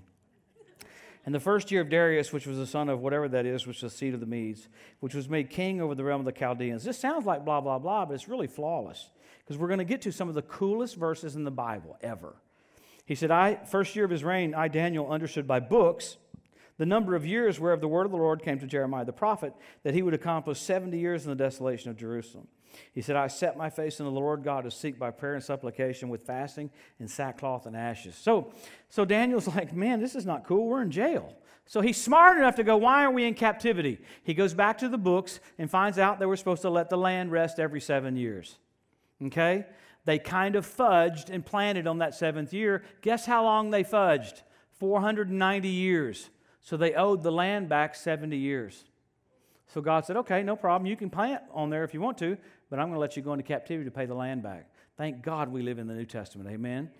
In 1.26 1.32
the 1.32 1.40
first 1.40 1.72
year 1.72 1.80
of 1.80 1.88
Darius, 1.88 2.32
which 2.32 2.46
was 2.46 2.56
the 2.56 2.66
son 2.66 2.88
of 2.88 3.00
whatever 3.00 3.28
that 3.28 3.46
is, 3.46 3.66
which 3.66 3.82
was 3.82 3.92
the 3.92 3.98
seed 3.98 4.14
of 4.14 4.20
the 4.20 4.26
Medes, 4.26 4.68
which 5.00 5.14
was 5.14 5.28
made 5.28 5.50
king 5.50 5.80
over 5.80 5.94
the 5.94 6.04
realm 6.04 6.20
of 6.20 6.24
the 6.24 6.32
Chaldeans. 6.32 6.84
This 6.84 6.98
sounds 6.98 7.26
like 7.26 7.44
blah, 7.44 7.60
blah, 7.60 7.80
blah, 7.80 8.04
but 8.04 8.14
it's 8.14 8.28
really 8.28 8.46
flawless 8.46 9.10
because 9.40 9.58
we're 9.58 9.66
going 9.66 9.78
to 9.78 9.84
get 9.84 10.02
to 10.02 10.12
some 10.12 10.28
of 10.28 10.36
the 10.36 10.42
coolest 10.42 10.94
verses 10.94 11.34
in 11.34 11.42
the 11.42 11.50
Bible 11.50 11.96
ever. 12.00 12.36
He 13.06 13.16
said, 13.16 13.32
I, 13.32 13.56
first 13.56 13.96
year 13.96 14.04
of 14.04 14.10
his 14.10 14.22
reign, 14.22 14.54
I, 14.54 14.68
Daniel, 14.68 15.10
understood 15.10 15.48
by 15.48 15.60
books 15.60 16.16
the 16.78 16.86
number 16.86 17.14
of 17.14 17.24
years 17.24 17.58
whereof 17.58 17.80
the 17.80 17.88
word 17.88 18.04
of 18.04 18.12
the 18.12 18.18
Lord 18.18 18.42
came 18.42 18.58
to 18.60 18.66
Jeremiah 18.66 19.04
the 19.04 19.12
prophet, 19.12 19.54
that 19.82 19.94
he 19.94 20.02
would 20.02 20.14
accomplish 20.14 20.60
70 20.60 20.98
years 20.98 21.24
in 21.24 21.30
the 21.30 21.36
desolation 21.36 21.90
of 21.90 21.96
Jerusalem. 21.96 22.48
He 22.92 23.02
said, 23.02 23.16
I 23.16 23.26
set 23.26 23.56
my 23.56 23.70
face 23.70 24.00
in 24.00 24.06
the 24.06 24.12
Lord 24.12 24.42
God 24.42 24.64
to 24.64 24.70
seek 24.70 24.98
by 24.98 25.10
prayer 25.10 25.34
and 25.34 25.42
supplication 25.42 26.08
with 26.08 26.22
fasting 26.22 26.70
and 26.98 27.10
sackcloth 27.10 27.66
and 27.66 27.76
ashes. 27.76 28.14
So, 28.14 28.52
so 28.88 29.04
Daniel's 29.04 29.48
like, 29.54 29.74
man, 29.74 30.00
this 30.00 30.14
is 30.14 30.26
not 30.26 30.46
cool. 30.46 30.66
We're 30.66 30.82
in 30.82 30.90
jail. 30.90 31.32
So 31.66 31.80
he's 31.80 32.00
smart 32.00 32.38
enough 32.38 32.54
to 32.56 32.64
go, 32.64 32.76
why 32.76 33.04
are 33.04 33.10
we 33.10 33.24
in 33.24 33.34
captivity? 33.34 33.98
He 34.22 34.34
goes 34.34 34.54
back 34.54 34.78
to 34.78 34.88
the 34.88 34.98
books 34.98 35.40
and 35.58 35.68
finds 35.68 35.98
out 35.98 36.20
that 36.20 36.28
we're 36.28 36.36
supposed 36.36 36.62
to 36.62 36.70
let 36.70 36.90
the 36.90 36.96
land 36.96 37.32
rest 37.32 37.58
every 37.58 37.80
seven 37.80 38.16
years. 38.16 38.56
Okay? 39.24 39.66
They 40.04 40.20
kind 40.20 40.54
of 40.54 40.64
fudged 40.64 41.30
and 41.30 41.44
planted 41.44 41.88
on 41.88 41.98
that 41.98 42.14
seventh 42.14 42.52
year. 42.52 42.84
Guess 43.02 43.26
how 43.26 43.42
long 43.42 43.70
they 43.70 43.82
fudged? 43.82 44.42
490 44.78 45.68
years. 45.68 46.30
So 46.60 46.76
they 46.76 46.94
owed 46.94 47.22
the 47.22 47.32
land 47.32 47.68
back 47.68 47.96
70 47.96 48.36
years. 48.36 48.84
So 49.66 49.80
God 49.80 50.04
said, 50.04 50.16
okay, 50.18 50.42
no 50.44 50.54
problem. 50.54 50.86
You 50.86 50.96
can 50.96 51.10
plant 51.10 51.42
on 51.52 51.70
there 51.70 51.82
if 51.82 51.92
you 51.92 52.00
want 52.00 52.18
to, 52.18 52.38
but 52.70 52.78
I'm 52.78 52.86
going 52.86 52.94
to 52.96 53.00
let 53.00 53.16
you 53.16 53.22
go 53.22 53.32
into 53.32 53.44
captivity 53.44 53.84
to 53.84 53.94
pay 53.94 54.06
the 54.06 54.14
land 54.14 54.42
back. 54.42 54.68
Thank 54.96 55.22
God 55.22 55.50
we 55.50 55.62
live 55.62 55.78
in 55.78 55.86
the 55.86 55.94
New 55.94 56.06
Testament. 56.06 56.50
Amen. 56.50 56.90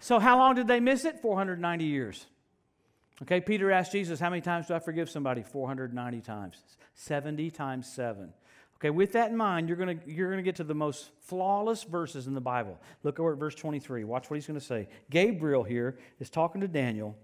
So, 0.00 0.18
how 0.18 0.38
long 0.38 0.54
did 0.54 0.68
they 0.68 0.80
miss 0.80 1.04
it? 1.04 1.20
490 1.20 1.84
years. 1.84 2.26
Okay, 3.22 3.40
Peter 3.40 3.72
asked 3.72 3.92
Jesus, 3.92 4.20
How 4.20 4.30
many 4.30 4.42
times 4.42 4.68
do 4.68 4.74
I 4.74 4.78
forgive 4.78 5.10
somebody? 5.10 5.42
490 5.42 6.20
times. 6.20 6.62
70 6.94 7.50
times 7.50 7.90
7. 7.92 8.32
Okay, 8.76 8.90
with 8.90 9.12
that 9.12 9.30
in 9.30 9.36
mind, 9.36 9.68
you're 9.68 9.76
going 9.76 9.98
to 9.98 10.10
you're 10.10 10.30
gonna 10.30 10.42
get 10.42 10.56
to 10.56 10.64
the 10.64 10.74
most 10.74 11.10
flawless 11.22 11.82
verses 11.82 12.28
in 12.28 12.34
the 12.34 12.40
Bible. 12.40 12.78
Look 13.02 13.18
over 13.18 13.32
at 13.32 13.38
verse 13.38 13.56
23. 13.56 14.04
Watch 14.04 14.30
what 14.30 14.36
he's 14.36 14.46
going 14.46 14.58
to 14.58 14.64
say. 14.64 14.88
Gabriel 15.10 15.64
here 15.64 15.98
is 16.20 16.30
talking 16.30 16.60
to 16.60 16.68
Daniel. 16.68 17.16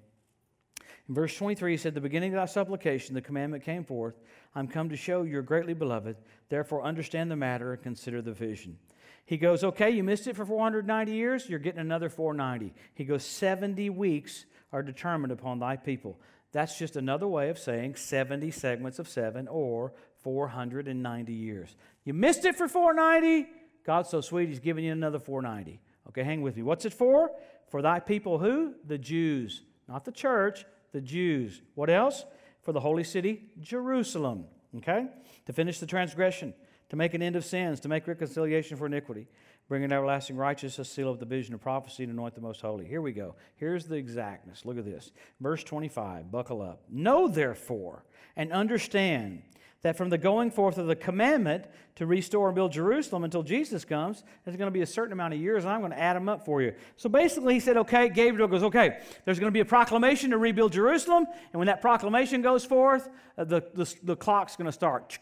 In 1.09 1.15
verse 1.15 1.37
23, 1.37 1.73
he 1.73 1.77
said, 1.77 1.95
The 1.95 2.01
beginning 2.01 2.35
of 2.35 2.37
thy 2.37 2.47
supplication, 2.47 3.15
the 3.15 3.21
commandment 3.21 3.65
came 3.65 3.85
forth. 3.85 4.15
I'm 4.55 4.69
come 4.69 4.89
to 4.89 4.97
show 4.97 5.23
you're 5.23 5.43
greatly 5.43 5.75
beloved. 5.75 6.17
Therefore, 6.49 6.83
understand 6.83 7.31
the 7.31 7.37
matter 7.37 7.73
and 7.73 7.83
consider 7.83 8.23
the 8.23 8.33
vision. 8.33 8.79
He 9.27 9.37
goes, 9.37 9.65
Okay, 9.65 9.91
you 9.91 10.03
missed 10.03 10.27
it 10.27 10.37
for 10.37 10.47
490 10.47 11.13
years. 11.13 11.49
You're 11.49 11.59
getting 11.59 11.81
another 11.81 12.09
490. 12.09 12.75
He 12.95 13.05
goes, 13.05 13.25
70 13.25 13.91
weeks 13.91 14.47
are 14.73 14.83
determined 14.83 15.33
upon 15.33 15.59
thy 15.59 15.77
people. 15.77 16.19
That's 16.53 16.79
just 16.79 16.97
another 16.97 17.27
way 17.27 17.51
of 17.51 17.59
saying 17.59 17.97
70 17.97 18.51
segments 18.53 18.99
of 18.99 19.09
seven 19.09 19.49
or 19.49 19.93
490 20.23 21.33
years. 21.33 21.75
You 22.05 22.15
missed 22.15 22.45
it 22.45 22.57
for 22.57 22.69
490. 22.69 23.51
God's 23.85 24.09
so 24.09 24.21
sweet, 24.21 24.49
He's 24.49 24.61
giving 24.61 24.85
you 24.85 24.93
another 24.93 25.19
490. 25.19 25.81
Okay, 26.09 26.23
hang 26.23 26.41
with 26.41 26.57
me. 26.57 26.63
What's 26.63 26.87
it 26.87 26.95
for? 26.95 27.31
For 27.69 27.83
thy 27.83 27.99
people 27.99 28.39
who? 28.39 28.75
The 28.87 28.99
Jews, 28.99 29.63
not 29.89 30.05
the 30.05 30.13
church, 30.13 30.65
the 30.95 31.01
Jews. 31.03 31.61
What 31.75 31.91
else? 31.91 32.25
For 32.63 32.73
the 32.73 32.81
holy 32.81 33.05
city, 33.05 33.43
Jerusalem. 33.61 34.47
Okay? 34.79 35.09
To 35.47 35.53
finish 35.53 35.81
the 35.81 35.87
transgression, 35.87 36.55
to 36.89 36.97
make 36.97 37.13
an 37.13 37.21
end 37.21 37.37
of 37.37 37.45
sins, 37.45 37.81
to 37.81 37.89
make 37.89 38.07
reconciliation 38.07 38.79
for 38.79 38.87
iniquity, 38.87 39.27
bringing 39.69 39.93
everlasting 39.93 40.37
righteousness, 40.37 40.89
seal 40.89 41.11
of 41.11 41.19
the 41.19 41.27
vision 41.27 41.53
of 41.53 41.61
prophecy, 41.61 42.05
and 42.05 42.13
anoint 42.13 42.35
the 42.35 42.41
most 42.41 42.61
holy. 42.61 42.87
Here 42.87 43.03
we 43.03 43.13
go. 43.13 43.35
Here's 43.57 43.87
the 43.87 43.97
exactness. 43.97 44.65
Look 44.65 44.79
at 44.79 44.85
this. 44.85 45.11
Verse 45.41 45.65
25. 45.65 46.31
Buckle 46.31 46.63
up. 46.63 46.85
Know 46.89 47.29
therefore 47.29 48.05
and 48.37 48.53
understand 48.53 49.43
that 49.85 49.99
from 49.99 50.09
the 50.09 50.17
going 50.17 50.51
forth 50.51 50.79
of 50.79 50.87
the 50.87 50.97
commandment 50.97 51.67
to 51.97 52.07
restore 52.07 52.49
and 52.49 52.55
build 52.55 52.73
Jerusalem 52.73 53.23
until 53.23 53.43
Jesus 53.43 53.85
comes, 53.85 54.25
there's 54.45 54.57
going 54.57 54.67
to 54.67 54.73
be 54.73 54.81
a 54.81 54.87
certain 54.87 55.13
amount 55.13 55.35
of 55.35 55.41
years, 55.41 55.65
and 55.65 55.73
I'm 55.75 55.81
going 55.81 55.93
to 55.93 56.01
add 56.01 56.17
them 56.17 56.27
up 56.27 56.47
for 56.47 56.63
you. 56.63 56.73
So 56.97 57.11
basically, 57.11 57.53
he 57.53 57.61
said, 57.61 57.77
okay, 57.77 58.09
Gabriel 58.09 58.49
goes, 58.49 58.63
okay, 58.63 59.01
there's 59.27 59.39
going 59.39 59.53
to 59.53 59.55
be 59.55 59.61
a 59.61 59.65
proclamation 59.67 60.31
to 60.31 60.39
rebuild 60.39 60.73
Jerusalem, 60.73 61.27
and 61.53 61.61
when 61.61 61.67
that 61.67 61.83
proclamation 61.83 62.41
goes 62.41 62.65
forth, 62.65 63.11
uh, 63.37 63.45
the, 63.45 63.63
the, 63.75 63.95
the 64.03 64.17
clock's 64.17 64.57
going 64.57 64.67
to 64.67 64.73
start. 64.73 65.19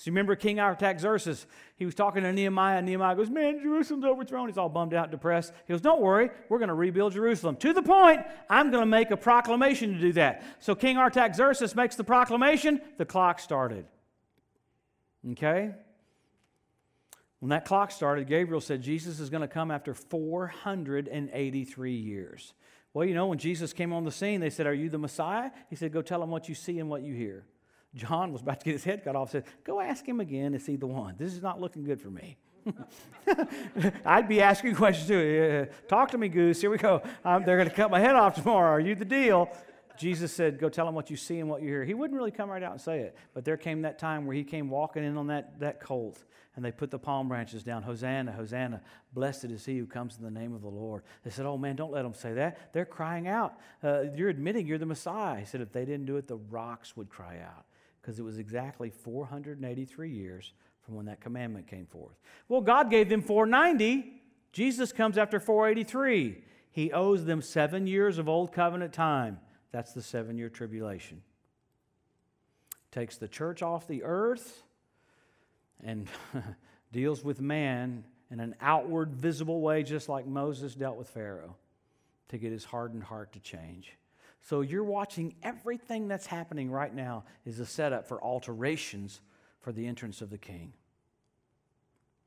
So 0.00 0.08
you 0.08 0.12
remember 0.12 0.34
King 0.34 0.58
Artaxerxes? 0.58 1.46
He 1.76 1.84
was 1.84 1.94
talking 1.94 2.22
to 2.22 2.32
Nehemiah, 2.32 2.78
and 2.78 2.86
Nehemiah 2.86 3.14
goes, 3.14 3.28
Man, 3.28 3.60
Jerusalem's 3.62 4.06
overthrown. 4.06 4.48
He's 4.48 4.56
all 4.56 4.70
bummed 4.70 4.94
out, 4.94 5.10
depressed. 5.10 5.52
He 5.66 5.74
goes, 5.74 5.82
Don't 5.82 6.00
worry, 6.00 6.30
we're 6.48 6.56
going 6.56 6.68
to 6.68 6.74
rebuild 6.74 7.12
Jerusalem. 7.12 7.56
To 7.56 7.74
the 7.74 7.82
point, 7.82 8.22
I'm 8.48 8.70
going 8.70 8.80
to 8.80 8.86
make 8.86 9.10
a 9.10 9.16
proclamation 9.18 9.92
to 9.92 10.00
do 10.00 10.14
that. 10.14 10.42
So 10.60 10.74
King 10.74 10.96
Artaxerxes 10.96 11.76
makes 11.76 11.96
the 11.96 12.04
proclamation, 12.04 12.80
the 12.96 13.04
clock 13.04 13.40
started. 13.40 13.84
Okay? 15.32 15.72
When 17.40 17.50
that 17.50 17.66
clock 17.66 17.90
started, 17.90 18.26
Gabriel 18.26 18.62
said 18.62 18.80
Jesus 18.80 19.20
is 19.20 19.28
going 19.28 19.42
to 19.42 19.48
come 19.48 19.70
after 19.70 19.92
483 19.92 21.92
years. 21.92 22.54
Well, 22.94 23.06
you 23.06 23.12
know, 23.12 23.26
when 23.26 23.36
Jesus 23.36 23.74
came 23.74 23.92
on 23.92 24.04
the 24.04 24.12
scene, 24.12 24.40
they 24.40 24.48
said, 24.48 24.66
Are 24.66 24.72
you 24.72 24.88
the 24.88 24.96
Messiah? 24.96 25.50
He 25.68 25.76
said, 25.76 25.92
Go 25.92 26.00
tell 26.00 26.20
them 26.20 26.30
what 26.30 26.48
you 26.48 26.54
see 26.54 26.78
and 26.78 26.88
what 26.88 27.02
you 27.02 27.12
hear. 27.12 27.44
John 27.94 28.32
was 28.32 28.42
about 28.42 28.60
to 28.60 28.64
get 28.64 28.72
his 28.72 28.84
head 28.84 29.02
cut 29.02 29.16
off, 29.16 29.30
said, 29.30 29.44
Go 29.64 29.80
ask 29.80 30.06
him 30.06 30.20
again, 30.20 30.54
is 30.54 30.66
he 30.66 30.76
the 30.76 30.86
one? 30.86 31.16
This 31.18 31.32
is 31.32 31.42
not 31.42 31.60
looking 31.60 31.84
good 31.84 32.00
for 32.00 32.10
me. 32.10 32.36
I'd 34.04 34.28
be 34.28 34.40
asking 34.40 34.74
questions 34.74 35.08
too. 35.08 35.66
Talk 35.88 36.10
to 36.10 36.18
me, 36.18 36.28
Goose. 36.28 36.60
Here 36.60 36.70
we 36.70 36.78
go. 36.78 37.02
Um, 37.24 37.44
they're 37.44 37.56
going 37.56 37.68
to 37.68 37.74
cut 37.74 37.90
my 37.90 38.00
head 38.00 38.14
off 38.14 38.34
tomorrow. 38.34 38.70
Are 38.70 38.80
you 38.80 38.94
the 38.94 39.04
deal? 39.04 39.50
Jesus 39.98 40.32
said, 40.32 40.58
Go 40.58 40.68
tell 40.68 40.88
him 40.88 40.94
what 40.94 41.10
you 41.10 41.16
see 41.16 41.40
and 41.40 41.48
what 41.48 41.62
you 41.62 41.68
hear. 41.68 41.84
He 41.84 41.94
wouldn't 41.94 42.16
really 42.16 42.30
come 42.30 42.48
right 42.48 42.62
out 42.62 42.72
and 42.72 42.80
say 42.80 43.00
it. 43.00 43.16
But 43.34 43.44
there 43.44 43.56
came 43.56 43.82
that 43.82 43.98
time 43.98 44.26
where 44.26 44.36
he 44.36 44.44
came 44.44 44.70
walking 44.70 45.04
in 45.04 45.16
on 45.16 45.26
that, 45.28 45.58
that 45.60 45.80
colt 45.80 46.22
and 46.56 46.64
they 46.64 46.72
put 46.72 46.90
the 46.90 46.98
palm 46.98 47.28
branches 47.28 47.62
down. 47.62 47.82
Hosanna, 47.82 48.32
Hosanna. 48.32 48.82
Blessed 49.12 49.46
is 49.46 49.64
he 49.64 49.78
who 49.78 49.86
comes 49.86 50.16
in 50.16 50.24
the 50.24 50.30
name 50.30 50.54
of 50.54 50.62
the 50.62 50.68
Lord. 50.68 51.02
They 51.24 51.30
said, 51.30 51.46
Oh 51.46 51.58
man, 51.58 51.76
don't 51.76 51.92
let 51.92 52.02
them 52.02 52.14
say 52.14 52.34
that. 52.34 52.72
They're 52.72 52.84
crying 52.84 53.28
out. 53.28 53.54
Uh, 53.82 54.04
you're 54.14 54.28
admitting 54.28 54.66
you're 54.66 54.78
the 54.78 54.86
Messiah. 54.86 55.38
He 55.38 55.44
said, 55.44 55.60
If 55.60 55.72
they 55.72 55.84
didn't 55.84 56.06
do 56.06 56.16
it, 56.16 56.28
the 56.28 56.36
rocks 56.36 56.96
would 56.96 57.08
cry 57.08 57.38
out 57.44 57.64
because 58.00 58.18
it 58.18 58.22
was 58.22 58.38
exactly 58.38 58.90
483 58.90 60.10
years 60.10 60.52
from 60.82 60.94
when 60.94 61.06
that 61.06 61.20
commandment 61.20 61.66
came 61.66 61.86
forth. 61.86 62.18
Well, 62.48 62.60
God 62.60 62.90
gave 62.90 63.08
them 63.08 63.22
490. 63.22 64.20
Jesus 64.52 64.92
comes 64.92 65.18
after 65.18 65.38
483. 65.38 66.42
He 66.72 66.92
owes 66.92 67.24
them 67.24 67.42
seven 67.42 67.86
years 67.86 68.18
of 68.18 68.28
old 68.28 68.52
covenant 68.52 68.92
time. 68.92 69.38
That's 69.72 69.92
the 69.92 70.02
seven 70.02 70.38
year 70.38 70.48
tribulation. 70.48 71.22
Takes 72.90 73.16
the 73.16 73.28
church 73.28 73.62
off 73.62 73.86
the 73.86 74.02
earth 74.02 74.62
and 75.82 76.08
deals 76.92 77.22
with 77.22 77.40
man 77.40 78.04
in 78.30 78.40
an 78.40 78.54
outward, 78.60 79.12
visible 79.14 79.60
way, 79.60 79.82
just 79.82 80.08
like 80.08 80.26
Moses 80.26 80.74
dealt 80.74 80.96
with 80.96 81.08
Pharaoh, 81.08 81.56
to 82.28 82.38
get 82.38 82.52
his 82.52 82.64
hardened 82.64 83.02
heart 83.02 83.32
to 83.32 83.40
change. 83.40 83.96
So 84.42 84.62
you're 84.62 84.84
watching 84.84 85.34
everything 85.42 86.08
that's 86.08 86.26
happening 86.26 86.70
right 86.70 86.94
now 86.94 87.24
is 87.44 87.60
a 87.60 87.66
setup 87.66 88.08
for 88.08 88.22
alterations 88.22 89.20
for 89.60 89.72
the 89.72 89.86
entrance 89.86 90.22
of 90.22 90.30
the 90.30 90.38
king. 90.38 90.72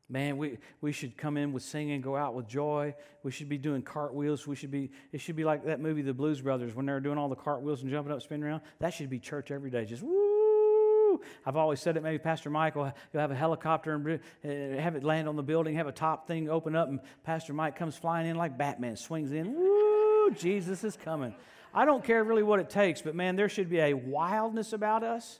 Man, 0.09 0.38
we, 0.38 0.59
we 0.82 0.91
should 0.91 1.18
come 1.18 1.38
in 1.38 1.53
with 1.53 1.64
singing, 1.64 2.01
go 2.01 2.16
out 2.16 2.36
with 2.36 2.47
joy. 2.47 2.93
We 3.24 3.32
should 3.32 3.49
be 3.49 3.57
doing 3.57 3.82
cartwheels. 3.82 4.45
We 4.45 4.55
should 4.55 4.70
be, 4.70 4.91
it 5.11 5.22
should 5.22 5.36
be 5.36 5.43
like 5.43 5.66
that 5.66 5.80
movie, 5.80 6.03
The 6.03 6.14
Blues 6.14 6.41
Brothers, 6.41 6.76
when 6.76 6.86
they're 6.86 6.99
doing 6.99 7.18
all 7.18 7.30
the 7.30 7.36
cartwheels 7.36 7.82
and 7.82 7.89
jumping 7.89 8.14
up, 8.14 8.22
spinning 8.22 8.43
around. 8.43 8.61
That 8.80 8.93
should 8.93 9.09
be 9.09 9.18
church 9.18 9.49
every 9.49 9.72
day. 9.72 9.86
Just 9.86 10.03
woo! 10.03 11.22
I've 11.45 11.55
always 11.55 11.80
said 11.80 11.97
it. 11.97 12.03
Maybe 12.03 12.20
Pastor 12.20 12.49
Michael, 12.49 12.91
you'll 13.11 13.22
have 13.22 13.32
a 13.32 13.36
helicopter 13.36 13.93
and 13.93 14.20
uh, 14.78 14.82
have 14.82 14.95
it 14.95 15.03
land 15.03 15.28
on 15.28 15.36
the 15.36 15.43
building, 15.43 15.76
have 15.76 15.88
a 15.88 15.91
top 15.91 16.28
thing 16.28 16.49
open 16.49 16.76
up, 16.76 16.89
and 16.89 16.99
Pastor 17.24 17.53
Mike 17.53 17.76
comes 17.76 17.95
flying 17.95 18.28
in 18.28 18.36
like 18.36 18.57
Batman, 18.57 18.97
swings 18.97 19.32
in. 19.32 19.55
Woo! 19.55 20.32
Jesus 20.32 20.84
is 20.84 20.95
coming. 20.95 21.34
I 21.74 21.86
don't 21.86 22.04
care 22.04 22.24
really 22.24 22.44
what 22.44 22.60
it 22.60 22.70
takes, 22.70 23.02
but 23.02 23.16
man, 23.16 23.36
there 23.36 23.50
should 23.50 23.70
be 23.70 23.80
a 23.80 23.94
wildness 23.94 24.74
about 24.74 25.04
us. 25.04 25.40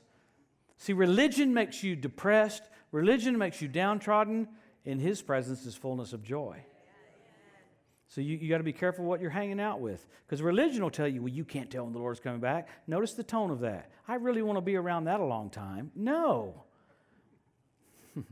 See, 0.78 0.92
religion 0.92 1.54
makes 1.54 1.82
you 1.82 1.94
depressed, 1.94 2.62
religion 2.90 3.38
makes 3.38 3.62
you 3.62 3.68
downtrodden. 3.68 4.48
In 4.84 4.98
His 4.98 5.22
presence 5.22 5.64
is 5.64 5.74
fullness 5.74 6.12
of 6.12 6.22
joy. 6.22 6.62
So 8.08 8.20
you, 8.20 8.36
you 8.36 8.48
got 8.48 8.58
to 8.58 8.64
be 8.64 8.72
careful 8.72 9.04
what 9.04 9.20
you're 9.20 9.30
hanging 9.30 9.58
out 9.58 9.80
with. 9.80 10.06
Because 10.26 10.42
religion 10.42 10.82
will 10.82 10.90
tell 10.90 11.08
you, 11.08 11.22
well, 11.22 11.32
you 11.32 11.44
can't 11.44 11.70
tell 11.70 11.84
when 11.84 11.92
the 11.92 11.98
Lord's 11.98 12.20
coming 12.20 12.40
back. 12.40 12.68
Notice 12.86 13.14
the 13.14 13.24
tone 13.24 13.50
of 13.50 13.60
that. 13.60 13.90
I 14.06 14.16
really 14.16 14.42
want 14.42 14.56
to 14.56 14.60
be 14.60 14.76
around 14.76 15.04
that 15.04 15.20
a 15.20 15.24
long 15.24 15.50
time. 15.50 15.90
No. 15.96 16.64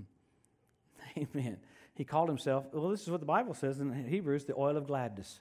Amen. 1.17 1.57
He 1.95 2.05
called 2.05 2.29
himself, 2.29 2.67
well, 2.73 2.91
this 2.91 3.03
is 3.03 3.11
what 3.11 3.21
the 3.21 3.27
Bible 3.27 3.55
says 3.55 3.81
in 3.81 4.05
Hebrews, 4.05 4.45
the 4.45 4.55
oil 4.57 4.77
of 4.77 4.87
gladness. 4.87 5.41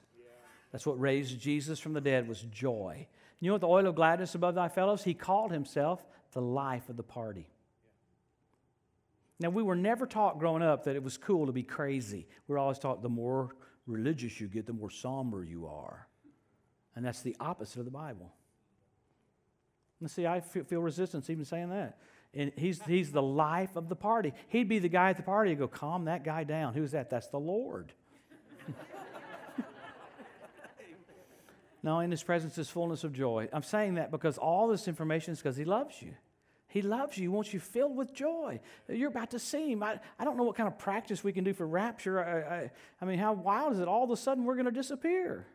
That's 0.72 0.86
what 0.86 0.98
raised 0.98 1.38
Jesus 1.38 1.78
from 1.78 1.92
the 1.92 2.00
dead 2.00 2.26
was 2.26 2.40
joy. 2.50 3.06
You 3.40 3.48
know 3.48 3.54
what 3.54 3.60
the 3.60 3.68
oil 3.68 3.86
of 3.86 3.94
gladness 3.94 4.34
above 4.34 4.54
thy 4.54 4.68
fellows? 4.68 5.04
He 5.04 5.14
called 5.14 5.52
himself 5.52 6.04
the 6.32 6.40
life 6.40 6.88
of 6.88 6.96
the 6.96 7.02
party. 7.02 7.46
Now, 9.38 9.50
we 9.50 9.62
were 9.62 9.76
never 9.76 10.06
taught 10.06 10.38
growing 10.38 10.62
up 10.62 10.84
that 10.84 10.96
it 10.96 11.02
was 11.02 11.18
cool 11.18 11.46
to 11.46 11.52
be 11.52 11.64
crazy. 11.64 12.26
We 12.46 12.52
were 12.52 12.58
always 12.58 12.78
taught 12.78 13.02
the 13.02 13.08
more 13.08 13.56
religious 13.86 14.40
you 14.40 14.46
get, 14.46 14.66
the 14.66 14.72
more 14.72 14.90
somber 14.90 15.44
you 15.44 15.66
are. 15.66 16.06
And 16.94 17.04
that's 17.04 17.22
the 17.22 17.36
opposite 17.40 17.80
of 17.80 17.84
the 17.84 17.90
Bible. 17.90 18.32
And 20.00 20.10
see, 20.10 20.26
I 20.26 20.40
feel 20.40 20.80
resistance 20.80 21.28
even 21.28 21.44
saying 21.44 21.70
that. 21.70 21.98
And 22.34 22.52
he's, 22.56 22.80
he's 22.82 23.12
the 23.12 23.22
life 23.22 23.76
of 23.76 23.88
the 23.88 23.96
party. 23.96 24.32
He'd 24.48 24.68
be 24.68 24.78
the 24.78 24.88
guy 24.88 25.10
at 25.10 25.16
the 25.16 25.22
party 25.22 25.50
and 25.50 25.58
go, 25.58 25.68
calm 25.68 26.06
that 26.06 26.24
guy 26.24 26.44
down. 26.44 26.74
Who's 26.74 26.92
that? 26.92 27.10
That's 27.10 27.28
the 27.28 27.40
Lord. 27.40 27.92
no, 31.82 32.00
in 32.00 32.10
his 32.10 32.22
presence 32.22 32.58
is 32.58 32.68
fullness 32.68 33.04
of 33.04 33.12
joy. 33.12 33.48
I'm 33.52 33.62
saying 33.62 33.94
that 33.94 34.10
because 34.10 34.38
all 34.38 34.68
this 34.68 34.86
information 34.86 35.32
is 35.32 35.38
because 35.38 35.56
he 35.56 35.64
loves 35.64 36.00
you. 36.00 36.14
He 36.72 36.80
loves 36.80 37.18
you. 37.18 37.24
He 37.24 37.28
wants 37.28 37.52
you 37.52 37.60
filled 37.60 37.96
with 37.96 38.14
joy. 38.14 38.58
You're 38.88 39.10
about 39.10 39.32
to 39.32 39.38
see 39.38 39.72
Him. 39.72 39.82
I, 39.82 40.00
I 40.18 40.24
don't 40.24 40.38
know 40.38 40.44
what 40.44 40.56
kind 40.56 40.66
of 40.66 40.78
practice 40.78 41.22
we 41.22 41.30
can 41.30 41.44
do 41.44 41.52
for 41.52 41.66
rapture. 41.66 42.24
I, 42.24 42.54
I, 42.54 42.70
I 42.98 43.04
mean, 43.04 43.18
how 43.18 43.34
wild 43.34 43.74
is 43.74 43.78
it? 43.78 43.88
All 43.88 44.02
of 44.02 44.10
a 44.10 44.16
sudden, 44.16 44.46
we're 44.46 44.54
going 44.54 44.64
to 44.64 44.70
disappear. 44.70 45.46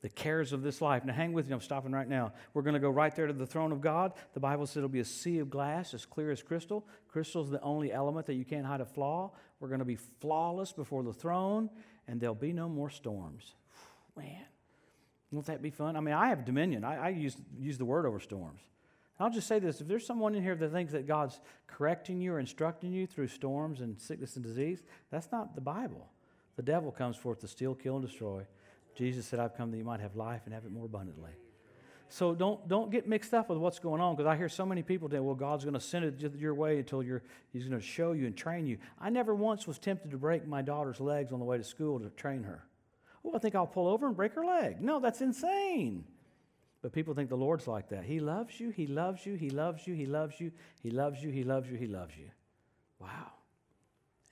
The 0.00 0.08
cares 0.08 0.52
of 0.52 0.62
this 0.62 0.80
life. 0.80 1.04
Now, 1.04 1.12
hang 1.12 1.32
with 1.32 1.46
me. 1.46 1.52
I'm 1.52 1.60
stopping 1.60 1.92
right 1.92 2.08
now. 2.08 2.32
We're 2.54 2.62
going 2.62 2.74
to 2.74 2.80
go 2.80 2.90
right 2.90 3.14
there 3.14 3.28
to 3.28 3.32
the 3.32 3.46
throne 3.46 3.70
of 3.70 3.80
God. 3.80 4.14
The 4.34 4.40
Bible 4.40 4.66
says 4.66 4.78
it'll 4.78 4.88
be 4.88 4.98
a 4.98 5.04
sea 5.04 5.38
of 5.38 5.48
glass 5.48 5.94
as 5.94 6.04
clear 6.04 6.32
as 6.32 6.42
crystal. 6.42 6.84
Crystal's 7.06 7.48
the 7.48 7.60
only 7.62 7.92
element 7.92 8.26
that 8.26 8.34
you 8.34 8.44
can't 8.44 8.66
hide 8.66 8.80
a 8.80 8.84
flaw. 8.84 9.30
We're 9.60 9.68
going 9.68 9.78
to 9.78 9.84
be 9.84 9.98
flawless 10.20 10.72
before 10.72 11.04
the 11.04 11.12
throne, 11.12 11.70
and 12.08 12.20
there'll 12.20 12.34
be 12.34 12.52
no 12.52 12.68
more 12.68 12.90
storms. 12.90 13.54
Man, 14.16 14.44
won't 15.30 15.46
that 15.46 15.62
be 15.62 15.70
fun? 15.70 15.96
I 15.96 16.00
mean, 16.00 16.14
I 16.14 16.28
have 16.28 16.44
dominion. 16.44 16.84
I, 16.84 17.06
I 17.06 17.08
use, 17.10 17.36
use 17.58 17.78
the 17.78 17.84
word 17.84 18.06
over 18.06 18.20
storms. 18.20 18.60
I'll 19.20 19.30
just 19.30 19.48
say 19.48 19.58
this 19.58 19.80
if 19.80 19.88
there's 19.88 20.06
someone 20.06 20.34
in 20.34 20.42
here 20.42 20.54
that 20.54 20.72
thinks 20.72 20.92
that 20.92 21.06
God's 21.06 21.40
correcting 21.66 22.20
you 22.20 22.34
or 22.34 22.38
instructing 22.38 22.92
you 22.92 23.06
through 23.06 23.28
storms 23.28 23.80
and 23.80 24.00
sickness 24.00 24.36
and 24.36 24.44
disease, 24.44 24.82
that's 25.10 25.30
not 25.32 25.54
the 25.54 25.60
Bible. 25.60 26.08
The 26.56 26.62
devil 26.62 26.90
comes 26.90 27.16
forth 27.16 27.40
to 27.40 27.48
steal, 27.48 27.74
kill, 27.74 27.96
and 27.96 28.06
destroy. 28.06 28.44
Jesus 28.94 29.26
said, 29.26 29.38
I've 29.38 29.56
come 29.56 29.70
that 29.70 29.76
you 29.76 29.84
might 29.84 30.00
have 30.00 30.16
life 30.16 30.42
and 30.44 30.54
have 30.54 30.64
it 30.64 30.72
more 30.72 30.86
abundantly. 30.86 31.30
So 32.08 32.34
don't, 32.34 32.66
don't 32.68 32.90
get 32.90 33.06
mixed 33.06 33.34
up 33.34 33.50
with 33.50 33.58
what's 33.58 33.78
going 33.78 34.00
on 34.00 34.16
because 34.16 34.28
I 34.28 34.36
hear 34.36 34.48
so 34.48 34.64
many 34.64 34.82
people 34.82 35.10
say, 35.10 35.20
well, 35.20 35.34
God's 35.34 35.64
going 35.64 35.74
to 35.74 35.80
send 35.80 36.04
it 36.04 36.34
your 36.36 36.54
way 36.54 36.78
until 36.78 37.02
you're, 37.02 37.22
He's 37.52 37.68
going 37.68 37.78
to 37.78 37.86
show 37.86 38.12
you 38.12 38.26
and 38.26 38.36
train 38.36 38.66
you. 38.66 38.78
I 38.98 39.10
never 39.10 39.34
once 39.34 39.66
was 39.66 39.78
tempted 39.78 40.10
to 40.12 40.16
break 40.16 40.46
my 40.46 40.62
daughter's 40.62 41.00
legs 41.00 41.32
on 41.32 41.38
the 41.38 41.44
way 41.44 41.58
to 41.58 41.64
school 41.64 42.00
to 42.00 42.08
train 42.10 42.44
her. 42.44 42.64
I 43.34 43.38
think 43.38 43.54
I'll 43.54 43.66
pull 43.66 43.88
over 43.88 44.06
and 44.06 44.16
break 44.16 44.34
her 44.34 44.44
leg. 44.44 44.80
No, 44.80 45.00
that's 45.00 45.20
insane. 45.20 46.04
But 46.80 46.92
people 46.92 47.14
think 47.14 47.28
the 47.28 47.36
Lord's 47.36 47.66
like 47.66 47.88
that. 47.88 48.04
He 48.04 48.20
loves 48.20 48.60
you, 48.60 48.70
He 48.70 48.86
loves 48.86 49.26
you, 49.26 49.34
He 49.34 49.50
loves 49.50 49.86
you, 49.86 49.94
He 49.94 50.06
loves 50.06 50.40
you, 50.40 50.52
He 50.82 50.90
loves 50.90 51.22
you, 51.22 51.30
He 51.30 51.42
loves 51.42 51.68
you, 51.68 51.76
He 51.76 51.86
loves 51.86 52.16
you. 52.16 52.30
Wow. 53.00 53.32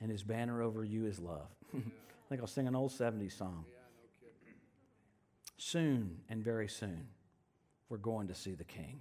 And 0.01 0.11
His 0.11 0.23
banner 0.23 0.63
over 0.63 0.85
you 0.85 1.07
is 1.07 1.19
love. 1.19 1.49
I 1.75 2.29
think 2.29 2.41
I'll 2.41 2.47
sing 2.47 2.69
an 2.69 2.77
old 2.77 2.93
70s 2.93 3.37
song. 3.37 3.65
Soon 5.59 6.19
and 6.29 6.45
very 6.45 6.69
soon, 6.69 7.09
we're 7.89 7.97
going 7.99 8.29
to 8.29 8.35
see 8.35 8.55
the 8.55 8.65
King. 8.65 9.01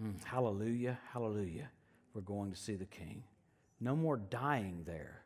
Mm, 0.00 0.22
hallelujah, 0.24 0.98
hallelujah. 1.12 1.70
We're 2.12 2.20
going 2.20 2.50
to 2.50 2.56
see 2.56 2.74
the 2.74 2.86
King. 2.86 3.22
No 3.80 3.96
more 3.96 4.16
dying 4.16 4.82
there. 4.86 5.22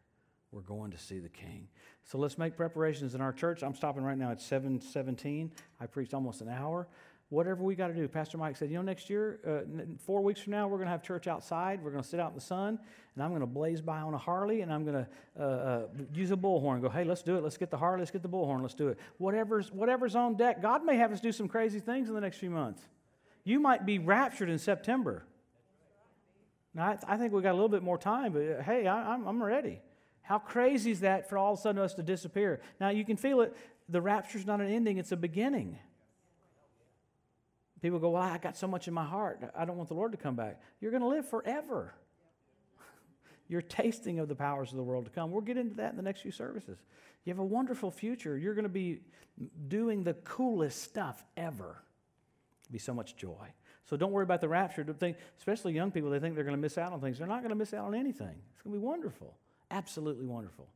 We're 0.53 0.63
going 0.63 0.91
to 0.91 0.99
see 0.99 1.19
the 1.21 1.29
King. 1.29 1.69
So 2.05 2.19
let's 2.19 2.37
make 2.37 2.57
preparations 2.57 3.15
in 3.15 3.21
our 3.21 3.33
church. 3.33 3.63
I'm 3.63 3.75
stopping 3.75 4.03
right 4.03 4.19
now 4.19 4.33
at 4.33 4.41
717. 4.41 5.53
I 5.81 5.87
preached 5.87 6.13
almost 6.13 6.41
an 6.41 6.49
hour. 6.49 6.89
Whatever 7.29 7.63
we 7.63 7.77
got 7.77 7.87
to 7.87 7.95
do. 7.95 8.09
Pastor 8.09 8.39
Mike 8.39 8.57
said, 8.57 8.71
you 8.71 8.75
know, 8.75 8.83
next 8.83 9.09
year, 9.09 9.39
uh, 9.47 9.83
four 10.05 10.21
weeks 10.21 10.41
from 10.41 10.51
now, 10.51 10.67
we're 10.67 10.79
going 10.79 10.89
to 10.89 10.91
have 10.91 11.05
church 11.05 11.29
outside. 11.29 11.81
We're 11.81 11.93
going 11.93 12.03
to 12.03 12.09
sit 12.09 12.19
out 12.19 12.31
in 12.31 12.35
the 12.35 12.41
sun, 12.41 12.81
and 13.15 13.23
I'm 13.23 13.31
going 13.31 13.43
to 13.43 13.47
blaze 13.47 13.81
by 13.81 14.01
on 14.01 14.15
a 14.15 14.19
Harley, 14.19 14.63
and 14.63 14.73
I'm 14.73 14.85
going 14.85 15.05
to 15.05 15.09
uh, 15.39 15.43
uh, 15.43 15.87
use 16.13 16.33
a 16.33 16.37
bullhorn. 16.37 16.83
Go, 16.83 16.89
hey, 16.89 17.05
let's 17.05 17.23
do 17.23 17.37
it. 17.37 17.45
Let's 17.45 17.57
get 17.57 17.71
the 17.71 17.77
Harley. 17.77 18.01
Let's 18.01 18.11
get 18.11 18.23
the 18.23 18.29
bullhorn. 18.29 18.63
Let's 18.63 18.75
do 18.75 18.89
it. 18.89 18.99
Whatever's, 19.19 19.71
whatever's 19.71 20.17
on 20.17 20.35
deck. 20.35 20.61
God 20.61 20.85
may 20.85 20.97
have 20.97 21.13
us 21.13 21.21
do 21.21 21.31
some 21.31 21.47
crazy 21.47 21.79
things 21.79 22.09
in 22.09 22.17
the 22.17 22.21
next 22.21 22.39
few 22.39 22.51
months. 22.51 22.83
You 23.45 23.61
might 23.61 23.87
be 23.87 24.01
raptured 24.01 24.51
in 24.51 24.59
September. 24.59 25.23
Now, 26.75 26.87
I, 26.87 27.15
I 27.15 27.17
think 27.17 27.33
we 27.33 27.43
got 27.43 27.53
a 27.53 27.55
little 27.55 27.69
bit 27.69 27.85
more 27.85 27.99
time, 27.99 28.33
but 28.33 28.43
uh, 28.43 28.63
hey, 28.63 28.89
I'm, 28.89 29.25
I'm 29.29 29.41
ready. 29.41 29.81
How 30.31 30.39
crazy 30.39 30.93
is 30.93 31.01
that 31.01 31.29
for 31.29 31.37
all 31.37 31.55
of 31.55 31.59
a 31.59 31.63
sudden 31.63 31.83
us 31.83 31.95
to 31.95 32.05
disappear? 32.05 32.61
Now, 32.81 32.91
you 32.91 33.05
can 33.05 33.17
feel 33.17 33.41
it. 33.41 33.57
The 33.89 34.01
rapture's 34.01 34.47
not 34.47 34.61
an 34.61 34.69
ending, 34.69 34.99
it's 34.99 35.11
a 35.11 35.17
beginning. 35.17 35.77
People 37.83 37.99
go, 37.99 38.11
Well, 38.11 38.23
I 38.23 38.39
got 38.39 38.57
so 38.57 38.69
much 38.69 38.87
in 38.87 38.95
my 38.95 39.05
heart. 39.05 39.43
I 39.59 39.65
don't 39.65 39.77
want 39.77 39.89
the 39.89 39.97
Lord 39.97 40.13
to 40.13 40.19
come 40.19 40.37
back. 40.37 40.61
You're 40.81 40.93
going 40.93 41.03
to 41.03 41.09
live 41.09 41.29
forever. 41.29 41.95
You're 43.49 43.61
tasting 43.61 44.21
of 44.21 44.29
the 44.29 44.37
powers 44.37 44.71
of 44.71 44.77
the 44.77 44.85
world 44.85 45.07
to 45.07 45.11
come. 45.11 45.33
We'll 45.33 45.41
get 45.41 45.57
into 45.57 45.75
that 45.75 45.91
in 45.91 45.97
the 45.97 46.03
next 46.05 46.21
few 46.21 46.31
services. 46.31 46.79
You 47.25 47.33
have 47.33 47.41
a 47.41 47.45
wonderful 47.45 47.91
future. 47.91 48.39
You're 48.39 48.55
going 48.55 48.63
to 48.63 48.69
be 48.69 49.01
doing 49.67 50.05
the 50.05 50.15
coolest 50.15 50.81
stuff 50.81 51.25
ever. 51.37 51.83
It'll 52.63 52.73
be 52.73 52.79
so 52.79 52.95
much 52.95 53.17
joy. 53.17 53.49
So 53.87 53.97
don't 53.97 54.13
worry 54.13 54.23
about 54.23 54.43
the 54.43 54.49
rapture. 54.49 54.85
Don't 54.85 55.01
Think, 55.01 55.17
especially 55.39 55.73
young 55.73 55.91
people, 55.91 56.09
they 56.09 56.21
think 56.21 56.37
they're 56.37 56.45
going 56.45 56.57
to 56.57 56.63
miss 56.63 56.79
out 56.79 56.93
on 56.93 57.01
things. 57.01 57.19
They're 57.19 57.27
not 57.27 57.41
going 57.41 57.49
to 57.49 57.57
miss 57.57 57.75
out 57.75 57.87
on 57.87 57.97
anything. 57.97 58.37
It's 58.53 58.63
going 58.63 58.73
to 58.73 58.79
be 58.81 58.87
wonderful. 58.87 59.35
Absolutely 59.71 60.27
wonderful. 60.27 60.69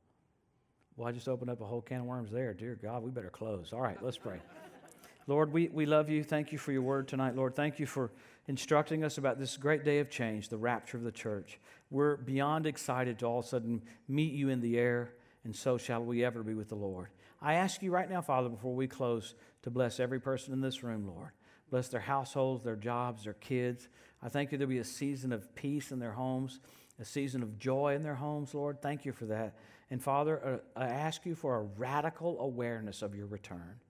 Well, 0.96 1.08
I 1.08 1.12
just 1.12 1.28
opened 1.28 1.50
up 1.50 1.60
a 1.60 1.64
whole 1.64 1.80
can 1.80 2.00
of 2.00 2.06
worms 2.06 2.30
there. 2.30 2.54
Dear 2.54 2.78
God, 2.80 3.02
we 3.02 3.10
better 3.10 3.30
close. 3.30 3.72
All 3.72 3.80
right, 3.80 4.00
let's 4.00 4.18
pray. 4.18 4.38
Lord, 5.26 5.52
we, 5.52 5.68
we 5.68 5.86
love 5.86 6.08
you. 6.08 6.22
Thank 6.22 6.52
you 6.52 6.58
for 6.58 6.70
your 6.70 6.82
word 6.82 7.08
tonight, 7.08 7.34
Lord. 7.34 7.56
Thank 7.56 7.80
you 7.80 7.86
for 7.86 8.12
instructing 8.46 9.02
us 9.02 9.18
about 9.18 9.38
this 9.38 9.56
great 9.56 9.84
day 9.84 9.98
of 9.98 10.10
change, 10.10 10.48
the 10.48 10.56
rapture 10.56 10.96
of 10.96 11.02
the 11.02 11.10
church. 11.10 11.58
We're 11.90 12.16
beyond 12.16 12.66
excited 12.66 13.18
to 13.20 13.26
all 13.26 13.40
of 13.40 13.46
a 13.46 13.48
sudden 13.48 13.82
meet 14.06 14.34
you 14.34 14.50
in 14.50 14.60
the 14.60 14.78
air, 14.78 15.14
and 15.44 15.56
so 15.56 15.78
shall 15.78 16.04
we 16.04 16.24
ever 16.24 16.42
be 16.42 16.54
with 16.54 16.68
the 16.68 16.74
Lord. 16.76 17.08
I 17.40 17.54
ask 17.54 17.82
you 17.82 17.90
right 17.90 18.08
now, 18.08 18.20
Father, 18.20 18.48
before 18.48 18.74
we 18.74 18.86
close, 18.86 19.34
to 19.62 19.70
bless 19.70 19.98
every 19.98 20.20
person 20.20 20.52
in 20.52 20.60
this 20.60 20.82
room, 20.82 21.06
Lord. 21.06 21.30
Bless 21.70 21.88
their 21.88 22.00
households, 22.00 22.62
their 22.62 22.76
jobs, 22.76 23.24
their 23.24 23.32
kids. 23.32 23.88
I 24.22 24.28
thank 24.28 24.52
you 24.52 24.58
there'll 24.58 24.68
be 24.68 24.78
a 24.78 24.84
season 24.84 25.32
of 25.32 25.54
peace 25.54 25.90
in 25.90 25.98
their 25.98 26.12
homes 26.12 26.60
a 27.00 27.04
season 27.04 27.42
of 27.42 27.58
joy 27.58 27.94
in 27.94 28.02
their 28.02 28.14
homes, 28.14 28.54
Lord. 28.54 28.80
Thank 28.80 29.04
you 29.04 29.12
for 29.12 29.26
that. 29.26 29.54
And 29.90 30.02
Father, 30.02 30.62
uh, 30.76 30.80
I 30.80 30.86
ask 30.86 31.26
you 31.26 31.34
for 31.34 31.56
a 31.56 31.62
radical 31.62 32.40
awareness 32.40 33.02
of 33.02 33.14
your 33.14 33.26
return. 33.26 33.80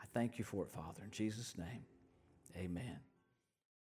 I 0.00 0.04
thank 0.12 0.38
you 0.38 0.44
for 0.44 0.64
it, 0.64 0.70
Father. 0.70 1.02
In 1.04 1.10
Jesus' 1.10 1.56
name, 1.56 1.84
amen. 2.56 2.98